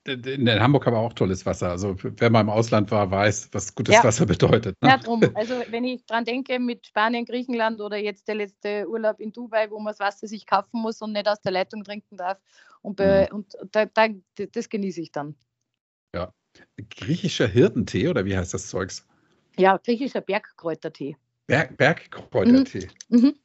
in 0.08 0.50
Hamburg 0.60 0.86
haben 0.86 0.94
wir 0.94 1.00
auch 1.00 1.14
tolles 1.14 1.46
Wasser. 1.46 1.72
Also 1.72 1.96
wer 2.02 2.30
mal 2.30 2.42
im 2.42 2.50
Ausland 2.50 2.92
war, 2.92 3.10
weiß, 3.10 3.50
was 3.52 3.76
gutes 3.76 3.96
ja. 3.96 4.04
Wasser 4.04 4.26
bedeutet. 4.26 4.76
Ne? 4.82 4.90
Ja, 4.90 4.98
drum. 4.98 5.22
Also 5.34 5.56
wenn 5.70 5.84
ich 5.84 6.06
dran 6.06 6.26
denke, 6.26 6.60
mit 6.60 6.88
Spanien, 6.88 7.26
Griechenland 7.26 7.82
oder 7.82 7.98
jetzt 7.98 8.28
der 8.28 8.36
letzte 8.36 8.88
Urlaub 8.88 9.20
in 9.20 9.32
Dubai, 9.32 9.70
wo 9.70 9.80
man 9.80 9.92
das 9.92 10.00
Wasser 10.00 10.28
sich 10.28 10.46
kaufen 10.46 10.82
muss 10.82 11.02
und 11.02 11.14
nicht 11.14 11.28
aus 11.28 11.42
der 11.42 11.52
Leitung 11.52 11.84
trinken 11.84 12.18
darf. 12.18 12.40
Und, 12.82 13.00
mhm. 13.00 13.28
und 13.32 13.54
da, 13.72 13.86
da, 13.86 14.08
das 14.52 14.70
genieße 14.70 15.02
ich 15.02 15.12
dann. 15.12 15.36
Ja. 16.16 16.34
Griechischer 16.90 17.48
Hirtentee 17.48 18.08
oder 18.08 18.26
wie 18.26 18.38
heißt 18.38 18.54
das 18.54 18.70
Zeugs? 18.70 19.06
Ja, 19.58 19.78
griechischer 19.78 20.22
Bergkräutertee. 20.22 21.18
Berg, 21.48 21.78
Bergkräutertee. 21.78 22.88
Mhm. 23.10 23.20
Mhm 23.20 23.36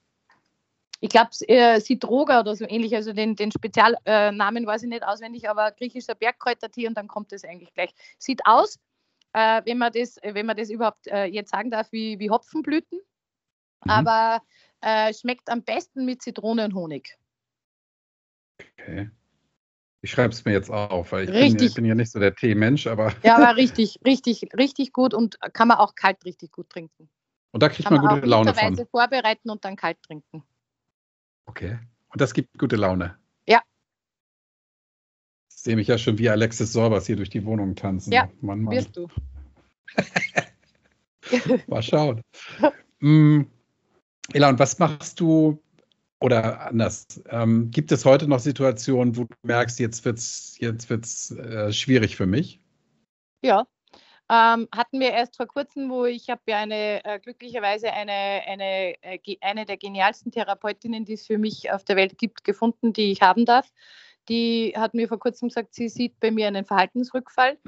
ich 1.02 1.10
glaube, 1.10 1.30
äh, 1.48 1.80
Sidroga 1.80 2.40
oder 2.40 2.54
so 2.54 2.64
ähnlich, 2.66 2.94
also 2.94 3.12
den, 3.12 3.34
den 3.36 3.50
Spezialnamen 3.50 4.64
äh, 4.64 4.66
weiß 4.66 4.84
ich 4.84 4.88
nicht 4.88 5.04
auswendig, 5.04 5.50
aber 5.50 5.72
griechischer 5.72 6.14
Bergkräutertee 6.14 6.86
und 6.86 6.96
dann 6.96 7.08
kommt 7.08 7.32
es 7.32 7.44
eigentlich 7.44 7.74
gleich. 7.74 7.90
Sieht 8.18 8.40
aus 8.46 8.78
äh, 9.32 9.62
wenn, 9.64 9.78
man 9.78 9.92
das, 9.92 10.16
wenn 10.22 10.46
man 10.46 10.56
das 10.56 10.70
überhaupt 10.70 11.06
äh, 11.06 11.24
jetzt 11.24 11.50
sagen 11.50 11.70
darf, 11.70 11.90
wie, 11.92 12.18
wie 12.18 12.30
Hopfenblüten. 12.30 12.98
Mhm. 13.84 13.90
Aber 13.90 14.42
äh, 14.80 15.12
schmeckt 15.14 15.48
am 15.48 15.62
besten 15.62 16.04
mit 16.04 16.22
Zitrone 16.22 16.64
und 16.64 16.74
Honig. 16.74 17.16
Okay. 18.60 19.10
Ich 20.04 20.10
schreibe 20.10 20.34
es 20.34 20.44
mir 20.44 20.52
jetzt 20.52 20.70
auf, 20.70 21.12
weil 21.12 21.24
ich 21.24 21.30
bin, 21.30 21.64
ich 21.64 21.74
bin 21.74 21.84
ja 21.84 21.94
nicht 21.94 22.10
so 22.10 22.18
der 22.18 22.34
Teemensch, 22.34 22.88
aber. 22.88 23.14
Ja, 23.22 23.36
aber 23.36 23.56
richtig, 23.56 24.00
richtig, 24.04 24.48
richtig 24.56 24.92
gut 24.92 25.14
und 25.14 25.38
kann 25.52 25.68
man 25.68 25.78
auch 25.78 25.94
kalt 25.94 26.24
richtig 26.24 26.50
gut 26.50 26.68
trinken. 26.70 27.08
Und 27.52 27.62
da 27.62 27.68
kriegt 27.68 27.88
man, 27.88 28.02
man 28.02 28.16
gute 28.16 28.26
Laune 28.26 28.52
von. 28.52 28.86
vorbereiten 28.86 29.48
und 29.50 29.64
dann 29.64 29.76
kalt 29.76 30.02
trinken. 30.02 30.42
Okay. 31.46 31.78
Und 32.08 32.20
das 32.20 32.34
gibt 32.34 32.58
gute 32.58 32.76
Laune. 32.76 33.18
Ja. 33.46 33.62
Ich 35.50 35.58
sehe 35.58 35.76
mich 35.76 35.88
ja 35.88 35.98
schon 35.98 36.18
wie 36.18 36.28
Alexis 36.28 36.72
Sorbers 36.72 37.06
hier 37.06 37.16
durch 37.16 37.30
die 37.30 37.44
Wohnung 37.44 37.74
tanzen. 37.74 38.12
Ja, 38.12 38.30
Mann, 38.40 38.62
Mann. 38.62 38.74
wirst 38.76 38.96
du. 38.96 39.08
Mal 41.66 41.82
schauen. 41.82 42.22
mm, 43.00 43.42
Ela, 44.32 44.48
und 44.48 44.58
was 44.58 44.78
machst 44.78 45.20
du 45.20 45.62
oder 46.20 46.66
anders? 46.68 47.06
Ähm, 47.26 47.70
gibt 47.70 47.92
es 47.92 48.04
heute 48.04 48.28
noch 48.28 48.40
Situationen, 48.40 49.16
wo 49.16 49.24
du 49.24 49.34
merkst, 49.42 49.78
jetzt 49.80 50.04
wird 50.04 50.18
es 50.18 50.56
jetzt 50.58 50.90
wird's, 50.90 51.30
äh, 51.32 51.72
schwierig 51.72 52.16
für 52.16 52.26
mich? 52.26 52.60
Ja, 53.42 53.66
ähm, 54.32 54.66
hatten 54.74 54.98
wir 54.98 55.10
erst 55.10 55.36
vor 55.36 55.46
kurzem, 55.46 55.90
wo 55.90 56.06
ich 56.06 56.30
habe 56.30 56.40
ja 56.46 56.56
eine 56.56 57.04
äh, 57.04 57.18
glücklicherweise 57.18 57.92
eine, 57.92 58.40
eine, 58.46 58.94
äh, 59.02 59.18
eine 59.42 59.66
der 59.66 59.76
genialsten 59.76 60.32
Therapeutinnen, 60.32 61.04
die 61.04 61.12
es 61.12 61.26
für 61.26 61.36
mich 61.36 61.70
auf 61.70 61.84
der 61.84 61.96
Welt 61.96 62.16
gibt, 62.16 62.42
gefunden, 62.42 62.94
die 62.94 63.12
ich 63.12 63.20
haben 63.20 63.44
darf. 63.44 63.70
Die 64.30 64.72
hat 64.74 64.94
mir 64.94 65.06
vor 65.06 65.18
kurzem 65.18 65.48
gesagt, 65.48 65.74
sie 65.74 65.90
sieht 65.90 66.18
bei 66.18 66.30
mir 66.30 66.46
einen 66.46 66.64
Verhaltensrückfall. 66.64 67.58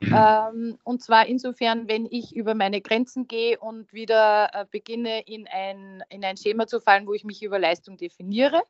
Ähm, 0.00 0.78
und 0.84 1.02
zwar 1.02 1.26
insofern, 1.26 1.88
wenn 1.88 2.06
ich 2.06 2.34
über 2.34 2.54
meine 2.54 2.80
Grenzen 2.80 3.26
gehe 3.28 3.58
und 3.58 3.92
wieder 3.92 4.48
äh, 4.54 4.64
beginne, 4.70 5.20
in 5.26 5.46
ein, 5.46 6.02
in 6.08 6.24
ein 6.24 6.38
Schema 6.38 6.66
zu 6.66 6.80
fallen, 6.80 7.06
wo 7.06 7.12
ich 7.12 7.24
mich 7.24 7.42
über 7.42 7.58
Leistung 7.58 7.98
definiere. 7.98 8.62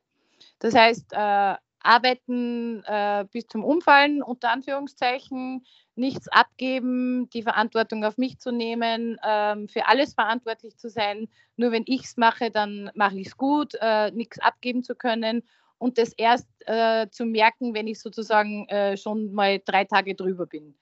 Das 0.59 0.75
heißt, 0.75 1.13
äh, 1.13 1.55
arbeiten 1.85 2.83
äh, 2.85 3.25
bis 3.31 3.47
zum 3.47 3.63
Umfallen, 3.63 4.23
unter 4.23 4.49
Anführungszeichen, 4.49 5.65
nichts 5.95 6.27
abgeben, 6.27 7.29
die 7.31 7.43
Verantwortung 7.43 8.03
auf 8.03 8.17
mich 8.17 8.39
zu 8.39 8.51
nehmen, 8.51 9.17
ähm, 9.25 9.67
für 9.67 9.87
alles 9.87 10.13
verantwortlich 10.13 10.77
zu 10.77 10.89
sein. 10.89 11.27
Nur 11.55 11.71
wenn 11.71 11.83
ich 11.85 12.03
es 12.03 12.17
mache, 12.17 12.51
dann 12.51 12.91
mache 12.95 13.19
ich 13.19 13.27
es 13.27 13.37
gut, 13.37 13.73
äh, 13.79 14.11
nichts 14.11 14.39
abgeben 14.39 14.83
zu 14.83 14.95
können 14.95 15.43
und 15.77 15.97
das 15.97 16.13
erst 16.13 16.47
äh, 16.65 17.09
zu 17.09 17.25
merken, 17.25 17.73
wenn 17.73 17.87
ich 17.87 17.99
sozusagen 17.99 18.67
äh, 18.69 18.97
schon 18.97 19.33
mal 19.33 19.61
drei 19.63 19.85
Tage 19.85 20.15
drüber 20.15 20.45
bin. 20.45 20.75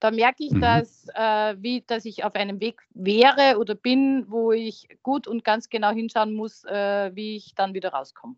Da 0.00 0.10
merke 0.10 0.44
ich, 0.44 0.52
mhm. 0.52 0.60
dass, 0.62 1.06
äh, 1.14 1.56
wie, 1.58 1.82
dass 1.86 2.06
ich 2.06 2.24
auf 2.24 2.34
einem 2.34 2.60
Weg 2.60 2.80
wäre 2.90 3.58
oder 3.58 3.74
bin, 3.74 4.24
wo 4.30 4.50
ich 4.50 4.88
gut 5.02 5.26
und 5.26 5.44
ganz 5.44 5.68
genau 5.68 5.90
hinschauen 5.90 6.34
muss, 6.34 6.64
äh, 6.64 7.14
wie 7.14 7.36
ich 7.36 7.54
dann 7.54 7.74
wieder 7.74 7.90
rauskomme. 7.90 8.36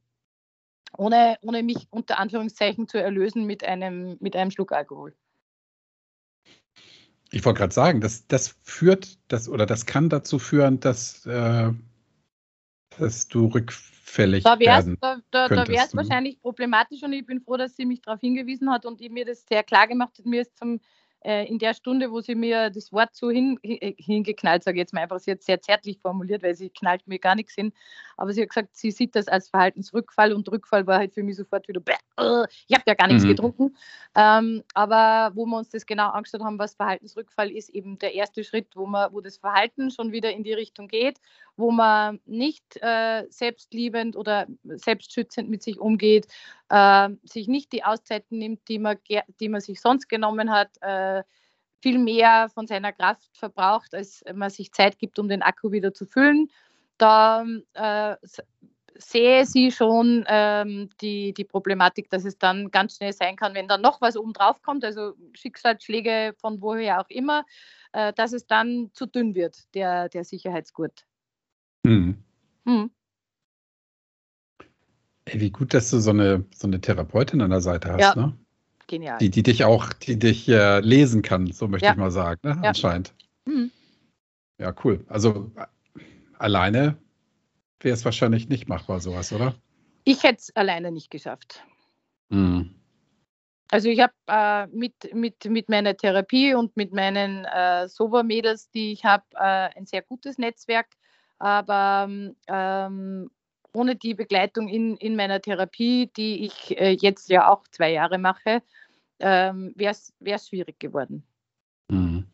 Ohne, 0.99 1.39
ohne 1.41 1.63
mich 1.63 1.87
unter 1.91 2.19
Anführungszeichen 2.19 2.89
zu 2.89 3.01
erlösen 3.01 3.47
mit 3.47 3.65
einem, 3.65 4.17
mit 4.21 4.37
einem 4.37 4.51
Schluck 4.51 4.73
Alkohol. 4.73 5.15
Ich 7.33 7.45
wollte 7.45 7.59
gerade 7.59 7.73
sagen, 7.73 8.01
das, 8.01 8.27
das 8.27 8.57
führt, 8.63 9.19
das 9.29 9.49
oder 9.49 9.65
das 9.65 9.87
kann 9.87 10.11
dazu 10.11 10.39
führen, 10.39 10.81
dass, 10.81 11.25
äh, 11.25 11.71
dass 12.99 13.29
du 13.29 13.47
rückfällig 13.47 14.45
da 14.45 14.61
werden 14.61 14.99
Da, 15.01 15.19
da, 15.31 15.49
da 15.49 15.67
wäre 15.67 15.87
es 15.87 15.97
wahrscheinlich 15.97 16.41
problematisch 16.41 17.03
und 17.03 17.15
ich 17.15 17.25
bin 17.25 17.41
froh, 17.41 17.57
dass 17.57 17.75
sie 17.75 17.87
mich 17.87 18.03
darauf 18.03 18.21
hingewiesen 18.21 18.71
hat 18.71 18.85
und 18.85 19.01
mir 19.01 19.25
das 19.25 19.47
sehr 19.47 19.63
klar 19.63 19.89
gemacht 19.89 20.19
hat. 20.19 20.27
Mir 20.27 20.43
ist 20.43 20.59
zum 20.59 20.79
äh, 21.25 21.47
in 21.47 21.59
der 21.59 21.75
Stunde, 21.75 22.11
wo 22.11 22.21
sie 22.21 22.35
mir 22.35 22.71
das 22.71 22.93
Wort 22.93 23.11
so 23.13 23.31
hin, 23.31 23.59
äh, 23.63 23.95
hingeknallt, 23.99 24.65
sage 24.65 24.77
ich 24.77 24.81
jetzt 24.81 24.93
mal 24.93 25.03
einfach, 25.03 25.19
sie 25.19 25.33
hat 25.33 25.43
sehr 25.43 25.61
zärtlich 25.61 25.99
formuliert, 25.99 26.43
weil 26.43 26.55
sie 26.55 26.71
knallt 26.71 27.07
mir 27.07 27.19
gar 27.19 27.35
nichts 27.35 27.55
hin, 27.55 27.73
aber 28.17 28.33
sie 28.33 28.43
hat 28.43 28.49
gesagt, 28.49 28.77
sie 28.77 28.91
sieht 28.91 29.15
das 29.15 29.29
als 29.29 29.49
Verhaltensrückfall 29.49 30.33
und 30.33 30.51
Rückfall 30.51 30.87
war 30.87 30.99
halt 30.99 31.15
für 31.15 31.23
mich 31.23 31.37
sofort 31.37 31.69
wieder, 31.69 31.81
äh, 32.19 32.47
ich 32.69 32.75
habe 32.75 32.85
ja 32.87 32.95
gar 32.95 33.09
nichts 33.09 33.25
mhm. 33.25 33.29
getrunken, 33.29 33.77
ähm, 34.15 34.63
aber 34.75 35.35
wo 35.35 35.47
wir 35.47 35.59
uns 35.59 35.71
das 35.71 35.87
genau 35.87 36.11
angeschaut 36.11 36.43
haben, 36.43 36.59
was 36.59 36.75
Verhaltensrückfall 36.75 37.51
ist, 37.51 37.71
eben 37.71 37.99
der 37.99 38.15
erste 38.15 38.45
Schritt, 38.45 38.69
wo, 38.75 38.87
man, 38.87 39.13
wo 39.13 39.21
das 39.21 39.37
Verhalten 39.37 39.91
schon 39.91 40.13
wieder 40.13 40.33
in 40.33 40.43
die 40.43 40.53
Richtung 40.53 40.89
geht, 40.89 41.19
wo 41.63 41.71
man 41.71 42.21
nicht 42.27 42.77
äh, 42.83 43.25
selbstliebend 43.31 44.17
oder 44.17 44.49
selbstschützend 44.65 45.49
mit 45.49 45.63
sich 45.63 45.79
umgeht, 45.79 46.27
äh, 46.69 47.09
sich 47.23 47.47
nicht 47.47 47.73
die 47.73 47.85
Auszeiten 47.85 48.37
nimmt, 48.37 48.69
die 48.69 48.81
man, 48.81 48.99
die 49.39 49.49
man 49.49 49.61
sich 49.61 49.81
sonst 49.81 50.09
genommen 50.09 50.51
hat, 50.51 50.71
äh, 50.81 51.23
viel 51.81 51.99
mehr 51.99 52.49
von 52.53 52.67
seiner 52.67 52.93
Kraft 52.93 53.31
verbraucht, 53.37 53.95
als 53.95 54.25
man 54.35 54.51
sich 54.51 54.73
Zeit 54.73 54.99
gibt, 54.99 55.21
um 55.21 55.29
den 55.29 55.43
Akku 55.43 55.71
wieder 55.71 55.95
zu 55.95 56.05
füllen. 56.05 56.51
Da 56.99 57.47
äh, 57.75 58.17
sehe 58.97 59.47
sie 59.47 59.71
schon 59.71 60.25
ähm, 60.27 60.91
die, 61.01 61.33
die 61.33 61.45
Problematik, 61.45 62.11
dass 62.11 62.25
es 62.25 62.39
dann 62.39 62.73
ganz 62.73 62.97
schnell 62.97 63.13
sein 63.13 63.37
kann, 63.37 63.55
wenn 63.55 63.69
dann 63.69 63.83
noch 63.83 64.01
was 64.01 64.17
oben 64.17 64.33
drauf 64.33 64.63
kommt, 64.63 64.85
also 64.85 65.15
Schicksalsschläge 65.35 66.35
von 66.39 66.61
woher 66.61 67.01
auch 67.01 67.09
immer, 67.09 67.45
äh, 67.93 68.13
dass 68.15 68.33
es 68.33 68.47
dann 68.47 68.91
zu 68.95 69.07
dünn 69.07 69.37
wird, 69.37 69.57
der, 69.75 70.09
der 70.09 70.25
Sicherheitsgurt. 70.25 71.05
Mhm. 71.85 72.17
Mhm. 72.65 72.91
Ey, 75.25 75.41
wie 75.41 75.51
gut, 75.51 75.75
dass 75.75 75.91
du 75.91 75.99
so 75.99 76.11
eine, 76.11 76.45
so 76.55 76.67
eine 76.67 76.81
Therapeutin 76.81 77.41
an 77.41 77.51
der 77.51 77.61
Seite 77.61 77.93
hast, 77.93 78.01
ja. 78.01 78.15
ne? 78.17 78.39
Genial. 78.87 79.19
Die, 79.19 79.31
die 79.31 79.43
dich 79.43 79.65
auch, 79.65 79.93
die 79.93 80.19
dich 80.19 80.49
äh, 80.49 80.81
lesen 80.81 81.23
kann, 81.23 81.51
so 81.53 81.69
möchte 81.69 81.87
ja. 81.87 81.93
ich 81.93 81.99
mal 81.99 82.11
sagen, 82.11 82.41
ne? 82.43 82.61
Ja. 82.63 82.69
anscheinend. 82.69 83.15
Mhm. 83.47 83.71
Ja, 84.59 84.75
cool. 84.85 85.05
Also 85.09 85.51
alleine 86.39 86.97
wäre 87.81 87.95
es 87.95 88.05
wahrscheinlich 88.05 88.49
nicht 88.49 88.69
machbar, 88.69 89.01
sowas, 89.01 89.33
oder? 89.33 89.55
Ich 90.05 90.23
hätte 90.23 90.39
es 90.39 90.57
alleine 90.57 90.91
nicht 90.93 91.11
geschafft. 91.11 91.65
Mhm. 92.29 92.75
Also 93.71 93.89
ich 93.89 94.01
habe 94.01 94.13
äh, 94.27 94.67
mit, 94.67 95.15
mit, 95.15 95.45
mit 95.47 95.69
meiner 95.69 95.97
Therapie 95.97 96.55
und 96.55 96.77
mit 96.77 96.93
meinen 96.93 97.47
äh, 97.47 97.89
Sober-Mädels, 97.89 98.71
die 98.71 98.93
ich 98.93 99.05
habe, 99.05 99.25
äh, 99.35 99.71
ein 99.77 99.87
sehr 99.87 100.03
gutes 100.03 100.37
Netzwerk. 100.37 100.89
Aber 101.43 102.09
ähm, 102.47 103.31
ohne 103.73 103.97
die 103.97 104.15
Begleitung 104.15 104.69
in, 104.69 104.97
in 104.99 105.17
meiner 105.17 105.41
Therapie, 105.41 106.09
die 106.17 106.45
ich 106.45 106.79
äh, 106.79 106.93
jetzt 106.93 107.29
ja 107.31 107.51
auch 107.51 107.67
zwei 107.73 107.91
Jahre 107.91 108.19
mache, 108.19 108.63
ähm, 109.19 109.73
wäre 109.75 109.91
es 109.91 110.49
schwierig 110.49 110.79
geworden. 110.79 111.25
Mhm. 111.89 112.27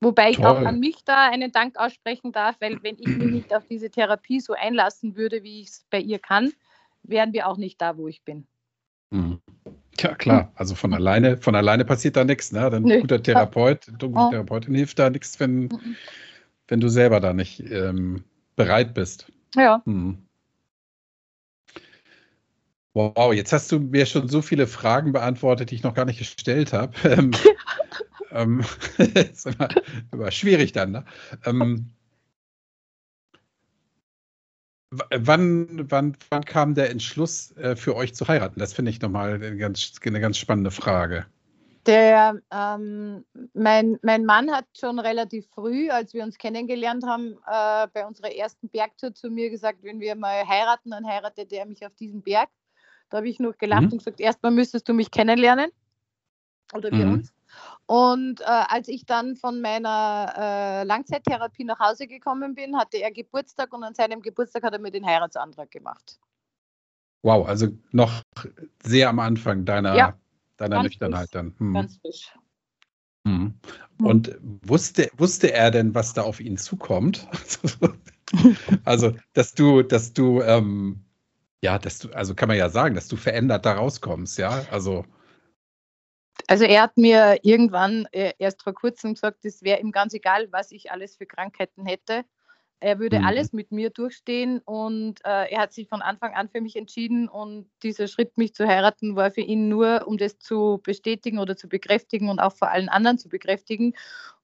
Wobei 0.00 0.30
ich 0.30 0.36
Toll. 0.36 0.46
auch 0.46 0.62
an 0.62 0.80
mich 0.80 1.04
da 1.04 1.28
einen 1.28 1.52
Dank 1.52 1.78
aussprechen 1.78 2.32
darf, 2.32 2.56
weil 2.60 2.82
wenn 2.82 2.96
ich 2.98 3.08
mich 3.08 3.30
nicht 3.30 3.54
auf 3.54 3.66
diese 3.66 3.90
Therapie 3.90 4.40
so 4.40 4.54
einlassen 4.54 5.16
würde, 5.16 5.42
wie 5.42 5.60
ich 5.60 5.68
es 5.68 5.86
bei 5.90 6.00
ihr 6.00 6.18
kann, 6.18 6.50
wären 7.02 7.34
wir 7.34 7.46
auch 7.46 7.58
nicht 7.58 7.78
da, 7.82 7.98
wo 7.98 8.08
ich 8.08 8.22
bin. 8.24 8.46
Mhm. 9.10 9.42
Ja, 9.98 10.14
klar. 10.14 10.50
Also 10.54 10.74
von 10.74 10.94
alleine, 10.94 11.36
von 11.36 11.54
alleine 11.54 11.84
passiert 11.84 12.16
da 12.16 12.24
nichts. 12.24 12.52
Ne? 12.52 12.72
Ein 12.72 12.84
guter 12.84 13.22
Therapeut, 13.22 13.86
eine 13.86 13.98
gute. 13.98 14.30
Therapeutin 14.30 14.74
hilft 14.74 14.98
da 14.98 15.10
nichts, 15.10 15.38
wenn, 15.38 15.64
mhm. 15.64 15.96
Wenn 16.70 16.80
du 16.80 16.88
selber 16.88 17.20
da 17.20 17.34
nicht 17.34 17.60
ähm, 17.60 18.24
bereit 18.56 18.94
bist. 18.94 19.30
Ja. 19.54 19.82
Hm. 19.84 20.26
Wow, 22.94 23.32
jetzt 23.32 23.52
hast 23.52 23.70
du 23.70 23.78
mir 23.78 24.06
schon 24.06 24.28
so 24.28 24.40
viele 24.40 24.66
Fragen 24.66 25.12
beantwortet, 25.12 25.70
die 25.70 25.74
ich 25.76 25.82
noch 25.82 25.94
gar 25.94 26.06
nicht 26.06 26.18
gestellt 26.18 26.72
habe. 26.72 26.94
Ähm, 28.32 28.60
ähm, 28.60 28.64
ist 29.32 29.46
immer, 29.46 29.68
immer, 30.12 30.30
schwierig 30.30 30.70
dann. 30.70 30.92
Ne? 30.92 31.04
Ähm, 31.44 31.90
wann, 34.90 35.90
wann, 35.90 36.16
wann 36.30 36.44
kam 36.44 36.74
der 36.74 36.90
Entschluss 36.90 37.56
äh, 37.56 37.74
für 37.74 37.96
euch 37.96 38.14
zu 38.14 38.28
heiraten? 38.28 38.60
Das 38.60 38.72
finde 38.72 38.92
ich 38.92 39.00
nochmal 39.00 39.34
eine 39.34 39.56
ganz, 39.56 39.94
eine 40.04 40.20
ganz 40.20 40.38
spannende 40.38 40.70
Frage. 40.70 41.26
Der, 41.86 42.40
ähm, 42.50 43.24
mein, 43.54 43.98
mein 44.02 44.26
Mann 44.26 44.50
hat 44.50 44.66
schon 44.78 44.98
relativ 44.98 45.48
früh, 45.48 45.88
als 45.88 46.12
wir 46.12 46.22
uns 46.22 46.36
kennengelernt 46.36 47.04
haben, 47.06 47.38
äh, 47.46 47.88
bei 47.92 48.06
unserer 48.06 48.30
ersten 48.34 48.68
Bergtour 48.68 49.14
zu 49.14 49.30
mir 49.30 49.48
gesagt, 49.48 49.82
wenn 49.82 49.98
wir 49.98 50.14
mal 50.14 50.46
heiraten, 50.46 50.90
dann 50.90 51.06
heiratet 51.06 51.52
er 51.52 51.64
mich 51.64 51.84
auf 51.86 51.94
diesem 51.94 52.22
Berg. 52.22 52.50
Da 53.08 53.18
habe 53.18 53.28
ich 53.28 53.40
noch 53.40 53.56
gelacht 53.56 53.84
mhm. 53.84 53.92
und 53.92 53.98
gesagt, 53.98 54.20
erstmal 54.20 54.52
müsstest 54.52 54.88
du 54.88 54.92
mich 54.92 55.10
kennenlernen. 55.10 55.70
Oder 56.74 56.90
wir 56.92 57.06
mhm. 57.06 57.14
uns. 57.14 57.32
Und 57.86 58.42
äh, 58.42 58.44
als 58.44 58.86
ich 58.86 59.06
dann 59.06 59.34
von 59.34 59.60
meiner 59.60 60.34
äh, 60.36 60.84
Langzeittherapie 60.84 61.64
nach 61.64 61.80
Hause 61.80 62.06
gekommen 62.06 62.54
bin, 62.54 62.76
hatte 62.76 62.98
er 62.98 63.10
Geburtstag 63.10 63.72
und 63.72 63.82
an 63.82 63.94
seinem 63.94 64.20
Geburtstag 64.22 64.62
hat 64.62 64.74
er 64.74 64.78
mir 64.78 64.92
den 64.92 65.04
Heiratsantrag 65.04 65.70
gemacht. 65.70 66.20
Wow, 67.22 67.48
also 67.48 67.68
noch 67.90 68.22
sehr 68.84 69.08
am 69.08 69.18
Anfang 69.18 69.64
deiner 69.64 69.96
ja 69.96 70.19
deiner 70.60 70.76
ganz 70.76 70.84
Nüchternheit 70.84 71.30
frisch. 71.30 71.32
dann. 71.32 71.54
Hm. 71.58 71.74
Ganz 71.74 71.96
frisch. 71.98 72.34
Hm. 73.26 73.54
hm. 73.98 74.06
Und 74.06 74.38
wusste, 74.40 75.10
wusste 75.16 75.52
er 75.52 75.70
denn, 75.70 75.94
was 75.94 76.14
da 76.14 76.22
auf 76.22 76.40
ihn 76.40 76.56
zukommt? 76.56 77.26
also, 78.84 79.14
dass 79.32 79.54
du, 79.54 79.82
dass 79.82 80.12
du, 80.12 80.42
ähm, 80.42 81.04
ja, 81.62 81.78
dass 81.78 81.98
du, 81.98 82.10
also 82.10 82.34
kann 82.34 82.48
man 82.48 82.56
ja 82.56 82.68
sagen, 82.68 82.94
dass 82.94 83.08
du 83.08 83.16
verändert 83.16 83.66
da 83.66 83.74
rauskommst, 83.74 84.38
ja? 84.38 84.64
Also. 84.70 85.04
Also 86.46 86.64
er 86.64 86.82
hat 86.82 86.96
mir 86.96 87.38
irgendwann 87.42 88.06
äh, 88.12 88.32
erst 88.38 88.62
vor 88.62 88.72
kurzem 88.72 89.14
gesagt, 89.14 89.44
es 89.44 89.62
wäre 89.62 89.80
ihm 89.80 89.92
ganz 89.92 90.14
egal, 90.14 90.50
was 90.50 90.72
ich 90.72 90.90
alles 90.90 91.16
für 91.16 91.26
Krankheiten 91.26 91.84
hätte. 91.84 92.24
Er 92.82 92.98
würde 92.98 93.18
mhm. 93.18 93.26
alles 93.26 93.52
mit 93.52 93.72
mir 93.72 93.90
durchstehen 93.90 94.60
und 94.60 95.22
äh, 95.24 95.50
er 95.50 95.60
hat 95.60 95.74
sich 95.74 95.86
von 95.86 96.00
Anfang 96.00 96.34
an 96.34 96.48
für 96.48 96.62
mich 96.62 96.76
entschieden 96.76 97.28
und 97.28 97.70
dieser 97.82 98.08
Schritt, 98.08 98.38
mich 98.38 98.54
zu 98.54 98.66
heiraten, 98.66 99.16
war 99.16 99.30
für 99.30 99.42
ihn 99.42 99.68
nur, 99.68 100.06
um 100.06 100.16
das 100.16 100.38
zu 100.38 100.80
bestätigen 100.82 101.38
oder 101.38 101.56
zu 101.58 101.68
bekräftigen 101.68 102.30
und 102.30 102.38
auch 102.40 102.54
vor 102.54 102.70
allen 102.70 102.88
anderen 102.88 103.18
zu 103.18 103.28
bekräftigen. 103.28 103.94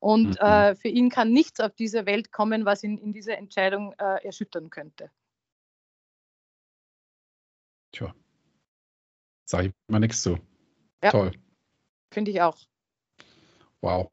Und 0.00 0.38
mhm. 0.40 0.46
äh, 0.46 0.74
für 0.74 0.88
ihn 0.88 1.08
kann 1.08 1.32
nichts 1.32 1.60
auf 1.60 1.74
dieser 1.74 2.04
Welt 2.04 2.30
kommen, 2.30 2.66
was 2.66 2.84
ihn 2.84 2.98
in 2.98 3.14
dieser 3.14 3.38
Entscheidung 3.38 3.94
äh, 3.98 4.22
erschüttern 4.22 4.68
könnte. 4.68 5.10
Tja, 7.92 8.14
sage 9.46 9.68
ich 9.68 9.72
mal 9.88 9.98
nichts 9.98 10.20
zu. 10.20 10.38
Ja. 11.02 11.10
Toll. 11.10 11.32
Finde 12.12 12.30
ich 12.30 12.42
auch. 12.42 12.58
Wow. 13.80 14.10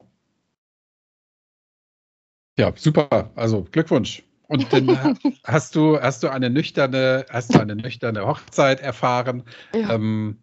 Ja, 2.58 2.72
super. 2.76 3.30
Also 3.34 3.66
Glückwunsch. 3.70 4.22
Und 4.48 4.72
dann 4.72 4.88
hast 5.44 5.74
du, 5.74 6.00
hast 6.00 6.22
du 6.22 6.28
eine 6.28 6.50
nüchterne, 6.50 7.26
hast 7.30 7.54
du 7.54 7.60
eine 7.60 7.74
nüchterne 7.76 8.26
Hochzeit 8.26 8.80
erfahren. 8.80 9.42
Ja. 9.74 9.94
Ähm, 9.94 10.38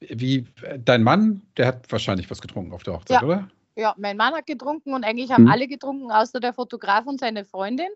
wie 0.00 0.46
dein 0.78 1.02
Mann, 1.02 1.42
der 1.56 1.68
hat 1.68 1.90
wahrscheinlich 1.90 2.30
was 2.30 2.40
getrunken 2.40 2.72
auf 2.72 2.82
der 2.82 2.94
Hochzeit, 2.94 3.20
ja. 3.20 3.26
oder? 3.26 3.48
Ja, 3.76 3.94
mein 3.98 4.16
Mann 4.16 4.34
hat 4.34 4.46
getrunken 4.46 4.94
und 4.94 5.04
eigentlich 5.04 5.32
haben 5.32 5.44
hm. 5.44 5.50
alle 5.50 5.66
getrunken, 5.66 6.10
außer 6.10 6.40
der 6.40 6.52
Fotograf 6.52 7.06
und 7.06 7.20
seine 7.20 7.44
Freundin. 7.44 7.88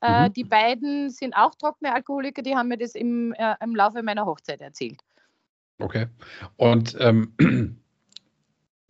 Äh, 0.00 0.28
mhm. 0.28 0.32
Die 0.34 0.44
beiden 0.44 1.10
sind 1.10 1.34
auch 1.34 1.54
trockene 1.54 1.94
Alkoholiker, 1.94 2.42
die 2.42 2.54
haben 2.54 2.68
mir 2.68 2.76
das 2.76 2.94
im, 2.94 3.32
äh, 3.32 3.54
im 3.62 3.74
Laufe 3.74 4.02
meiner 4.02 4.26
Hochzeit 4.26 4.60
erzählt. 4.60 5.00
Okay. 5.78 6.06
Und 6.56 6.96
ähm, 7.00 7.32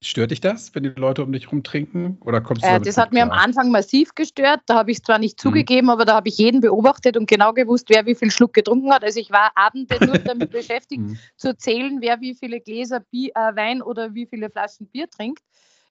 Stört 0.07 0.31
dich 0.31 0.41
das, 0.41 0.73
wenn 0.73 0.85
die 0.85 0.91
Leute 0.91 1.25
um 1.25 1.33
dich 1.33 1.51
rum 1.51 1.65
trinken? 1.65 2.19
Oder 2.21 2.41
kommst 2.41 2.63
du 2.63 2.69
äh, 2.69 2.81
das 2.81 2.97
hat 2.97 3.13
mir 3.13 3.25
am 3.25 3.33
Anfang 3.33 3.73
massiv 3.73 4.15
gestört. 4.15 4.61
Da 4.67 4.77
habe 4.77 4.93
ich 4.93 4.99
es 4.99 5.03
zwar 5.03 5.19
nicht 5.19 5.37
mhm. 5.37 5.49
zugegeben, 5.49 5.91
aber 5.91 6.05
da 6.05 6.15
habe 6.15 6.29
ich 6.29 6.39
jeden 6.39 6.61
beobachtet 6.61 7.17
und 7.17 7.29
genau 7.29 7.53
gewusst, 7.53 7.87
wer 7.89 8.07
wie 8.07 8.15
viel 8.15 8.31
Schluck 8.31 8.55
getrunken 8.55 8.93
hat. 8.93 9.03
Also 9.03 9.19
ich 9.19 9.33
war 9.33 9.51
Abende 9.57 9.99
nur 10.07 10.17
damit 10.19 10.51
beschäftigt, 10.53 11.03
mhm. 11.03 11.19
zu 11.37 11.57
zählen, 11.57 12.01
wer 12.01 12.21
wie 12.21 12.35
viele 12.35 12.61
Gläser 12.61 13.01
Bier, 13.01 13.33
äh, 13.35 13.57
Wein 13.57 13.83
oder 13.83 14.15
wie 14.15 14.27
viele 14.27 14.49
Flaschen 14.49 14.87
Bier 14.87 15.11
trinkt. 15.11 15.43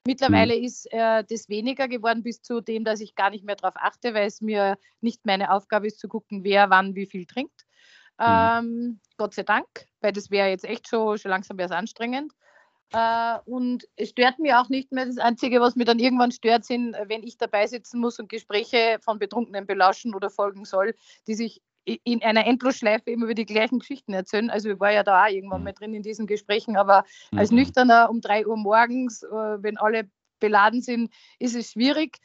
Mittlerweile 0.07 0.57
mhm. 0.57 0.63
ist 0.63 0.88
äh, 0.93 1.26
das 1.30 1.49
weniger 1.49 1.89
geworden 1.89 2.24
bis 2.24 2.41
zu 2.41 2.61
dem, 2.61 2.86
dass 2.86 3.01
ich 3.01 3.16
gar 3.16 3.32
nicht 3.32 3.43
mehr 3.43 3.57
darauf 3.57 3.76
achte, 3.76 4.13
weil 4.13 4.28
es 4.28 4.39
mir 4.39 4.78
nicht 5.01 5.26
meine 5.26 5.51
Aufgabe 5.51 5.88
ist 5.88 5.99
zu 5.99 6.07
gucken, 6.07 6.45
wer 6.45 6.70
wann 6.70 6.95
wie 6.95 7.05
viel 7.05 7.26
trinkt. 7.26 7.66
Mhm. 8.18 8.26
Ähm, 8.26 8.99
Gott 9.18 9.34
sei 9.34 9.43
Dank, 9.43 9.68
weil 9.99 10.13
das 10.13 10.32
wäre 10.32 10.47
jetzt 10.47 10.63
echt 10.63 10.88
schon, 10.88 11.18
schon 11.18 11.32
langsam 11.32 11.57
wäre 11.57 11.68
es 11.68 11.76
anstrengend. 11.76 12.32
Äh, 12.96 13.39
und 13.43 13.89
es 13.98 14.12
stört 14.12 14.39
mich 14.39 14.54
auch 14.54 14.70
nicht 14.70 14.93
mehr. 14.93 15.06
Das 15.06 15.18
Einzige, 15.18 15.60
was 15.60 15.76
mir 15.76 15.84
dann 15.84 16.00
irgendwann 16.00 16.32
stört, 16.32 16.64
sind, 16.64 16.96
wenn 17.08 17.24
ich 17.24 17.38
dabei 17.38 17.68
sitzen 17.68 18.00
muss 18.00 18.20
und 18.20 18.30
Gespräche 18.30 19.00
von 19.02 19.20
Betrunkenen 19.20 19.68
belauschen 19.68 20.16
oder 20.16 20.30
folgen 20.30 20.64
soll, 20.64 20.96
die 21.28 21.36
sich 21.36 21.62
in 21.84 22.24
einer 22.24 22.48
Endlosschleife 22.48 23.12
immer 23.12 23.26
über 23.26 23.36
die 23.36 23.46
gleichen 23.46 23.80
Geschichten 23.80 24.14
erzählen. 24.14 24.50
Also 24.50 24.70
ich 24.72 24.80
war 24.80 24.91
ja 24.91 25.04
da 25.04 25.26
auch 25.26 25.30
irgendwann 25.30 25.60
mhm. 25.60 25.66
mal 25.66 25.74
drin 25.74 25.93
in 25.93 26.04
diesen 26.04 26.26
Gesprächen, 26.26 26.78
aber 26.78 27.04
als 27.36 27.52
mhm. 27.52 27.58
Nüchterner 27.58 28.10
um 28.10 28.22
drei 28.22 28.48
Uhr 28.48 28.56
morgens, 28.56 29.24
äh, 29.24 29.28
wenn 29.28 29.78
alle 29.78 30.10
beladen 30.39 30.82
sind, 30.82 31.12
ist 31.38 31.56
es 31.56 31.72
schwierig. 31.72 32.18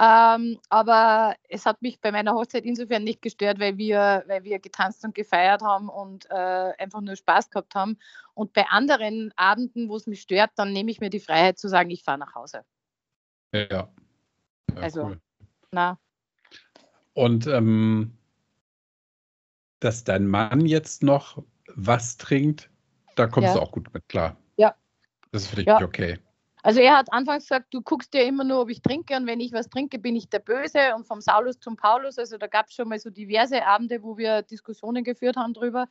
Ähm, 0.00 0.60
aber 0.68 1.34
es 1.48 1.66
hat 1.66 1.82
mich 1.82 2.00
bei 2.00 2.12
meiner 2.12 2.34
Hochzeit 2.34 2.64
insofern 2.64 3.02
nicht 3.02 3.20
gestört, 3.20 3.58
weil 3.58 3.78
wir, 3.78 4.22
weil 4.28 4.44
wir 4.44 4.60
getanzt 4.60 5.04
und 5.04 5.14
gefeiert 5.14 5.60
haben 5.62 5.88
und 5.88 6.30
äh, 6.30 6.72
einfach 6.78 7.00
nur 7.00 7.16
Spaß 7.16 7.50
gehabt 7.50 7.74
haben. 7.74 7.98
Und 8.34 8.52
bei 8.52 8.64
anderen 8.68 9.32
Abenden, 9.34 9.88
wo 9.88 9.96
es 9.96 10.06
mich 10.06 10.20
stört, 10.20 10.52
dann 10.54 10.72
nehme 10.72 10.92
ich 10.92 11.00
mir 11.00 11.10
die 11.10 11.18
Freiheit 11.18 11.58
zu 11.58 11.68
sagen, 11.68 11.90
ich 11.90 12.04
fahre 12.04 12.18
nach 12.18 12.36
Hause. 12.36 12.64
Ja. 13.52 13.68
ja 13.70 13.88
also, 14.76 15.06
cool. 15.06 15.20
na. 15.72 15.98
Und 17.14 17.48
ähm, 17.48 18.16
dass 19.80 20.04
dein 20.04 20.28
Mann 20.28 20.64
jetzt 20.64 21.02
noch 21.02 21.42
was 21.74 22.16
trinkt, 22.16 22.70
da 23.16 23.26
kommst 23.26 23.48
ja. 23.48 23.54
du 23.54 23.60
auch 23.60 23.72
gut 23.72 23.92
mit 23.92 24.08
klar. 24.08 24.36
Ja. 24.56 24.76
Das 25.32 25.42
ist 25.42 25.48
für 25.48 25.56
dich 25.56 25.66
ja. 25.66 25.82
okay. 25.82 26.20
Also 26.68 26.80
er 26.80 26.98
hat 26.98 27.10
anfangs 27.14 27.44
gesagt, 27.44 27.72
du 27.72 27.80
guckst 27.80 28.12
ja 28.12 28.24
immer 28.24 28.44
nur, 28.44 28.60
ob 28.60 28.68
ich 28.68 28.82
trinke 28.82 29.16
und 29.16 29.26
wenn 29.26 29.40
ich 29.40 29.54
was 29.54 29.70
trinke, 29.70 29.98
bin 29.98 30.14
ich 30.14 30.28
der 30.28 30.40
Böse 30.40 30.94
und 30.94 31.06
vom 31.06 31.22
Saulus 31.22 31.58
zum 31.58 31.76
Paulus. 31.76 32.18
Also 32.18 32.36
da 32.36 32.46
gab 32.46 32.66
es 32.66 32.74
schon 32.74 32.90
mal 32.90 32.98
so 32.98 33.08
diverse 33.08 33.64
Abende, 33.64 34.02
wo 34.02 34.18
wir 34.18 34.42
Diskussionen 34.42 35.02
geführt 35.02 35.36
haben 35.36 35.54
drüber. 35.54 35.88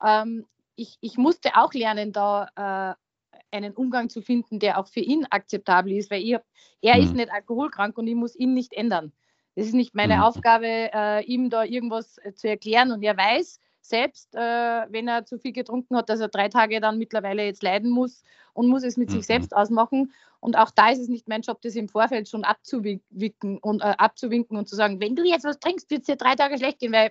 Ähm, 0.00 0.46
ich, 0.76 0.98
ich, 1.00 1.18
musste 1.18 1.56
auch 1.56 1.74
lernen, 1.74 2.12
da 2.12 2.46
äh, 2.54 3.56
einen 3.56 3.72
Umgang 3.72 4.08
zu 4.08 4.22
finden, 4.22 4.60
der 4.60 4.78
auch 4.78 4.86
für 4.86 5.00
ihn 5.00 5.26
akzeptabel 5.28 5.94
ist, 5.94 6.12
weil 6.12 6.22
ich, 6.22 6.36
er 6.80 6.96
mhm. 6.96 7.02
ist 7.02 7.14
nicht 7.16 7.32
alkoholkrank 7.32 7.98
und 7.98 8.06
ich 8.06 8.14
muss 8.14 8.36
ihn 8.36 8.54
nicht 8.54 8.72
ändern. 8.72 9.12
Es 9.56 9.66
ist 9.66 9.74
nicht 9.74 9.96
meine 9.96 10.18
mhm. 10.18 10.22
Aufgabe, 10.22 10.90
äh, 10.94 11.24
ihm 11.24 11.50
da 11.50 11.64
irgendwas 11.64 12.18
äh, 12.18 12.34
zu 12.34 12.48
erklären 12.48 12.92
und 12.92 13.02
er 13.02 13.16
weiß, 13.16 13.58
selbst, 13.82 14.34
äh, 14.34 14.38
wenn 14.38 15.08
er 15.08 15.24
zu 15.24 15.38
viel 15.38 15.52
getrunken 15.52 15.96
hat, 15.96 16.08
dass 16.08 16.20
er 16.20 16.28
drei 16.28 16.48
Tage 16.48 16.80
dann 16.80 16.98
mittlerweile 16.98 17.44
jetzt 17.44 17.62
leiden 17.62 17.90
muss 17.90 18.22
und 18.52 18.68
muss 18.68 18.84
es 18.84 18.96
mit 18.96 19.10
mhm. 19.10 19.14
sich 19.14 19.26
selbst 19.26 19.54
ausmachen. 19.54 20.12
Und 20.40 20.56
auch 20.56 20.70
da 20.70 20.90
ist 20.90 20.98
es 20.98 21.08
nicht 21.08 21.28
mein 21.28 21.42
Job, 21.42 21.60
das 21.60 21.76
im 21.76 21.88
Vorfeld 21.88 22.28
schon 22.28 22.44
abzuwinken 22.44 23.58
und, 23.58 23.82
äh, 23.82 23.94
abzuwinken 23.98 24.56
und 24.56 24.68
zu 24.68 24.74
sagen, 24.74 24.98
wenn 24.98 25.14
du 25.14 25.22
jetzt 25.22 25.44
was 25.44 25.60
trinkst, 25.60 25.90
wird 25.90 26.00
es 26.00 26.06
dir 26.06 26.16
drei 26.16 26.34
Tage 26.34 26.56
schlecht 26.56 26.78
gehen, 26.78 26.92
weil 26.92 27.10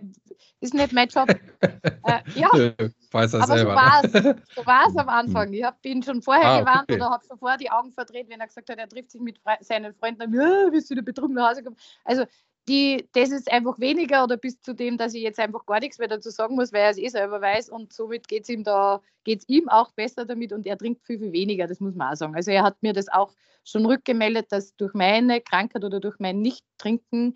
ist 0.61 0.73
nicht 0.73 0.93
mein 0.93 1.07
Job. 1.09 1.29
äh, 1.29 2.19
ja, 2.35 2.49
Weiß 3.11 3.33
er 3.33 3.43
aber 3.43 3.55
selber. 3.55 4.35
so 4.55 4.65
war 4.65 4.87
es 4.87 4.93
so 4.93 4.99
am 4.99 5.09
Anfang. 5.09 5.53
Ich 5.53 5.63
habe 5.63 5.77
ihn 5.83 6.01
schon 6.01 6.21
vorher 6.21 6.45
ah, 6.45 6.59
gewarnt 6.59 6.83
okay. 6.83 6.95
oder 6.95 7.11
habe 7.11 7.25
schon 7.25 7.37
vorher 7.37 7.57
die 7.57 7.69
Augen 7.69 7.91
verdreht, 7.91 8.29
wenn 8.29 8.39
er 8.39 8.47
gesagt 8.47 8.69
hat, 8.69 8.77
er 8.77 8.89
trifft 8.89 9.11
sich 9.11 9.21
mit 9.21 9.39
seinen 9.61 9.93
Freunden, 9.93 10.23
und, 10.23 10.33
ja, 10.33 10.69
bist 10.71 10.89
du 10.89 10.95
wieder 10.95 11.03
betrunken 11.03 11.35
nach 11.35 11.49
Hause 11.49 11.61
gekommen. 11.61 11.77
Also 12.03 12.25
die, 12.69 13.09
das 13.13 13.31
ist 13.31 13.51
einfach 13.51 13.79
weniger 13.79 14.23
oder 14.23 14.37
bis 14.37 14.61
zu 14.61 14.73
dem, 14.73 14.97
dass 14.97 15.15
ich 15.15 15.23
jetzt 15.23 15.39
einfach 15.39 15.65
gar 15.65 15.79
nichts 15.79 15.97
mehr 15.97 16.07
dazu 16.07 16.29
sagen 16.29 16.55
muss, 16.55 16.71
weil 16.71 16.81
er 16.81 16.89
es 16.91 16.97
eh 16.97 17.09
selber 17.09 17.41
weiß 17.41 17.69
und 17.69 17.91
somit 17.91 18.27
geht 18.27 18.43
es 18.43 18.49
ihm 18.49 18.63
da, 18.63 19.01
geht 19.23 19.43
ihm 19.47 19.67
auch 19.67 19.91
besser 19.91 20.25
damit 20.25 20.53
und 20.53 20.67
er 20.67 20.77
trinkt 20.77 21.03
viel, 21.05 21.17
viel 21.17 21.31
weniger, 21.31 21.67
das 21.67 21.79
muss 21.79 21.95
man 21.95 22.13
auch 22.13 22.15
sagen. 22.15 22.35
Also 22.35 22.51
er 22.51 22.63
hat 22.63 22.81
mir 22.83 22.93
das 22.93 23.09
auch 23.09 23.33
schon 23.65 23.85
rückgemeldet, 23.87 24.51
dass 24.51 24.75
durch 24.75 24.93
meine 24.93 25.41
Krankheit 25.41 25.83
oder 25.83 25.99
durch 25.99 26.19
mein 26.19 26.41
Nicht-Trinken 26.41 27.35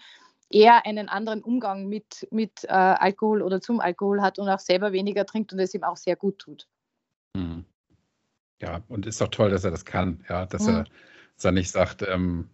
er 0.52 0.86
einen 0.86 1.10
anderen 1.10 1.42
Umgang 1.42 1.88
mit, 1.88 2.28
mit 2.30 2.64
äh, 2.66 2.68
Alkohol 2.68 3.42
oder 3.42 3.60
zum 3.60 3.80
Alkohol 3.80 4.22
hat 4.22 4.38
und 4.38 4.48
auch 4.48 4.60
selber 4.60 4.92
weniger 4.92 5.26
trinkt 5.26 5.52
und 5.52 5.60
es 5.60 5.74
ihm 5.74 5.84
auch 5.84 5.98
sehr 5.98 6.16
gut 6.16 6.38
tut. 6.38 6.68
Mhm. 7.36 7.66
Ja, 8.62 8.84
und 8.88 9.08
ist 9.08 9.20
doch 9.20 9.30
toll, 9.30 9.50
dass 9.50 9.64
er 9.64 9.72
das 9.72 9.84
kann, 9.84 10.24
ja, 10.30 10.46
dass 10.46 10.68
mhm. 10.68 10.76
er 10.76 10.86
dann 11.42 11.56
nicht 11.56 11.72
sagt, 11.72 12.04
ähm, 12.04 12.50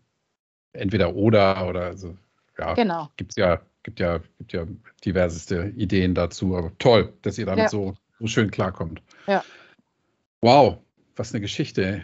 entweder 0.72 1.14
oder 1.14 1.68
oder 1.68 1.98
so 1.98 2.16
ja, 2.60 2.74
genau. 2.74 3.10
gibt's 3.16 3.36
ja, 3.36 3.62
gibt 3.84 3.99
ja, 3.99 4.20
gibt 4.38 4.53
ja 4.53 4.66
diverseste 5.05 5.74
Ideen 5.76 6.14
dazu. 6.14 6.55
Aber 6.55 6.78
toll, 6.78 7.14
dass 7.22 7.38
ihr 7.38 7.45
damit 7.45 7.64
ja. 7.64 7.70
so, 7.70 7.95
so 8.20 8.28
schön 8.28 8.51
klarkommt. 8.51 9.01
Ja. 9.28 9.43
Wow, 10.41 10.80
was 11.16 11.34
eine 11.34 11.41
Geschichte. 11.41 12.03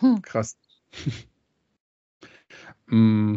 Hm. 0.00 0.22
Krass. 0.22 0.56
mm. 2.86 3.36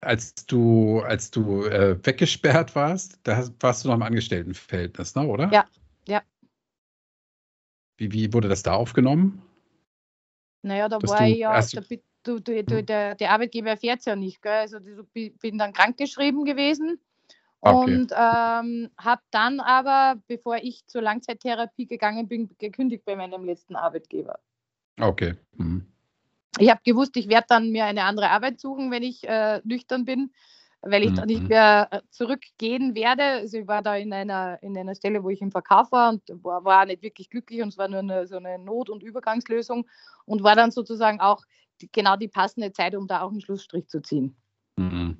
Als 0.00 0.46
du, 0.46 1.00
als 1.00 1.32
du 1.32 1.64
äh, 1.64 1.98
weggesperrt 2.06 2.76
warst, 2.76 3.18
da 3.24 3.48
warst 3.58 3.84
du 3.84 3.88
noch 3.88 3.96
im 3.96 4.02
Angestelltenverhältnis, 4.02 5.16
ne, 5.16 5.26
oder? 5.26 5.52
Ja, 5.52 5.66
ja. 6.06 6.22
Wie, 7.96 8.12
wie 8.12 8.32
wurde 8.32 8.48
das 8.48 8.62
da 8.62 8.74
aufgenommen? 8.74 9.42
Naja, 10.62 10.88
da 10.88 10.98
Dass 10.98 11.10
war 11.10 11.26
ich 11.26 11.38
ja, 11.38 11.60
da, 11.60 11.80
du, 12.28 12.40
du, 12.40 12.62
du, 12.62 12.78
hm. 12.78 12.86
der, 12.86 13.14
der 13.14 13.32
Arbeitgeber 13.32 13.70
erfährt 13.70 14.00
es 14.00 14.04
ja 14.04 14.16
nicht. 14.16 14.42
Gell? 14.42 14.52
Also 14.52 14.78
ich 15.14 15.36
bin 15.38 15.58
dann 15.58 15.72
krankgeschrieben 15.72 16.44
gewesen 16.44 17.00
okay. 17.60 17.76
und 17.76 18.12
ähm, 18.12 18.90
habe 18.98 19.22
dann 19.30 19.60
aber, 19.60 20.20
bevor 20.26 20.56
ich 20.56 20.86
zur 20.86 21.02
Langzeittherapie 21.02 21.86
gegangen 21.86 22.28
bin, 22.28 22.50
gekündigt 22.58 23.04
bei 23.04 23.16
meinem 23.16 23.44
letzten 23.44 23.76
Arbeitgeber. 23.76 24.38
Okay. 25.00 25.34
Mhm. 25.56 25.86
Ich 26.58 26.70
habe 26.70 26.80
gewusst, 26.84 27.16
ich 27.16 27.28
werde 27.28 27.46
dann 27.48 27.70
mir 27.70 27.84
eine 27.84 28.04
andere 28.04 28.30
Arbeit 28.30 28.60
suchen, 28.60 28.90
wenn 28.90 29.02
ich 29.02 29.26
äh, 29.28 29.60
nüchtern 29.64 30.04
bin, 30.04 30.32
weil 30.80 31.04
ich 31.04 31.10
mhm. 31.10 31.16
dann 31.16 31.26
nicht 31.26 31.48
mehr 31.48 31.88
äh, 31.90 32.00
zurückgehen 32.10 32.94
werde. 32.94 33.22
Also 33.22 33.58
ich 33.58 33.68
war 33.68 33.82
da 33.82 33.96
in 33.96 34.12
einer, 34.12 34.60
in 34.62 34.76
einer 34.76 34.94
Stelle, 34.94 35.22
wo 35.22 35.30
ich 35.30 35.40
im 35.40 35.52
Verkauf 35.52 35.92
war 35.92 36.10
und 36.10 36.22
war, 36.42 36.64
war 36.64 36.86
nicht 36.86 37.02
wirklich 37.02 37.30
glücklich 37.30 37.62
und 37.62 37.68
es 37.68 37.78
war 37.78 37.88
nur 37.88 38.00
eine, 38.00 38.26
so 38.26 38.36
eine 38.36 38.58
Not- 38.58 38.90
und 38.90 39.02
Übergangslösung 39.02 39.86
und 40.24 40.42
war 40.42 40.56
dann 40.56 40.72
sozusagen 40.72 41.20
auch 41.20 41.44
genau 41.92 42.16
die 42.16 42.28
passende 42.28 42.72
Zeit, 42.72 42.94
um 42.94 43.06
da 43.06 43.22
auch 43.22 43.30
einen 43.30 43.40
Schlussstrich 43.40 43.88
zu 43.88 44.00
ziehen. 44.02 44.36
Mhm. 44.76 45.18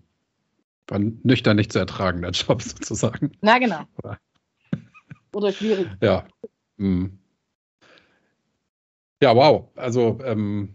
War 0.89 0.99
nüchtern 0.99 1.57
nicht 1.57 1.73
zu 1.73 1.79
ertragen, 1.79 2.23
der 2.23 2.31
Job 2.33 2.63
sozusagen. 2.63 3.33
Na 3.43 3.59
genau. 3.59 3.85
Oder, 4.03 4.19
Oder 5.33 5.53
schwierig. 5.53 5.89
Ja. 6.03 6.27
Mhm. 6.77 7.19
Ja, 9.23 9.35
wow. 9.35 9.69
Also 9.77 10.21
ähm, 10.25 10.75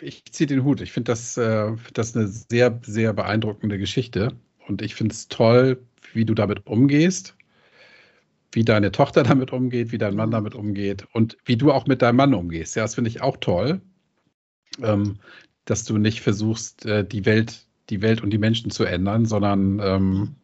ich 0.00 0.24
ziehe 0.32 0.46
den 0.46 0.64
Hut. 0.64 0.80
Ich 0.80 0.92
finde 0.92 1.12
das, 1.12 1.36
äh, 1.36 1.76
das 1.94 2.16
eine 2.16 2.28
sehr, 2.28 2.80
sehr 2.84 3.12
beeindruckende 3.12 3.78
Geschichte. 3.78 4.38
Und 4.68 4.82
ich 4.82 4.94
finde 4.94 5.14
es 5.14 5.28
toll, 5.28 5.86
wie 6.12 6.24
du 6.24 6.34
damit 6.34 6.66
umgehst. 6.66 7.36
wie 8.52 8.64
deine 8.64 8.92
Tochter 8.92 9.22
damit 9.24 9.52
umgeht, 9.52 9.92
wie 9.92 9.98
dein 9.98 10.16
Mann 10.16 10.30
damit 10.30 10.54
umgeht 10.54 11.06
und 11.12 11.36
wie 11.44 11.56
du 11.56 11.72
auch 11.72 11.86
mit 11.86 12.02
deinem 12.02 12.16
Mann 12.16 12.34
umgehst. 12.34 12.76
Ja, 12.76 12.82
das 12.82 12.94
finde 12.94 13.10
ich 13.10 13.22
auch 13.22 13.36
toll, 13.38 13.80
ähm, 14.82 15.18
dass 15.64 15.84
du 15.84 15.98
nicht 15.98 16.20
versuchst, 16.20 16.86
äh, 16.86 17.04
die 17.04 17.24
Welt, 17.26 17.66
die 17.90 18.02
Welt 18.02 18.22
und 18.22 18.30
die 18.30 18.38
Menschen 18.38 18.70
zu 18.70 18.84
ändern, 18.84 19.26
sondern 19.26 19.80
ähm, 19.80 20.36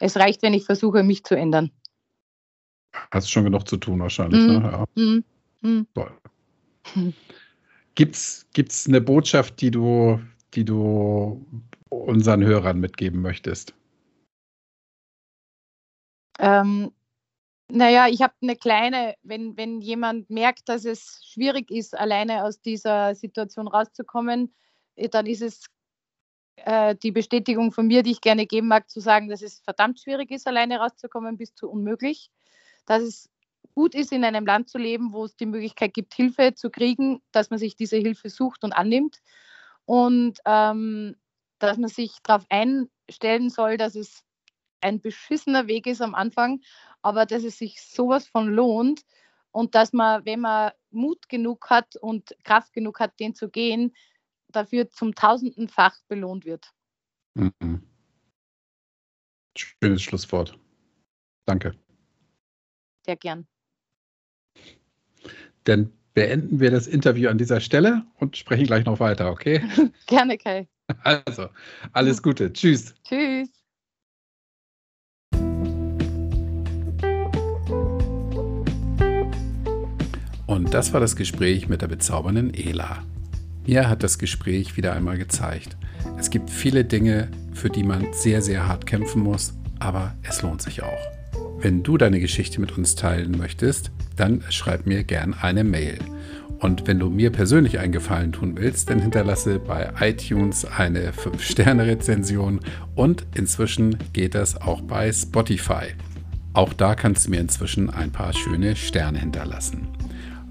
es 0.00 0.16
reicht, 0.16 0.42
wenn 0.42 0.54
ich 0.54 0.64
versuche, 0.64 1.02
mich 1.02 1.24
zu 1.24 1.36
ändern. 1.36 1.70
Hast 3.10 3.30
schon 3.30 3.44
genug 3.44 3.68
zu 3.68 3.76
tun 3.76 4.00
wahrscheinlich. 4.00 4.42
Mm. 4.42 4.46
Ne? 4.46 4.86
Ja. 4.96 5.02
Mm. 5.02 5.24
Mm. 5.62 5.86
Toll. 5.94 6.12
Gibt 7.94 8.16
es 8.16 8.86
eine 8.86 9.00
Botschaft, 9.00 9.60
die 9.60 9.70
du, 9.70 10.20
die 10.54 10.64
du 10.64 11.44
unseren 11.88 12.44
Hörern 12.44 12.78
mitgeben 12.78 13.22
möchtest? 13.22 13.74
Ähm, 16.38 16.92
naja, 17.70 18.06
ich 18.08 18.22
habe 18.22 18.34
eine 18.42 18.56
kleine, 18.56 19.16
wenn, 19.22 19.56
wenn 19.56 19.80
jemand 19.80 20.30
merkt, 20.30 20.68
dass 20.68 20.84
es 20.84 21.22
schwierig 21.26 21.70
ist, 21.70 21.96
alleine 21.96 22.44
aus 22.44 22.60
dieser 22.60 23.14
Situation 23.14 23.66
rauszukommen, 23.66 24.54
äh, 24.94 25.08
dann 25.08 25.26
ist 25.26 25.42
es 25.42 25.66
äh, 26.56 26.94
die 26.96 27.12
Bestätigung 27.12 27.72
von 27.72 27.86
mir, 27.86 28.02
die 28.02 28.12
ich 28.12 28.20
gerne 28.20 28.46
geben 28.46 28.68
mag, 28.68 28.88
zu 28.88 29.00
sagen, 29.00 29.28
dass 29.28 29.42
es 29.42 29.60
verdammt 29.60 30.00
schwierig 30.00 30.30
ist, 30.30 30.46
alleine 30.46 30.78
rauszukommen, 30.78 31.36
bis 31.36 31.54
zu 31.54 31.68
unmöglich. 31.68 32.30
Dass 32.86 33.02
es 33.02 33.30
gut 33.74 33.94
ist, 33.94 34.12
in 34.12 34.24
einem 34.24 34.46
Land 34.46 34.68
zu 34.68 34.78
leben, 34.78 35.12
wo 35.12 35.24
es 35.24 35.36
die 35.36 35.46
Möglichkeit 35.46 35.92
gibt, 35.92 36.14
Hilfe 36.14 36.54
zu 36.54 36.70
kriegen, 36.70 37.20
dass 37.32 37.50
man 37.50 37.58
sich 37.58 37.76
diese 37.76 37.96
Hilfe 37.96 38.30
sucht 38.30 38.64
und 38.64 38.72
annimmt. 38.72 39.18
Und 39.84 40.38
ähm, 40.46 41.16
dass 41.58 41.78
man 41.78 41.88
sich 41.88 42.12
darauf 42.22 42.44
einstellen 42.48 43.50
soll, 43.50 43.76
dass 43.76 43.94
es 43.94 44.24
ein 44.80 45.00
beschissener 45.00 45.66
Weg 45.66 45.86
ist 45.86 46.02
am 46.02 46.14
Anfang, 46.14 46.60
aber 47.06 47.24
dass 47.24 47.44
es 47.44 47.56
sich 47.56 47.80
sowas 47.80 48.26
von 48.26 48.48
lohnt 48.48 49.02
und 49.52 49.76
dass 49.76 49.92
man, 49.92 50.24
wenn 50.24 50.40
man 50.40 50.72
Mut 50.90 51.28
genug 51.28 51.70
hat 51.70 51.94
und 51.94 52.34
Kraft 52.42 52.72
genug 52.72 52.98
hat, 52.98 53.20
den 53.20 53.32
zu 53.32 53.48
gehen, 53.48 53.94
dafür 54.48 54.90
zum 54.90 55.14
tausendfach 55.14 55.96
belohnt 56.08 56.44
wird. 56.44 56.72
Mhm. 57.34 57.86
Schönes 59.56 60.02
Schlusswort. 60.02 60.58
Danke. 61.44 61.78
Sehr 63.04 63.16
gern. 63.16 63.46
Dann 65.62 65.92
beenden 66.12 66.58
wir 66.58 66.72
das 66.72 66.88
Interview 66.88 67.30
an 67.30 67.38
dieser 67.38 67.60
Stelle 67.60 68.04
und 68.16 68.36
sprechen 68.36 68.66
gleich 68.66 68.84
noch 68.84 68.98
weiter, 68.98 69.30
okay? 69.30 69.62
Gerne, 70.06 70.38
Kai. 70.38 70.68
Also, 71.04 71.50
alles 71.92 72.20
Gute. 72.20 72.52
Tschüss. 72.52 72.96
Tschüss. 73.04 73.55
Und 80.66 80.74
das 80.74 80.92
war 80.92 80.98
das 80.98 81.14
Gespräch 81.14 81.68
mit 81.68 81.82
der 81.82 81.86
bezaubernden 81.86 82.52
Ela. 82.52 83.04
Mir 83.68 83.88
hat 83.88 84.02
das 84.02 84.18
Gespräch 84.18 84.76
wieder 84.76 84.94
einmal 84.94 85.16
gezeigt, 85.16 85.76
es 86.18 86.28
gibt 86.28 86.50
viele 86.50 86.84
Dinge, 86.84 87.28
für 87.54 87.70
die 87.70 87.84
man 87.84 88.08
sehr, 88.12 88.42
sehr 88.42 88.66
hart 88.66 88.84
kämpfen 88.84 89.22
muss, 89.22 89.54
aber 89.78 90.16
es 90.28 90.42
lohnt 90.42 90.60
sich 90.60 90.82
auch. 90.82 91.06
Wenn 91.60 91.84
du 91.84 91.96
deine 91.96 92.18
Geschichte 92.18 92.60
mit 92.60 92.76
uns 92.76 92.96
teilen 92.96 93.38
möchtest, 93.38 93.92
dann 94.16 94.42
schreib 94.50 94.86
mir 94.86 95.04
gern 95.04 95.34
eine 95.34 95.62
Mail. 95.62 96.00
Und 96.58 96.88
wenn 96.88 96.98
du 96.98 97.10
mir 97.10 97.30
persönlich 97.30 97.78
einen 97.78 97.92
Gefallen 97.92 98.32
tun 98.32 98.56
willst, 98.56 98.90
dann 98.90 98.98
hinterlasse 98.98 99.60
bei 99.60 99.92
iTunes 100.00 100.64
eine 100.64 101.12
5-Sterne-Rezension 101.12 102.58
und 102.96 103.24
inzwischen 103.36 103.96
geht 104.12 104.34
das 104.34 104.60
auch 104.60 104.80
bei 104.80 105.12
Spotify. 105.12 105.94
Auch 106.54 106.72
da 106.72 106.96
kannst 106.96 107.26
du 107.26 107.30
mir 107.30 107.40
inzwischen 107.40 107.88
ein 107.88 108.10
paar 108.10 108.32
schöne 108.32 108.74
Sterne 108.74 109.20
hinterlassen. 109.20 109.95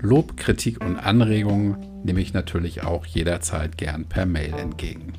Lob, 0.05 0.37
Kritik 0.37 0.85
und 0.85 0.97
Anregungen 0.97 1.77
nehme 2.03 2.21
ich 2.21 2.33
natürlich 2.33 2.83
auch 2.83 3.05
jederzeit 3.05 3.77
gern 3.77 4.05
per 4.05 4.25
Mail 4.25 4.53
entgegen. 4.53 5.13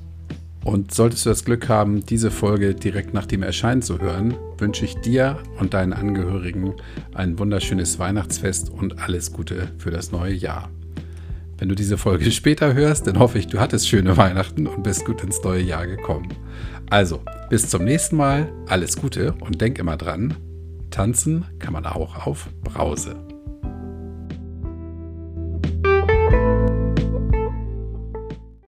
Und 0.64 0.92
solltest 0.92 1.26
du 1.26 1.30
das 1.30 1.44
Glück 1.44 1.68
haben, 1.68 2.04
diese 2.06 2.30
Folge 2.30 2.74
direkt 2.74 3.14
nach 3.14 3.26
dem 3.26 3.42
Erscheinen 3.42 3.82
zu 3.82 4.00
hören, 4.00 4.34
wünsche 4.58 4.84
ich 4.84 4.96
dir 4.96 5.38
und 5.58 5.74
deinen 5.74 5.92
Angehörigen 5.92 6.74
ein 7.14 7.38
wunderschönes 7.38 7.98
Weihnachtsfest 7.98 8.70
und 8.70 9.00
alles 9.00 9.32
Gute 9.32 9.68
für 9.78 9.90
das 9.90 10.10
neue 10.10 10.34
Jahr. 10.34 10.70
Wenn 11.58 11.68
du 11.68 11.74
diese 11.74 11.98
Folge 11.98 12.30
später 12.32 12.74
hörst, 12.74 13.06
dann 13.06 13.18
hoffe 13.18 13.38
ich, 13.38 13.46
du 13.46 13.60
hattest 13.60 13.88
schöne 13.88 14.16
Weihnachten 14.16 14.66
und 14.66 14.82
bist 14.82 15.04
gut 15.04 15.22
ins 15.22 15.42
neue 15.42 15.62
Jahr 15.62 15.86
gekommen. 15.86 16.28
Also, 16.90 17.22
bis 17.48 17.68
zum 17.68 17.84
nächsten 17.84 18.16
Mal, 18.16 18.52
alles 18.68 18.96
Gute 18.96 19.34
und 19.40 19.60
denk 19.60 19.78
immer 19.78 19.96
dran, 19.96 20.34
tanzen 20.90 21.44
kann 21.58 21.72
man 21.72 21.86
auch 21.86 22.26
auf 22.26 22.48
Brause. 22.62 23.25